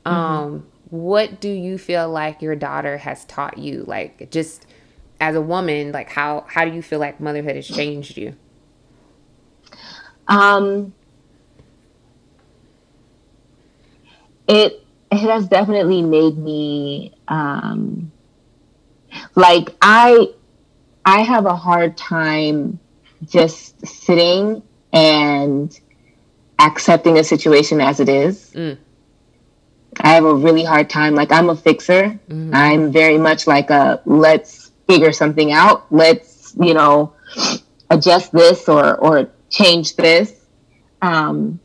well. 0.05 0.15
um 0.15 0.53
mm-hmm. 0.53 0.67
what 0.91 1.41
do 1.41 1.49
you 1.49 1.79
feel 1.79 2.09
like 2.11 2.43
your 2.43 2.57
daughter 2.57 2.99
has 2.99 3.25
taught 3.25 3.57
you 3.57 3.83
like 3.87 4.31
just 4.31 4.67
as 5.21 5.35
a 5.35 5.41
woman 5.41 5.91
like 5.91 6.11
how 6.11 6.45
how 6.49 6.67
do 6.67 6.73
you 6.73 6.83
feel 6.83 6.99
like 6.99 7.19
motherhood 7.19 7.57
has 7.57 7.67
changed 7.67 8.19
you 8.19 8.37
um 10.29 10.93
it 14.49 14.85
it 15.11 15.19
has 15.19 15.47
definitely 15.49 16.03
made 16.03 16.37
me 16.37 17.13
um, 17.29 18.11
like 19.35 19.75
I 19.81 20.31
I 21.05 21.21
have 21.21 21.47
a 21.47 21.57
hard 21.57 21.97
time 21.97 22.79
just 23.27 23.87
sitting 23.87 24.63
and 24.93 25.79
accepting 26.59 27.19
a 27.19 27.25
situation 27.25 27.81
as 27.81 28.01
it 28.01 28.09
is. 28.09 28.53
Mm. 28.55 28.79
I 30.01 30.11
have 30.11 30.25
a 30.25 30.35
really 30.35 30.65
hard 30.65 30.91
time. 30.91 31.15
Like 31.15 31.33
I'm 31.33 31.49
a 31.49 31.57
fixer. 31.57 32.19
Mm. 32.29 32.55
I'm 32.55 32.93
very 32.93 33.19
much 33.19 33.47
like 33.47 33.71
a 33.71 34.01
let's 34.05 34.73
figure 34.87 35.13
something 35.13 35.53
out. 35.53 35.91
Let's 35.93 36.55
you 36.61 36.75
know 36.75 37.15
adjust 37.91 38.33
this 38.33 38.69
or 38.69 38.97
or 38.97 39.31
change 39.51 39.97
this. 39.97 40.35
Um, 41.03 41.61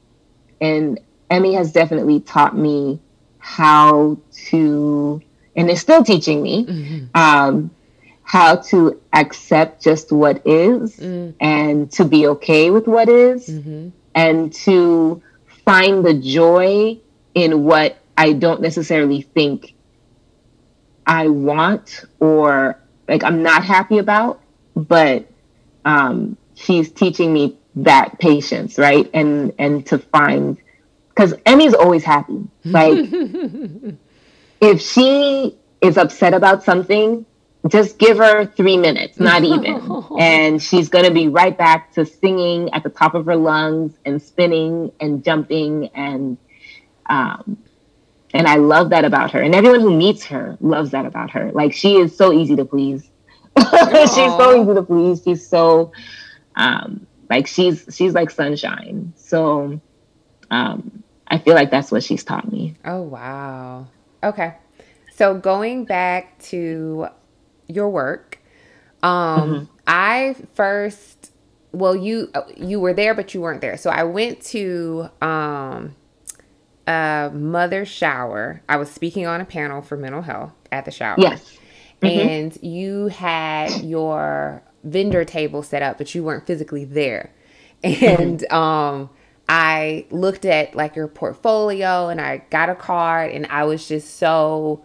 and 0.61 0.99
Emmy 1.29 1.53
has 1.53 1.71
definitely 1.71 2.19
taught 2.19 2.55
me 2.55 2.99
how 3.39 4.17
to, 4.47 5.21
and 5.55 5.69
is 5.69 5.81
still 5.81 6.03
teaching 6.03 6.41
me, 6.41 6.65
mm-hmm. 6.65 7.05
um, 7.15 7.71
how 8.23 8.55
to 8.55 8.99
accept 9.11 9.83
just 9.83 10.11
what 10.11 10.41
is 10.45 10.97
mm. 10.97 11.33
and 11.39 11.91
to 11.91 12.05
be 12.05 12.27
okay 12.27 12.69
with 12.69 12.87
what 12.87 13.09
is, 13.09 13.47
mm-hmm. 13.47 13.89
and 14.15 14.53
to 14.53 15.21
find 15.65 16.05
the 16.05 16.13
joy 16.13 16.97
in 17.35 17.63
what 17.63 17.97
I 18.17 18.33
don't 18.33 18.61
necessarily 18.61 19.21
think 19.21 19.73
I 21.05 21.27
want 21.27 22.05
or 22.19 22.79
like 23.07 23.23
I'm 23.23 23.43
not 23.43 23.63
happy 23.63 23.97
about, 23.97 24.41
but 24.75 25.25
um, 25.85 26.37
she's 26.55 26.91
teaching 26.91 27.33
me 27.33 27.57
that 27.75 28.19
patience, 28.19 28.77
right? 28.77 29.09
And 29.13 29.53
and 29.57 29.85
to 29.87 29.97
find 29.97 30.57
because 31.09 31.33
Emmy's 31.45 31.73
always 31.73 32.03
happy. 32.03 32.47
Like, 32.65 33.09
if 34.61 34.81
she 34.81 35.57
is 35.81 35.97
upset 35.97 36.33
about 36.33 36.63
something, 36.63 37.25
just 37.67 37.97
give 37.97 38.17
her 38.17 38.45
three 38.45 38.77
minutes, 38.77 39.19
not 39.19 39.43
even. 39.43 40.05
and 40.19 40.61
she's 40.61 40.89
going 40.89 41.05
to 41.05 41.11
be 41.11 41.27
right 41.27 41.57
back 41.57 41.91
to 41.93 42.05
singing 42.05 42.73
at 42.73 42.83
the 42.83 42.89
top 42.89 43.15
of 43.15 43.25
her 43.25 43.35
lungs 43.35 43.97
and 44.05 44.21
spinning 44.21 44.91
and 45.01 45.23
jumping. 45.23 45.87
And, 45.93 46.37
um, 47.07 47.57
and 48.33 48.47
I 48.47 48.55
love 48.55 48.89
that 48.91 49.05
about 49.05 49.31
her. 49.31 49.41
And 49.41 49.53
everyone 49.53 49.81
who 49.81 49.95
meets 49.95 50.25
her 50.25 50.57
loves 50.61 50.91
that 50.91 51.05
about 51.05 51.31
her. 51.31 51.51
Like, 51.51 51.73
she 51.73 51.97
is 51.97 52.15
so 52.15 52.33
easy 52.33 52.55
to 52.55 52.65
please. 52.65 53.09
she's 53.59 54.15
so 54.15 54.61
easy 54.61 54.73
to 54.73 54.83
please. 54.83 55.21
She's 55.23 55.47
so, 55.47 55.91
um, 56.55 57.05
like, 57.35 57.47
she's, 57.47 57.85
she's 57.91 58.13
like 58.13 58.29
sunshine. 58.31 59.13
So, 59.15 59.79
um, 60.51 61.03
I 61.27 61.39
feel 61.39 61.55
like 61.55 61.71
that's 61.71 61.91
what 61.91 62.03
she's 62.03 62.23
taught 62.23 62.51
me. 62.51 62.75
Oh, 62.85 63.01
wow. 63.01 63.87
Okay. 64.23 64.53
So 65.15 65.33
going 65.33 65.85
back 65.85 66.39
to 66.51 67.07
your 67.67 67.89
work, 67.89 68.39
um, 69.01 69.11
mm-hmm. 69.11 69.63
I 69.87 70.35
first, 70.53 71.31
well, 71.71 71.95
you 71.95 72.31
you 72.55 72.79
were 72.79 72.93
there, 72.93 73.13
but 73.13 73.33
you 73.33 73.41
weren't 73.41 73.61
there. 73.61 73.77
So 73.77 73.89
I 73.89 74.03
went 74.03 74.41
to 74.53 75.09
um, 75.21 75.95
a 76.87 77.31
mother 77.33 77.85
shower. 77.85 78.61
I 78.69 78.77
was 78.77 78.91
speaking 78.91 79.25
on 79.25 79.41
a 79.41 79.45
panel 79.45 79.81
for 79.81 79.97
mental 79.97 80.21
health 80.21 80.53
at 80.71 80.85
the 80.85 80.91
shower. 80.91 81.15
Yes. 81.17 81.57
Mm-hmm. 82.01 82.29
And 82.29 82.57
you 82.61 83.07
had 83.07 83.81
your 83.81 84.61
vendor 84.83 85.23
table 85.25 85.63
set 85.63 85.81
up, 85.81 85.97
but 85.97 86.13
you 86.13 86.23
weren't 86.23 86.45
physically 86.45 86.85
there. 86.85 87.31
And 87.83 88.45
um, 88.51 89.09
I 89.47 90.05
looked 90.09 90.45
at 90.45 90.75
like 90.75 90.95
your 90.95 91.07
portfolio 91.07 92.09
and 92.09 92.21
I 92.21 92.43
got 92.49 92.69
a 92.69 92.75
card 92.75 93.31
and 93.31 93.45
I 93.47 93.63
was 93.63 93.87
just 93.87 94.17
so 94.17 94.83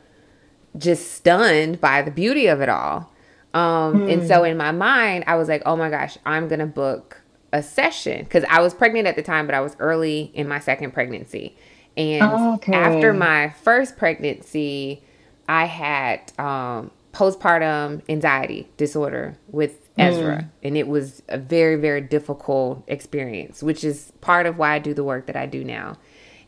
just 0.77 1.13
stunned 1.13 1.81
by 1.81 2.03
the 2.03 2.11
beauty 2.11 2.47
of 2.47 2.61
it 2.61 2.69
all. 2.69 3.13
Um, 3.55 4.01
mm. 4.01 4.13
And 4.13 4.29
so 4.29 4.41
hmm. 4.41 4.47
in 4.47 4.57
my 4.57 4.73
mind, 4.73 5.25
I 5.27 5.37
was 5.37 5.49
like, 5.49 5.63
oh 5.65 5.77
my 5.77 5.91
gosh, 5.91 6.19
I'm 6.27 6.49
going 6.49 6.61
to 6.61 6.67
book 6.67 7.23
a 7.53 7.63
session 7.63 8.25
because 8.25 8.45
I 8.49 8.61
was 8.61 8.75
pregnant 8.75 9.07
at 9.07 9.17
the 9.17 9.23
time, 9.23 9.47
but 9.47 9.55
I 9.55 9.61
was 9.61 9.75
early 9.79 10.31
in 10.35 10.47
my 10.47 10.61
second 10.61 10.93
pregnancy. 10.93 11.57
And 11.97 12.23
okay. 12.55 12.75
after 12.75 13.13
my 13.13 13.51
first 13.63 13.97
pregnancy, 13.97 15.03
I 15.49 15.65
had 15.65 16.31
um, 16.39 16.91
postpartum 17.13 18.03
anxiety 18.09 18.69
disorder 18.77 19.37
with 19.49 19.88
Ezra. 19.99 20.37
Mm. 20.37 20.49
And 20.63 20.77
it 20.77 20.89
was 20.89 21.23
a 21.29 21.39
very, 21.39 21.77
very 21.77 22.01
difficult 22.01 22.85
experience, 22.87 23.63
which 23.63 23.85
is 23.85 24.13
part 24.21 24.47
of 24.47 24.59
why 24.59 24.75
I 24.75 24.79
do 24.79 24.95
the 24.95 25.05
work 25.05 25.27
that 25.27 25.37
I 25.37 25.47
do 25.47 25.65
now. 25.65 25.99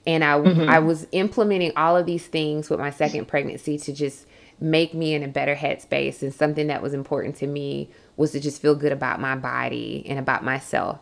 And 0.07 0.25
I, 0.25 0.39
mm-hmm. 0.39 0.69
I 0.69 0.79
was 0.79 1.07
implementing 1.13 1.73
all 1.77 1.97
of 1.97 2.07
these 2.07 2.27
things 2.27 2.71
with 2.71 2.81
my 2.81 2.91
second 2.91 3.29
pregnancy 3.29 3.79
to 3.79 3.93
just 3.93 4.27
make 4.61 4.95
me 4.95 5.15
in 5.15 5.23
a 5.23 5.29
better 5.29 5.55
headspace. 5.55 6.23
And 6.23 6.33
something 6.35 6.69
that 6.69 6.83
was 6.83 6.95
important 6.95 7.37
to 7.37 7.47
me 7.47 7.91
was 8.17 8.33
to 8.33 8.41
just 8.41 8.61
feel 8.63 8.75
good 8.75 8.93
about 8.93 9.21
my 9.21 9.37
body 9.37 10.05
and 10.09 10.19
about 10.19 10.45
myself. 10.45 11.01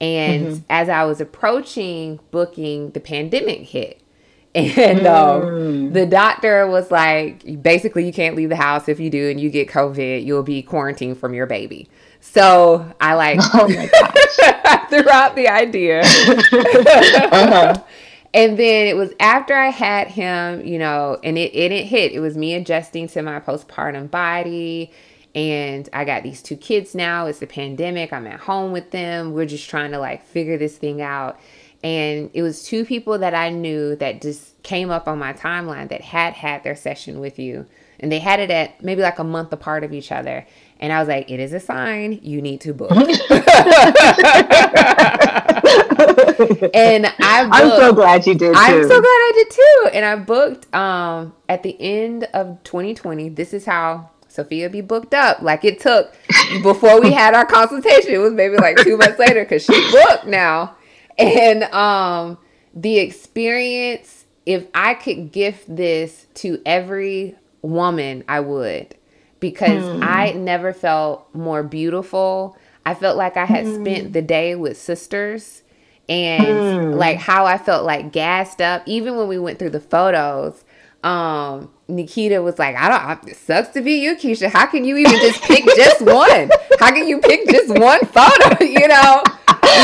And 0.00 0.46
mm-hmm. 0.46 0.64
as 0.68 0.88
I 0.88 1.04
was 1.04 1.20
approaching 1.20 2.20
booking, 2.30 2.90
the 2.90 3.00
pandemic 3.00 3.60
hit. 3.60 4.02
And 4.56 5.06
um, 5.06 5.42
mm. 5.42 5.92
the 5.92 6.06
doctor 6.06 6.66
was 6.66 6.90
like, 6.90 7.62
basically, 7.62 8.06
you 8.06 8.12
can't 8.12 8.34
leave 8.34 8.48
the 8.48 8.56
house. 8.56 8.88
If 8.88 8.98
you 8.98 9.10
do 9.10 9.28
and 9.28 9.38
you 9.38 9.50
get 9.50 9.68
COVID, 9.68 10.24
you'll 10.24 10.42
be 10.42 10.62
quarantined 10.62 11.18
from 11.18 11.34
your 11.34 11.44
baby. 11.44 11.90
So 12.22 12.90
I 12.98 13.14
like 13.14 13.38
oh 13.54 13.68
threw 14.88 15.08
out 15.10 15.36
the 15.36 15.48
idea. 15.48 16.00
uh-huh. 16.04 17.82
And 18.32 18.58
then 18.58 18.86
it 18.86 18.96
was 18.96 19.12
after 19.20 19.54
I 19.54 19.68
had 19.68 20.08
him, 20.08 20.64
you 20.64 20.78
know, 20.78 21.18
and 21.22 21.36
it, 21.36 21.54
and 21.54 21.72
it 21.72 21.84
hit. 21.84 22.12
It 22.12 22.20
was 22.20 22.36
me 22.36 22.54
adjusting 22.54 23.08
to 23.08 23.22
my 23.22 23.40
postpartum 23.40 24.10
body. 24.10 24.90
And 25.34 25.86
I 25.92 26.06
got 26.06 26.22
these 26.22 26.42
two 26.42 26.56
kids 26.56 26.94
now. 26.94 27.26
It's 27.26 27.40
the 27.40 27.46
pandemic. 27.46 28.12
I'm 28.12 28.26
at 28.26 28.40
home 28.40 28.72
with 28.72 28.90
them. 28.90 29.34
We're 29.34 29.46
just 29.46 29.68
trying 29.68 29.90
to 29.92 29.98
like 29.98 30.24
figure 30.24 30.56
this 30.56 30.78
thing 30.78 31.02
out. 31.02 31.38
And 31.82 32.30
it 32.34 32.42
was 32.42 32.64
two 32.64 32.84
people 32.84 33.18
that 33.18 33.34
I 33.34 33.50
knew 33.50 33.96
that 33.96 34.20
just 34.22 34.60
came 34.62 34.90
up 34.90 35.06
on 35.06 35.18
my 35.18 35.32
timeline 35.32 35.88
that 35.90 36.00
had 36.00 36.34
had 36.34 36.64
their 36.64 36.74
session 36.74 37.20
with 37.20 37.38
you. 37.38 37.66
And 38.00 38.10
they 38.12 38.18
had 38.18 38.40
it 38.40 38.50
at 38.50 38.82
maybe 38.82 39.02
like 39.02 39.18
a 39.18 39.24
month 39.24 39.52
apart 39.52 39.84
of 39.84 39.92
each 39.92 40.12
other. 40.12 40.46
And 40.78 40.92
I 40.92 40.98
was 40.98 41.08
like, 41.08 41.30
it 41.30 41.40
is 41.40 41.52
a 41.52 41.60
sign 41.60 42.20
you 42.22 42.42
need 42.42 42.60
to 42.62 42.74
book. 42.74 42.90
and 42.90 43.06
I 47.06 47.44
booked, 47.44 47.54
I'm 47.54 47.70
so 47.70 47.92
glad 47.94 48.26
you 48.26 48.34
did 48.34 48.52
too. 48.52 48.58
I'm 48.58 48.82
so 48.82 49.00
glad 49.00 49.06
I 49.06 49.32
did 49.34 49.50
too. 49.50 49.90
And 49.94 50.04
I 50.04 50.16
booked 50.16 50.74
um 50.74 51.34
at 51.48 51.62
the 51.62 51.80
end 51.80 52.24
of 52.34 52.62
2020. 52.64 53.30
This 53.30 53.54
is 53.54 53.64
how 53.64 54.10
Sophia 54.28 54.68
be 54.68 54.82
booked 54.82 55.14
up. 55.14 55.40
Like 55.40 55.64
it 55.64 55.80
took 55.80 56.14
before 56.62 57.00
we 57.00 57.12
had 57.12 57.34
our 57.34 57.46
consultation. 57.46 58.12
It 58.12 58.18
was 58.18 58.32
maybe 58.32 58.56
like 58.56 58.76
two 58.76 58.96
months 58.98 59.18
later 59.18 59.44
because 59.44 59.64
she 59.64 59.90
booked 59.90 60.26
now. 60.26 60.76
And 61.18 61.64
um 61.64 62.38
the 62.74 62.98
experience, 62.98 64.26
if 64.44 64.66
I 64.74 64.94
could 64.94 65.32
gift 65.32 65.74
this 65.74 66.26
to 66.34 66.60
every 66.66 67.34
woman, 67.62 68.22
I 68.28 68.40
would 68.40 68.94
because 69.40 69.82
mm. 69.82 70.02
I 70.02 70.32
never 70.32 70.72
felt 70.72 71.34
more 71.34 71.62
beautiful. 71.62 72.56
I 72.84 72.94
felt 72.94 73.16
like 73.16 73.36
I 73.36 73.44
had 73.44 73.64
mm. 73.64 73.80
spent 73.80 74.12
the 74.12 74.22
day 74.22 74.54
with 74.54 74.76
sisters 74.76 75.62
and 76.08 76.46
mm. 76.46 76.96
like 76.96 77.18
how 77.18 77.46
I 77.46 77.58
felt 77.58 77.84
like 77.84 78.12
gassed 78.12 78.60
up 78.60 78.82
even 78.86 79.16
when 79.16 79.28
we 79.28 79.38
went 79.38 79.58
through 79.58 79.70
the 79.70 79.80
photos. 79.80 80.64
Um, 81.02 81.70
Nikita 81.88 82.42
was 82.42 82.58
like, 82.58 82.74
I 82.74 83.16
don't, 83.16 83.28
it 83.28 83.36
sucks 83.36 83.68
to 83.70 83.80
be 83.80 84.02
you, 84.02 84.16
Keisha. 84.16 84.50
How 84.50 84.66
can 84.66 84.84
you 84.84 84.96
even 84.96 85.12
just 85.20 85.40
pick 85.42 85.64
just 85.76 86.00
one? 86.00 86.50
How 86.80 86.90
can 86.92 87.06
you 87.06 87.20
pick 87.20 87.48
just 87.48 87.68
one 87.78 88.00
photo? 88.06 88.64
You 88.64 88.88
know, 88.88 89.22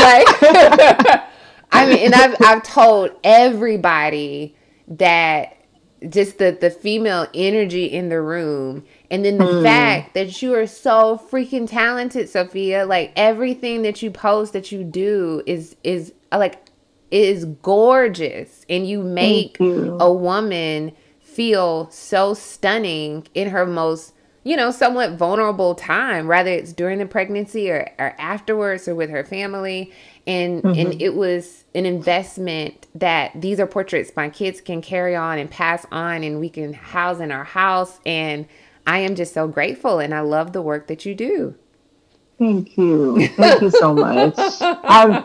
like, 0.01 0.27
I 1.71 1.85
mean, 1.87 1.99
and 1.99 2.13
I've, 2.15 2.35
I've 2.41 2.63
told 2.63 3.11
everybody 3.23 4.55
that 4.87 5.57
just 6.09 6.37
the, 6.37 6.57
the 6.59 6.69
female 6.69 7.27
energy 7.33 7.85
in 7.85 8.09
the 8.09 8.21
room 8.21 8.83
and 9.09 9.23
then 9.23 9.37
the 9.37 9.45
mm. 9.45 9.63
fact 9.63 10.13
that 10.15 10.41
you 10.41 10.53
are 10.55 10.67
so 10.67 11.21
freaking 11.31 11.69
talented, 11.69 12.29
Sophia, 12.29 12.85
like 12.85 13.13
everything 13.15 13.83
that 13.83 14.01
you 14.01 14.11
post 14.11 14.53
that 14.53 14.71
you 14.71 14.83
do 14.83 15.43
is 15.45 15.75
is 15.83 16.13
like 16.31 16.65
is 17.11 17.45
gorgeous 17.45 18.65
and 18.67 18.87
you 18.87 19.03
make 19.03 19.59
you. 19.59 19.97
a 19.99 20.11
woman 20.11 20.91
feel 21.19 21.89
so 21.91 22.33
stunning 22.33 23.27
in 23.33 23.49
her 23.49 23.65
most 23.65 24.13
you 24.43 24.55
know 24.55 24.71
somewhat 24.71 25.13
vulnerable 25.13 25.75
time 25.75 26.27
whether 26.27 26.51
it's 26.51 26.73
during 26.73 26.99
the 26.99 27.05
pregnancy 27.05 27.69
or, 27.69 27.89
or 27.97 28.15
afterwards 28.19 28.87
or 28.87 28.95
with 28.95 29.09
her 29.09 29.23
family 29.23 29.91
and 30.27 30.63
mm-hmm. 30.63 30.79
and 30.79 31.01
it 31.01 31.15
was 31.15 31.63
an 31.75 31.85
investment 31.85 32.87
that 32.95 33.31
these 33.39 33.59
are 33.59 33.67
portraits 33.67 34.11
my 34.15 34.29
kids 34.29 34.61
can 34.61 34.81
carry 34.81 35.15
on 35.15 35.39
and 35.39 35.49
pass 35.49 35.85
on 35.91 36.23
and 36.23 36.39
we 36.39 36.49
can 36.49 36.73
house 36.73 37.19
in 37.19 37.31
our 37.31 37.45
house 37.45 37.99
and 38.05 38.47
I 38.85 38.99
am 38.99 39.15
just 39.15 39.33
so 39.33 39.47
grateful 39.47 39.99
and 39.99 40.13
I 40.13 40.21
love 40.21 40.53
the 40.53 40.61
work 40.61 40.87
that 40.87 41.05
you 41.05 41.15
do. 41.15 41.55
Thank 42.37 42.77
you. 42.77 43.27
Thank 43.35 43.61
you 43.61 43.69
so 43.69 43.93
much. 43.93 44.35
I'm 44.59 45.23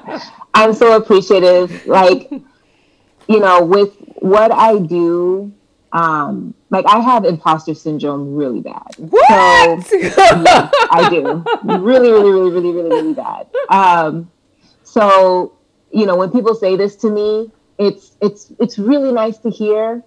I'm 0.55 0.75
so 0.75 0.97
appreciative. 0.97 1.87
Like, 1.87 2.31
you 2.31 3.41
know, 3.41 3.65
with 3.65 3.95
what 4.17 4.53
I 4.53 4.79
do, 4.79 5.53
um, 5.93 6.55
like 6.71 6.85
I 6.87 7.01
have 7.01 7.25
imposter 7.25 7.75
syndrome 7.75 8.35
really 8.35 8.61
bad. 8.61 8.95
What? 8.99 9.87
So, 9.87 9.97
yeah, 9.97 10.71
I 10.91 11.09
do. 11.11 11.45
Really, 11.65 12.11
really, 12.11 12.31
really, 12.31 12.51
really, 12.51 12.73
really, 12.73 12.91
really 12.91 13.15
bad. 13.15 13.47
Um, 13.69 14.31
so, 14.83 15.57
you 15.91 16.07
know, 16.07 16.17
when 16.17 16.31
people 16.31 16.55
say 16.55 16.77
this 16.77 16.97
to 16.97 17.11
me, 17.11 17.51
it's 17.79 18.13
it's 18.21 18.53
it's 18.61 18.79
really 18.79 19.13
nice 19.13 19.39
to 19.39 19.51
hear. 19.51 20.03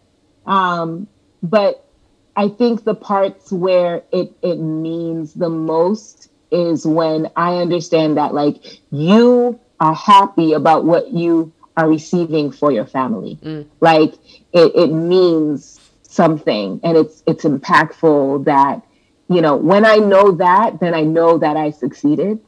Um, 0.46 1.08
but 1.42 1.88
I 2.36 2.50
think 2.50 2.84
the 2.84 2.96
parts 2.96 3.52
where 3.52 4.04
it 4.12 4.34
it 4.42 4.56
means 4.58 5.34
the 5.34 5.50
most 5.50 6.30
is 6.52 6.86
when 6.86 7.30
I 7.36 7.58
understand 7.58 8.18
that 8.18 8.34
like 8.34 8.58
you 8.92 9.60
are 9.80 9.96
happy 9.96 10.54
about 10.54 10.86
what 10.86 11.12
you 11.12 11.52
are 11.76 11.90
receiving 11.90 12.52
for 12.52 12.72
your 12.72 12.86
family. 12.86 13.40
Mm. 13.42 13.68
Like 13.80 14.14
it, 14.54 14.76
it 14.76 14.92
means 14.92 15.80
something 16.12 16.80
and 16.84 16.98
it's 16.98 17.24
it's 17.26 17.46
impactful 17.46 18.44
that 18.46 18.82
you 19.30 19.42
know 19.42 19.56
when 19.56 19.86
I 19.86 19.96
know 19.96 20.32
that 20.34 20.80
then 20.80 20.94
I 20.94 21.02
know 21.02 21.38
that 21.38 21.58
I 21.58 21.72
succeeded. 21.72 22.40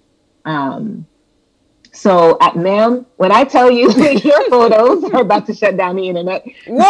Um 0.45 1.07
so 1.93 2.37
at 2.41 2.55
ma'am, 2.55 3.05
when 3.17 3.31
I 3.31 3.43
tell 3.43 3.69
you 3.71 3.91
your 4.23 4.49
photos 4.49 5.03
are 5.05 5.21
about 5.21 5.45
to 5.45 5.53
shut 5.53 5.77
down 5.77 5.95
the 5.95 6.09
internet. 6.09 6.43
What? 6.65 6.89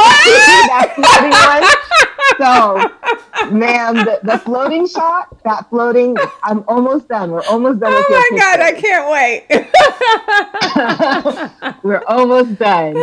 so, 2.38 2.90
ma'am, 3.52 3.96
the, 3.96 4.20
the, 4.24 4.38
floating 4.40 4.88
shot, 4.88 5.44
that 5.44 5.70
floating, 5.70 6.16
I'm 6.42 6.64
almost 6.70 7.10
done. 7.10 7.32
We're 7.32 7.44
almost 7.44 7.82
done. 7.82 7.92
Oh 7.94 8.30
my 8.32 8.38
God, 8.40 8.60
I 8.62 8.72
can't 8.72 9.12
wait. 9.12 9.46
We're 11.84 12.04
almost 12.08 12.58
done. 12.58 12.96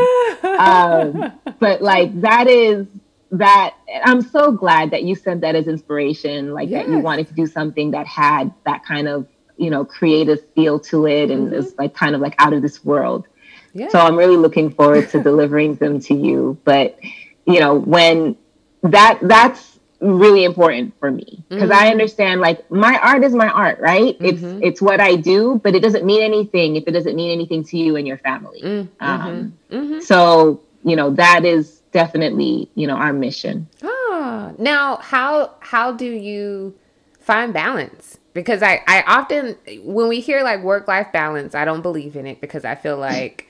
Um, 0.42 1.32
but 1.58 1.82
like, 1.82 2.18
that 2.22 2.48
is 2.48 2.86
that 3.32 3.76
I'm 4.04 4.22
so 4.22 4.50
glad 4.52 4.90
that 4.90 5.04
you 5.04 5.14
sent 5.14 5.40
that 5.42 5.54
as 5.54 5.68
inspiration, 5.68 6.52
like 6.52 6.68
yes. 6.68 6.86
that 6.86 6.92
you 6.92 6.98
wanted 6.98 7.28
to 7.28 7.34
do 7.34 7.46
something 7.46 7.92
that 7.92 8.06
had 8.06 8.52
that 8.64 8.84
kind 8.84 9.08
of, 9.08 9.26
you 9.56 9.70
know, 9.70 9.84
creative 9.84 10.44
feel 10.54 10.80
to 10.80 11.06
it 11.06 11.30
and 11.30 11.46
mm-hmm. 11.46 11.54
is 11.54 11.74
like 11.78 11.94
kind 11.94 12.14
of 12.14 12.20
like 12.20 12.34
out 12.38 12.52
of 12.52 12.62
this 12.62 12.84
world. 12.84 13.26
Yeah. 13.72 13.88
So 13.88 14.00
I'm 14.00 14.16
really 14.16 14.36
looking 14.36 14.70
forward 14.70 15.08
to 15.10 15.22
delivering 15.22 15.76
them 15.76 16.00
to 16.00 16.14
you. 16.14 16.58
But, 16.64 16.98
you 17.46 17.60
know, 17.60 17.74
when 17.74 18.36
that 18.82 19.20
that's 19.22 19.78
really 20.00 20.44
important 20.44 20.98
for 20.98 21.10
me 21.10 21.44
because 21.50 21.68
mm-hmm. 21.68 21.84
I 21.84 21.90
understand 21.90 22.40
like 22.40 22.68
my 22.70 22.98
art 23.02 23.22
is 23.22 23.34
my 23.34 23.48
art, 23.48 23.78
right? 23.80 24.18
Mm-hmm. 24.18 24.24
It's 24.24 24.62
it's 24.62 24.82
what 24.82 25.00
I 25.00 25.16
do, 25.16 25.60
but 25.62 25.74
it 25.74 25.80
doesn't 25.80 26.04
mean 26.04 26.22
anything 26.22 26.76
if 26.76 26.84
it 26.86 26.92
doesn't 26.92 27.14
mean 27.14 27.30
anything 27.30 27.62
to 27.64 27.76
you 27.76 27.96
and 27.96 28.08
your 28.08 28.18
family. 28.18 28.62
Mm-hmm. 28.62 29.04
Um, 29.04 29.58
mm-hmm. 29.70 30.00
so 30.00 30.62
you 30.82 30.96
know 30.96 31.10
that 31.10 31.44
is 31.44 31.79
definitely 31.92 32.70
you 32.74 32.86
know 32.86 32.96
our 32.96 33.12
mission. 33.12 33.68
Ah, 33.82 34.52
now 34.58 34.96
how 34.96 35.54
how 35.60 35.92
do 35.92 36.06
you 36.06 36.74
find 37.18 37.52
balance? 37.52 38.18
Because 38.34 38.62
I 38.62 38.82
I 38.86 39.02
often 39.06 39.56
when 39.84 40.08
we 40.08 40.20
hear 40.20 40.42
like 40.42 40.62
work 40.62 40.88
life 40.88 41.08
balance, 41.12 41.54
I 41.54 41.64
don't 41.64 41.82
believe 41.82 42.16
in 42.16 42.26
it 42.26 42.40
because 42.40 42.64
I 42.64 42.74
feel 42.74 42.96
like 42.96 43.46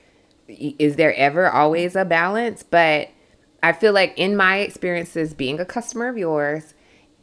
is 0.47 0.95
there 0.95 1.13
ever 1.15 1.49
always 1.49 1.95
a 1.95 2.05
balance? 2.05 2.63
But 2.63 3.09
I 3.63 3.73
feel 3.73 3.93
like 3.93 4.13
in 4.17 4.35
my 4.35 4.57
experiences 4.57 5.33
being 5.33 5.59
a 5.59 5.65
customer 5.65 6.07
of 6.07 6.17
yours, 6.17 6.73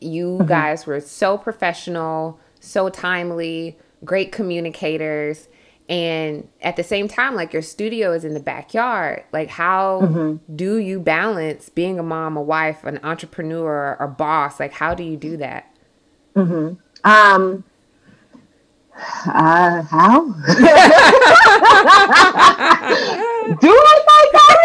you 0.00 0.38
mm-hmm. 0.38 0.46
guys 0.46 0.86
were 0.86 1.00
so 1.00 1.36
professional, 1.36 2.38
so 2.60 2.88
timely, 2.88 3.76
great 4.04 4.32
communicators. 4.32 5.48
And 5.88 6.46
at 6.60 6.76
the 6.76 6.84
same 6.84 7.08
time, 7.08 7.34
like 7.34 7.54
your 7.54 7.62
studio 7.62 8.12
is 8.12 8.24
in 8.24 8.34
the 8.34 8.40
backyard. 8.40 9.24
Like, 9.32 9.48
how 9.48 10.02
mm-hmm. 10.02 10.54
do 10.54 10.76
you 10.76 11.00
balance 11.00 11.70
being 11.70 11.98
a 11.98 12.02
mom, 12.02 12.36
a 12.36 12.42
wife, 12.42 12.84
an 12.84 13.00
entrepreneur, 13.02 13.96
a 13.98 14.06
boss? 14.06 14.60
Like, 14.60 14.72
how 14.72 14.94
do 14.94 15.02
you 15.02 15.16
do 15.16 15.38
that? 15.38 15.74
Mm-hmm. 16.36 16.74
Um, 17.10 17.64
uh, 19.26 19.82
how? 19.82 20.24
do 20.26 20.32
I 23.62 24.00
find 24.08 24.30
that? 24.34 24.58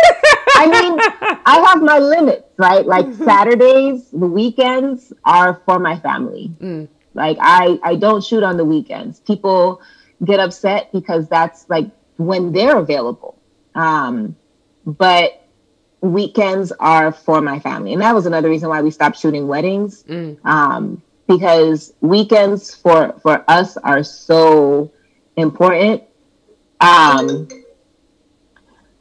I 0.55 0.67
mean, 0.67 0.99
I 1.45 1.65
have 1.69 1.82
my 1.82 1.99
limits, 1.99 2.43
right? 2.57 2.86
Like 2.86 3.05
mm-hmm. 3.05 3.24
Saturdays, 3.26 4.09
the 4.11 4.28
weekends 4.28 5.13
are 5.24 5.61
for 5.65 5.80
my 5.80 5.97
family. 5.99 6.51
Mm. 6.59 6.89
Like 7.13 7.38
I, 7.39 7.80
I 7.84 7.95
don't 7.95 8.24
shoot 8.24 8.43
on 8.43 8.57
the 8.57 8.65
weekends. 8.65 9.19
People 9.21 9.82
get 10.24 10.39
upset 10.39 10.91
because 10.91 11.28
that's 11.28 11.69
like 11.69 11.89
when 12.17 12.51
they're 12.51 12.78
available. 12.78 13.38
Um, 13.76 14.36
but 14.86 15.47
weekends 16.01 16.71
are 16.80 17.11
for 17.11 17.41
my 17.41 17.59
family, 17.59 17.93
and 17.93 18.01
that 18.01 18.13
was 18.13 18.26
another 18.26 18.49
reason 18.49 18.69
why 18.69 18.82
we 18.82 18.91
stopped 18.91 19.17
shooting 19.17 19.47
weddings. 19.47 20.03
Mm. 20.03 20.43
Um, 20.45 21.01
because 21.28 21.93
weekends 22.01 22.76
for 22.76 23.13
for 23.21 23.43
us 23.47 23.78
are 23.78 24.03
so 24.03 24.91
important. 25.38 26.03
Um, 26.82 27.47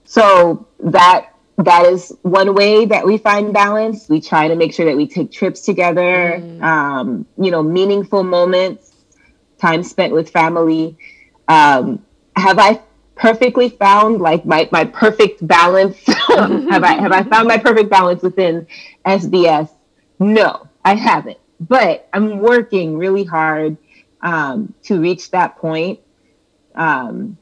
so 0.05 0.69
that 0.81 1.33
that 1.59 1.87
is 1.87 2.13
one 2.23 2.55
way 2.55 2.87
that 2.87 3.05
we 3.05 3.19
find 3.19 3.53
balance. 3.53 4.09
We 4.09 4.21
try 4.21 4.49
to 4.49 4.55
make 4.57 4.73
sure 4.73 4.87
that 4.87 4.97
we 4.97 5.07
take 5.07 5.31
trips 5.31 5.63
together, 5.63 6.39
mm. 6.41 6.63
um, 6.63 7.27
you 7.39 7.51
know, 7.51 7.63
meaningful 7.63 8.23
moments, 8.23 8.92
time 9.63 9.83
spent 9.83 10.13
with 10.13 10.29
family. 10.29 10.99
Um, 11.49 12.05
have 12.37 12.59
I 12.59 12.83
perfectly 13.15 13.69
found 13.71 14.21
like 14.21 14.45
my, 14.45 14.69
my 14.73 14.85
perfect 14.85 15.47
balance? 15.47 15.97
have 16.07 16.83
I 16.83 16.95
have 16.95 17.13
I 17.13 17.23
found 17.23 17.49
my 17.49 17.59
perfect 17.59 17.89
balance 17.89 18.23
within 18.23 18.67
SBS? 19.07 19.71
No, 20.19 20.69
I 20.85 20.97
haven't. 20.97 21.39
But 21.61 22.09
I'm 22.13 22.41
working 22.41 22.99
really 22.99 23.25
hard 23.25 23.77
um, 24.21 24.75
to 24.85 25.01
reach 25.01 25.31
that 25.31 25.57
point. 25.57 26.01
Um, 26.75 27.39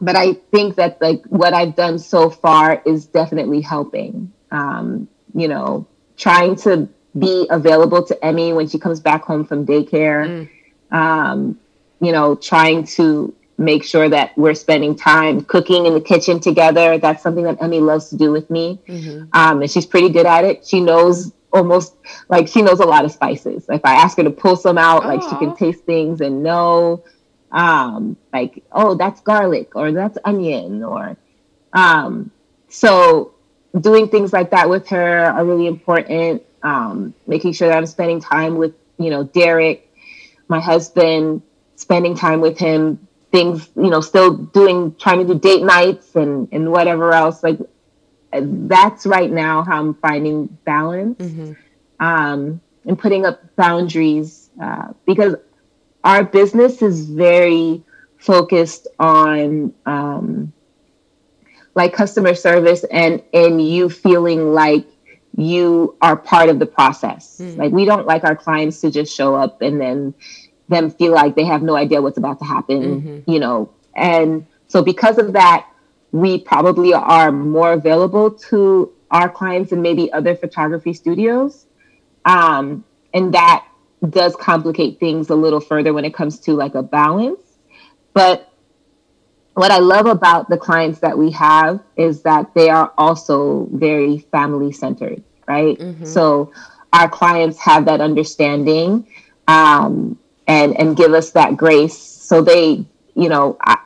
but 0.00 0.16
I 0.16 0.34
think 0.52 0.76
that 0.76 1.00
like 1.02 1.24
what 1.26 1.54
I've 1.54 1.74
done 1.74 1.98
so 1.98 2.30
far 2.30 2.82
is 2.86 3.06
definitely 3.06 3.60
helping. 3.60 4.32
Um, 4.52 5.08
you 5.34 5.48
know, 5.48 5.88
trying 6.16 6.56
to 6.56 6.88
be 7.18 7.46
available 7.50 8.04
to 8.04 8.24
Emmy 8.24 8.52
when 8.52 8.68
she 8.68 8.78
comes 8.78 9.00
back 9.00 9.24
home 9.24 9.44
from 9.44 9.66
daycare. 9.66 10.26
Mm. 10.28 10.50
Um, 10.92 11.58
you 12.00 12.12
know, 12.12 12.34
trying 12.34 12.84
to 12.84 13.34
make 13.58 13.84
sure 13.84 14.08
that 14.08 14.36
we're 14.36 14.54
spending 14.54 14.96
time 14.96 15.42
cooking 15.42 15.86
in 15.86 15.94
the 15.94 16.00
kitchen 16.00 16.40
together. 16.40 16.98
That's 16.98 17.22
something 17.22 17.44
that 17.44 17.62
Emmy 17.62 17.80
loves 17.80 18.08
to 18.10 18.16
do 18.16 18.32
with 18.32 18.50
me. 18.50 18.80
Mm-hmm. 18.88 19.28
Um, 19.32 19.62
and 19.62 19.70
she's 19.70 19.86
pretty 19.86 20.08
good 20.08 20.26
at 20.26 20.44
it. 20.44 20.66
She 20.66 20.80
knows 20.80 21.32
almost 21.52 21.96
like 22.28 22.48
she 22.48 22.62
knows 22.62 22.80
a 22.80 22.84
lot 22.84 23.04
of 23.04 23.12
spices. 23.12 23.66
If 23.68 23.82
I 23.84 23.94
ask 23.94 24.16
her 24.16 24.24
to 24.24 24.30
pull 24.30 24.56
some 24.56 24.78
out, 24.78 25.02
Aww. 25.02 25.06
like 25.06 25.22
she 25.22 25.36
can 25.36 25.54
taste 25.54 25.84
things 25.84 26.20
and 26.20 26.42
know 26.42 27.04
um, 27.52 28.16
like, 28.32 28.64
oh, 28.72 28.94
that's 28.94 29.20
garlic 29.20 29.76
or 29.76 29.92
that's 29.92 30.18
onion 30.24 30.82
or 30.82 31.16
um, 31.72 32.30
so 32.68 33.34
doing 33.78 34.08
things 34.08 34.32
like 34.32 34.50
that 34.50 34.68
with 34.68 34.88
her 34.88 35.26
are 35.26 35.44
really 35.44 35.66
important. 35.66 36.42
Um, 36.62 37.14
making 37.26 37.52
sure 37.54 37.68
that 37.68 37.76
I'm 37.76 37.86
spending 37.86 38.20
time 38.20 38.56
with, 38.56 38.74
you 38.98 39.10
know, 39.10 39.24
Derek, 39.24 39.91
my 40.52 40.60
husband, 40.60 41.42
spending 41.74 42.14
time 42.14 42.40
with 42.40 42.58
him, 42.58 43.08
things, 43.32 43.70
you 43.74 43.90
know, 43.90 44.00
still 44.00 44.36
doing, 44.36 44.94
trying 44.96 45.26
to 45.26 45.34
do 45.34 45.40
date 45.40 45.64
nights 45.64 46.14
and, 46.14 46.48
and 46.52 46.70
whatever 46.70 47.12
else. 47.12 47.42
Like 47.42 47.58
that's 48.32 49.06
right 49.06 49.30
now 49.30 49.62
how 49.62 49.80
I'm 49.80 49.94
finding 49.94 50.46
balance 50.64 51.18
mm-hmm. 51.18 51.52
um, 51.98 52.60
and 52.86 52.98
putting 52.98 53.26
up 53.26 53.40
boundaries 53.56 54.50
uh, 54.62 54.92
because 55.06 55.34
our 56.04 56.22
business 56.24 56.82
is 56.82 57.08
very 57.08 57.82
focused 58.18 58.86
on 58.98 59.74
um, 59.86 60.52
like 61.74 61.92
customer 61.94 62.34
service 62.34 62.84
and 62.84 63.22
and 63.32 63.66
you 63.66 63.88
feeling 63.88 64.52
like 64.52 64.86
you 65.36 65.96
are 66.02 66.16
part 66.16 66.48
of 66.48 66.58
the 66.58 66.66
process. 66.66 67.38
Mm. 67.38 67.56
Like 67.56 67.72
we 67.72 67.84
don't 67.84 68.06
like 68.06 68.24
our 68.24 68.36
clients 68.36 68.80
to 68.82 68.90
just 68.90 69.14
show 69.14 69.34
up 69.34 69.62
and 69.62 69.80
then 69.80 70.14
them 70.68 70.90
feel 70.90 71.12
like 71.12 71.34
they 71.34 71.44
have 71.44 71.62
no 71.62 71.76
idea 71.76 72.00
what's 72.02 72.18
about 72.18 72.38
to 72.38 72.44
happen, 72.44 73.02
mm-hmm. 73.02 73.30
you 73.30 73.40
know. 73.40 73.70
And 73.94 74.46
so 74.68 74.82
because 74.82 75.18
of 75.18 75.32
that, 75.34 75.68
we 76.12 76.38
probably 76.38 76.92
are 76.92 77.32
more 77.32 77.72
available 77.72 78.30
to 78.30 78.92
our 79.10 79.28
clients 79.28 79.72
and 79.72 79.82
maybe 79.82 80.12
other 80.12 80.34
photography 80.34 80.92
studios. 80.92 81.66
Um, 82.24 82.84
and 83.14 83.34
that 83.34 83.66
does 84.08 84.36
complicate 84.36 85.00
things 85.00 85.30
a 85.30 85.34
little 85.34 85.60
further 85.60 85.92
when 85.92 86.04
it 86.04 86.14
comes 86.14 86.38
to 86.40 86.52
like 86.52 86.74
a 86.74 86.82
balance. 86.82 87.40
But 88.12 88.51
what 89.54 89.70
I 89.70 89.78
love 89.78 90.06
about 90.06 90.48
the 90.48 90.56
clients 90.56 91.00
that 91.00 91.16
we 91.16 91.30
have 91.32 91.80
is 91.96 92.22
that 92.22 92.54
they 92.54 92.70
are 92.70 92.92
also 92.96 93.68
very 93.72 94.18
family 94.18 94.72
centered, 94.72 95.22
right? 95.46 95.78
Mm-hmm. 95.78 96.04
So 96.04 96.52
our 96.92 97.08
clients 97.08 97.58
have 97.58 97.84
that 97.86 98.00
understanding 98.00 99.06
um, 99.48 100.18
and 100.46 100.78
and 100.78 100.96
give 100.96 101.12
us 101.12 101.30
that 101.32 101.56
grace. 101.56 101.96
So 101.98 102.40
they, 102.40 102.84
you 103.14 103.28
know, 103.28 103.56
I, 103.60 103.78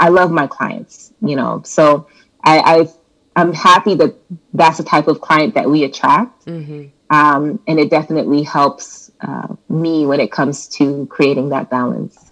I 0.00 0.08
love 0.08 0.30
my 0.30 0.46
clients, 0.46 1.12
you 1.20 1.36
know. 1.36 1.62
So 1.64 2.08
I, 2.42 2.58
I 2.58 2.88
I'm 3.36 3.52
happy 3.52 3.94
that 3.96 4.14
that's 4.52 4.78
the 4.78 4.84
type 4.84 5.06
of 5.06 5.20
client 5.20 5.54
that 5.54 5.70
we 5.70 5.84
attract, 5.84 6.46
mm-hmm. 6.46 6.86
um, 7.14 7.60
and 7.68 7.78
it 7.78 7.90
definitely 7.90 8.42
helps 8.42 9.12
uh, 9.20 9.54
me 9.68 10.04
when 10.04 10.20
it 10.20 10.32
comes 10.32 10.68
to 10.68 11.06
creating 11.06 11.50
that 11.50 11.70
balance. 11.70 12.31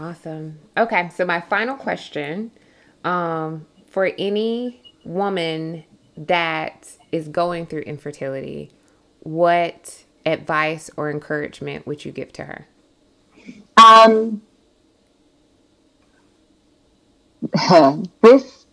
Awesome. 0.00 0.58
Okay, 0.78 1.10
so 1.14 1.26
my 1.26 1.42
final 1.42 1.76
question 1.76 2.52
um, 3.04 3.66
for 3.86 4.06
any 4.18 4.80
woman 5.04 5.84
that 6.16 6.90
is 7.12 7.28
going 7.28 7.66
through 7.66 7.82
infertility, 7.82 8.70
what 9.20 10.04
advice 10.24 10.90
or 10.96 11.10
encouragement 11.10 11.86
would 11.86 12.02
you 12.06 12.12
give 12.12 12.32
to 12.32 12.44
her? 12.44 12.66
Um, 13.76 14.40
this, 18.22 18.64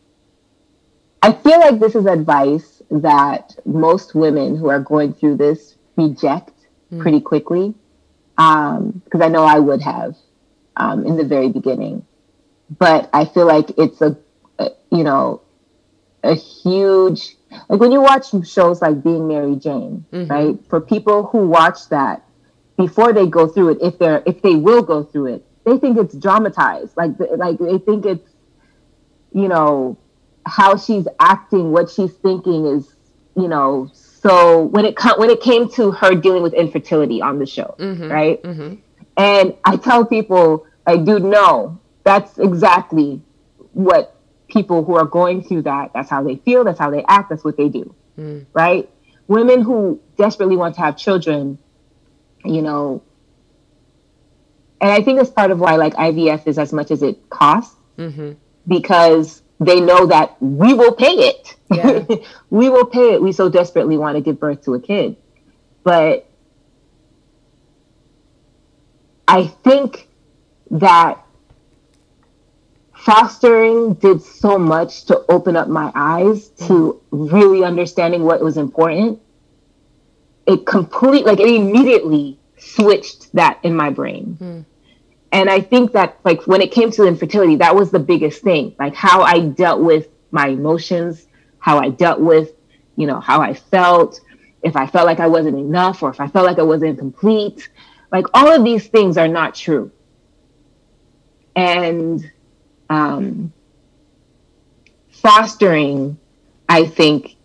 I 1.22 1.34
feel 1.34 1.60
like 1.60 1.80
this 1.80 1.96
is 1.96 2.06
advice 2.06 2.82
that 2.90 3.54
most 3.66 4.16
women 4.16 4.56
who 4.56 4.70
are 4.70 4.80
going 4.80 5.14
through 5.14 5.36
this 5.36 5.76
reject 5.98 6.54
mm. 6.90 7.02
pretty 7.02 7.20
quickly 7.20 7.74
because 8.38 8.78
um, 8.78 9.22
I 9.22 9.28
know 9.28 9.44
I 9.44 9.60
would 9.60 9.82
have 9.82 10.16
um, 10.78 11.06
in 11.06 11.18
the 11.18 11.24
very 11.24 11.50
beginning. 11.50 12.06
But 12.70 13.10
I 13.14 13.26
feel 13.26 13.46
like 13.46 13.72
it's 13.78 14.02
a, 14.02 14.18
a, 14.60 14.70
you 14.92 15.04
know, 15.04 15.42
a 16.24 16.36
huge 16.36 17.36
like 17.70 17.80
when 17.80 17.92
you 17.92 18.02
watch 18.02 18.28
shows 18.48 18.82
like 18.82 19.04
Being 19.04 19.28
Mary 19.28 19.56
Jane, 19.56 20.06
mm-hmm. 20.12 20.32
right? 20.32 20.56
For 20.70 20.82
people 20.82 21.28
who 21.28 21.48
watch 21.48 21.90
that 21.90 22.24
before 22.78 23.14
they 23.14 23.28
go 23.28 23.48
through 23.48 23.72
it, 23.72 23.78
if 23.82 23.98
they're 24.00 24.24
if 24.26 24.42
they 24.42 24.56
will 24.56 24.82
go 24.82 25.04
through 25.04 25.28
it, 25.28 25.46
they 25.66 25.78
think 25.78 25.98
it's 25.98 26.16
dramatized. 26.16 26.96
Like 26.98 27.12
like 27.38 27.58
they 27.60 27.78
think 27.78 28.06
it's 28.06 28.30
you 29.34 29.48
know 29.48 29.98
how 30.46 30.78
she's 30.78 31.08
acting, 31.20 31.72
what 31.72 31.90
she's 31.90 32.14
thinking 32.14 32.66
is 32.66 32.94
you 33.36 33.48
know 33.48 33.90
so 33.94 34.64
when 34.64 34.86
it 34.86 34.96
when 35.18 35.30
it 35.30 35.42
came 35.42 35.70
to 35.72 35.92
her 35.92 36.14
dealing 36.16 36.44
with 36.44 36.54
infertility 36.54 37.22
on 37.22 37.40
the 37.40 37.46
show, 37.46 37.76
mm-hmm, 37.80 38.12
right? 38.12 38.42
Mm-hmm. 38.44 38.76
And 39.18 39.56
I 39.66 39.78
tell 39.78 40.06
people, 40.06 40.68
like, 40.86 41.04
dude, 41.04 41.24
no, 41.24 41.80
that's 42.04 42.38
exactly 42.38 43.22
what 43.74 44.16
people 44.48 44.84
who 44.84 44.96
are 44.96 45.06
going 45.06 45.44
through 45.44 45.64
that. 45.64 45.92
That's 45.94 46.10
how 46.10 46.24
they 46.24 46.38
feel. 46.38 46.64
That's 46.64 46.80
how 46.80 46.92
they 46.92 47.04
act. 47.08 47.30
That's 47.30 47.44
what 47.44 47.58
they 47.58 47.68
do, 47.68 47.94
mm. 48.18 48.46
right? 48.54 48.90
Women 49.28 49.62
who 49.62 50.00
desperately 50.18 50.56
want 50.56 50.76
to 50.76 50.82
have 50.82 50.96
children, 50.98 51.58
you 52.46 52.62
know, 52.62 53.04
and 54.80 54.92
I 54.92 55.02
think 55.02 55.18
that's 55.18 55.32
part 55.32 55.52
of 55.52 55.60
why 55.60 55.76
like 55.76 55.96
IVF 55.96 56.48
is 56.48 56.60
as 56.60 56.72
much 56.72 56.92
as 56.92 57.02
it 57.02 57.30
costs 57.30 57.76
mm-hmm. 57.98 58.34
because 58.68 59.42
they 59.60 59.80
know 59.80 60.06
that 60.06 60.42
we 60.42 60.74
will 60.74 60.94
pay 60.94 61.14
it. 61.14 61.56
Yeah. 61.72 62.06
we 62.50 62.70
will 62.70 62.86
pay 62.86 63.14
it. 63.14 63.22
We 63.22 63.32
so 63.32 63.50
desperately 63.50 63.98
want 63.98 64.16
to 64.18 64.22
give 64.22 64.40
birth 64.40 64.64
to 64.66 64.76
a 64.76 64.80
kid. 64.80 65.18
But 65.84 66.30
I 69.28 69.48
think 69.48 70.08
that 70.72 71.24
fostering 72.96 73.94
did 73.96 74.22
so 74.22 74.58
much 74.58 75.06
to 75.06 75.24
open 75.30 75.56
up 75.56 75.68
my 75.68 75.92
eyes 75.96 76.50
to 76.68 77.02
really 77.12 77.64
understanding 77.64 78.24
what 78.24 78.42
was 78.42 78.58
important. 78.58 79.20
It 80.46 80.66
complete 80.66 81.26
like 81.26 81.40
it 81.40 81.50
immediately 81.50 82.40
switched 82.58 83.34
that 83.34 83.60
in 83.64 83.76
my 83.76 83.90
brain. 83.90 84.38
Mm 84.40 84.66
and 85.32 85.50
I 85.50 85.60
think 85.60 85.92
that 85.94 86.18
like 86.24 86.48
when 86.48 86.62
it 86.62 86.72
came 86.72 86.92
to 86.92 87.06
infertility, 87.06 87.58
that 87.58 87.76
was 87.76 87.92
the 87.92 88.00
biggest 88.00 88.42
thing. 88.42 88.76
Like 88.80 88.96
how 88.96 89.22
I 89.22 89.42
dealt 89.42 89.82
with 89.82 90.08
my 90.32 90.48
emotions, 90.48 91.28
how 91.60 91.80
I 91.80 91.90
dealt 91.90 92.20
with, 92.20 92.54
you 92.96 93.08
know, 93.08 93.20
how 93.20 93.42
I 93.42 93.54
felt, 93.54 94.22
if 94.64 94.76
I 94.76 94.88
felt 94.88 95.06
like 95.06 95.20
I 95.20 95.28
wasn't 95.28 95.58
enough 95.58 96.02
or 96.02 96.10
if 96.10 96.20
I 96.20 96.28
felt 96.28 96.46
like 96.46 96.60
I 96.60 96.64
wasn't 96.64 96.98
complete. 96.98 97.70
Like 98.12 98.26
all 98.34 98.52
of 98.52 98.64
these 98.64 98.88
things 98.88 99.18
are 99.18 99.28
not 99.28 99.56
true. 99.56 99.92
And 101.56 102.32
um, 102.90 103.52
fostering, 105.10 106.18
I 106.70 106.86
think, 106.86 107.38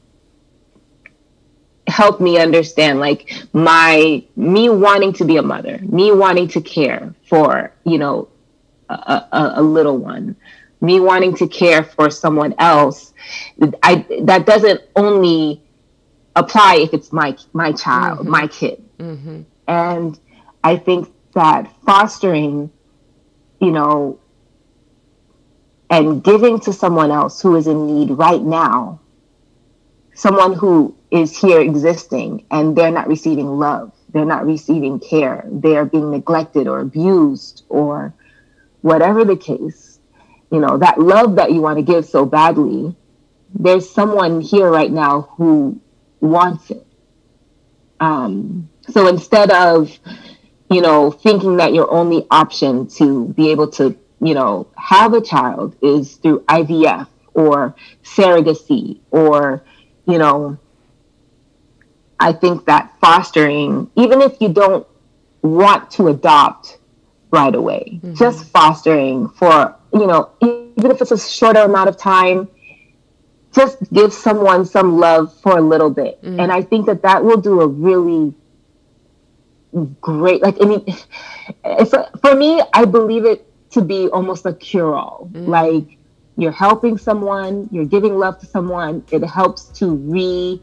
helped 1.88 2.20
me 2.20 2.38
understand 2.38 3.00
like 3.00 3.32
my 3.52 4.24
me 4.36 4.68
wanting 4.68 5.12
to 5.12 5.24
be 5.24 5.36
a 5.36 5.42
mother 5.42 5.78
me 5.82 6.12
wanting 6.12 6.48
to 6.48 6.60
care 6.60 7.14
for 7.28 7.72
you 7.84 7.98
know 7.98 8.28
a, 8.88 8.94
a, 8.94 9.52
a, 9.56 9.62
little 9.62 9.98
one 9.98 10.34
me 10.80 11.00
wanting 11.00 11.34
to 11.34 11.46
care 11.48 11.82
for 11.82 12.08
someone 12.08 12.54
else 12.58 13.12
i 13.82 14.06
that 14.22 14.46
doesn't 14.46 14.80
only 14.96 15.60
apply 16.36 16.76
if 16.76 16.94
it's 16.94 17.12
my 17.12 17.36
my 17.52 17.72
child 17.72 18.20
mm-hmm. 18.20 18.30
my 18.30 18.46
kid 18.46 18.82
mm-hmm. 18.98 19.42
and 19.66 20.18
i 20.64 20.76
think 20.76 21.08
that 21.34 21.70
fostering 21.84 22.70
you 23.60 23.70
know 23.70 24.18
and 25.90 26.24
giving 26.24 26.58
to 26.58 26.72
someone 26.72 27.10
else 27.10 27.40
who 27.42 27.56
is 27.56 27.66
in 27.66 27.86
need 27.86 28.10
right 28.10 28.42
now 28.42 29.00
someone 30.14 30.52
who 30.52 30.94
is 31.10 31.36
here 31.36 31.60
existing 31.60 32.44
and 32.50 32.76
they're 32.76 32.90
not 32.90 33.08
receiving 33.08 33.46
love, 33.46 33.92
they're 34.12 34.24
not 34.24 34.46
receiving 34.46 34.98
care, 34.98 35.44
they're 35.46 35.84
being 35.84 36.10
neglected 36.10 36.66
or 36.66 36.80
abused 36.80 37.64
or 37.68 38.14
whatever 38.82 39.24
the 39.24 39.36
case, 39.36 40.00
you 40.50 40.58
know, 40.58 40.78
that 40.78 40.98
love 40.98 41.36
that 41.36 41.52
you 41.52 41.60
want 41.60 41.78
to 41.78 41.82
give 41.82 42.04
so 42.04 42.24
badly, 42.24 42.94
there's 43.54 43.88
someone 43.88 44.40
here 44.40 44.70
right 44.70 44.90
now 44.90 45.22
who 45.36 45.80
wants 46.20 46.70
it. 46.70 46.86
Um, 48.00 48.68
so 48.88 49.06
instead 49.06 49.50
of, 49.50 49.96
you 50.72 50.80
know, 50.80 51.10
thinking 51.10 51.56
that 51.58 51.74
your 51.74 51.90
only 51.90 52.26
option 52.30 52.86
to 52.86 53.28
be 53.28 53.50
able 53.50 53.68
to 53.68 53.96
you 54.22 54.34
know, 54.34 54.68
have 54.76 55.14
a 55.14 55.20
child 55.20 55.76
is 55.82 56.14
through 56.16 56.40
IVF 56.42 57.08
or 57.34 57.74
surrogacy 58.04 59.00
or, 59.10 59.64
you 60.06 60.16
know, 60.16 60.58
I 62.20 62.32
think 62.32 62.66
that 62.66 62.94
fostering, 63.00 63.90
even 63.96 64.22
if 64.22 64.40
you 64.40 64.48
don't 64.48 64.86
want 65.42 65.90
to 65.92 66.06
adopt 66.06 66.78
right 67.32 67.52
away, 67.52 67.94
mm-hmm. 67.96 68.14
just 68.14 68.48
fostering 68.50 69.28
for, 69.30 69.74
you 69.92 70.06
know, 70.06 70.30
even 70.40 70.92
if 70.92 71.02
it's 71.02 71.10
a 71.10 71.18
shorter 71.18 71.62
amount 71.62 71.88
of 71.88 71.96
time, 71.96 72.48
just 73.52 73.78
give 73.92 74.12
someone 74.12 74.64
some 74.64 74.98
love 74.98 75.36
for 75.40 75.58
a 75.58 75.60
little 75.60 75.90
bit. 75.90 76.22
Mm-hmm. 76.22 76.38
And 76.38 76.52
I 76.52 76.62
think 76.62 76.86
that 76.86 77.02
that 77.02 77.24
will 77.24 77.40
do 77.40 77.60
a 77.60 77.66
really 77.66 78.34
great, 80.00 80.42
like, 80.42 80.56
I 80.60 80.64
mean, 80.64 80.84
it's 81.64 81.94
for 82.20 82.34
me, 82.34 82.62
I 82.72 82.84
believe 82.84 83.24
it 83.24 83.46
to 83.70 83.80
be 83.80 84.08
almost 84.08 84.46
a 84.46 84.52
cure 84.52 84.94
all. 84.94 85.28
Mm-hmm. 85.32 85.50
Like, 85.50 85.98
you're 86.36 86.52
helping 86.52 86.98
someone, 86.98 87.68
you're 87.70 87.84
giving 87.84 88.18
love 88.18 88.38
to 88.40 88.46
someone, 88.46 89.04
it 89.10 89.22
helps 89.22 89.64
to 89.78 89.94
re 89.94 90.62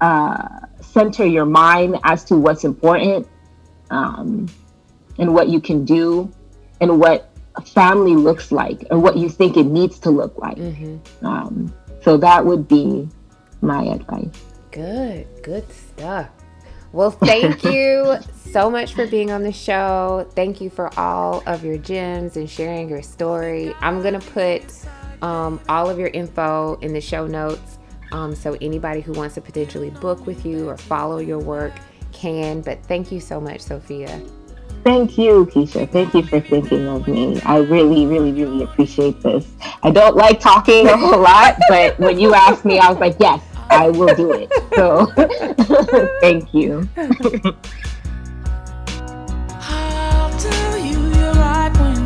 uh, 0.00 0.48
center 0.80 1.24
your 1.24 1.46
mind 1.46 1.98
as 2.04 2.24
to 2.24 2.36
what's 2.36 2.64
important 2.64 3.26
um, 3.90 4.48
and 5.18 5.32
what 5.32 5.48
you 5.48 5.60
can 5.60 5.84
do 5.84 6.32
and 6.80 6.98
what 6.98 7.30
family 7.64 8.14
looks 8.14 8.50
like 8.50 8.84
and 8.90 9.02
what 9.02 9.16
you 9.16 9.28
think 9.28 9.56
it 9.56 9.66
needs 9.66 9.98
to 10.00 10.10
look 10.10 10.36
like. 10.38 10.56
Mm-hmm. 10.56 11.26
Um, 11.26 11.74
so 12.02 12.16
that 12.16 12.44
would 12.44 12.68
be 12.68 13.08
my 13.60 13.84
advice. 13.84 14.28
Good, 14.70 15.26
good 15.42 15.64
stuff. 15.72 16.28
Well, 16.94 17.10
thank 17.10 17.64
you 17.64 18.18
so 18.52 18.70
much 18.70 18.94
for 18.94 19.04
being 19.08 19.32
on 19.32 19.42
the 19.42 19.50
show. 19.50 20.30
Thank 20.36 20.60
you 20.60 20.70
for 20.70 20.96
all 20.96 21.42
of 21.44 21.64
your 21.64 21.76
gems 21.76 22.36
and 22.36 22.48
sharing 22.48 22.88
your 22.88 23.02
story. 23.02 23.74
I'm 23.80 24.00
going 24.00 24.14
to 24.14 24.30
put 24.30 24.62
um, 25.20 25.60
all 25.68 25.90
of 25.90 25.98
your 25.98 26.10
info 26.10 26.78
in 26.82 26.92
the 26.92 27.00
show 27.00 27.26
notes. 27.26 27.78
Um, 28.12 28.32
so 28.32 28.56
anybody 28.60 29.00
who 29.00 29.12
wants 29.12 29.34
to 29.34 29.40
potentially 29.40 29.90
book 29.90 30.24
with 30.24 30.46
you 30.46 30.68
or 30.68 30.76
follow 30.76 31.18
your 31.18 31.40
work 31.40 31.72
can. 32.12 32.60
But 32.60 32.80
thank 32.84 33.10
you 33.10 33.18
so 33.18 33.40
much, 33.40 33.62
Sophia. 33.62 34.22
Thank 34.84 35.18
you, 35.18 35.46
Keisha. 35.46 35.90
Thank 35.90 36.14
you 36.14 36.22
for 36.22 36.40
thinking 36.40 36.86
of 36.86 37.08
me. 37.08 37.40
I 37.40 37.56
really, 37.56 38.06
really, 38.06 38.30
really 38.30 38.62
appreciate 38.62 39.20
this. 39.20 39.48
I 39.82 39.90
don't 39.90 40.14
like 40.14 40.38
talking 40.38 40.86
a 40.86 40.96
whole 40.96 41.20
lot, 41.20 41.56
but 41.68 41.98
when 41.98 42.20
you 42.20 42.34
asked 42.34 42.64
me, 42.64 42.78
I 42.78 42.88
was 42.88 43.00
like, 43.00 43.16
yes, 43.18 43.42
I 43.74 43.90
will 43.90 44.14
do 44.14 44.32
it. 44.32 44.50
So 44.74 45.06
thank 46.20 46.54
you. 46.54 46.88
You 50.84 51.32
when 51.80 52.03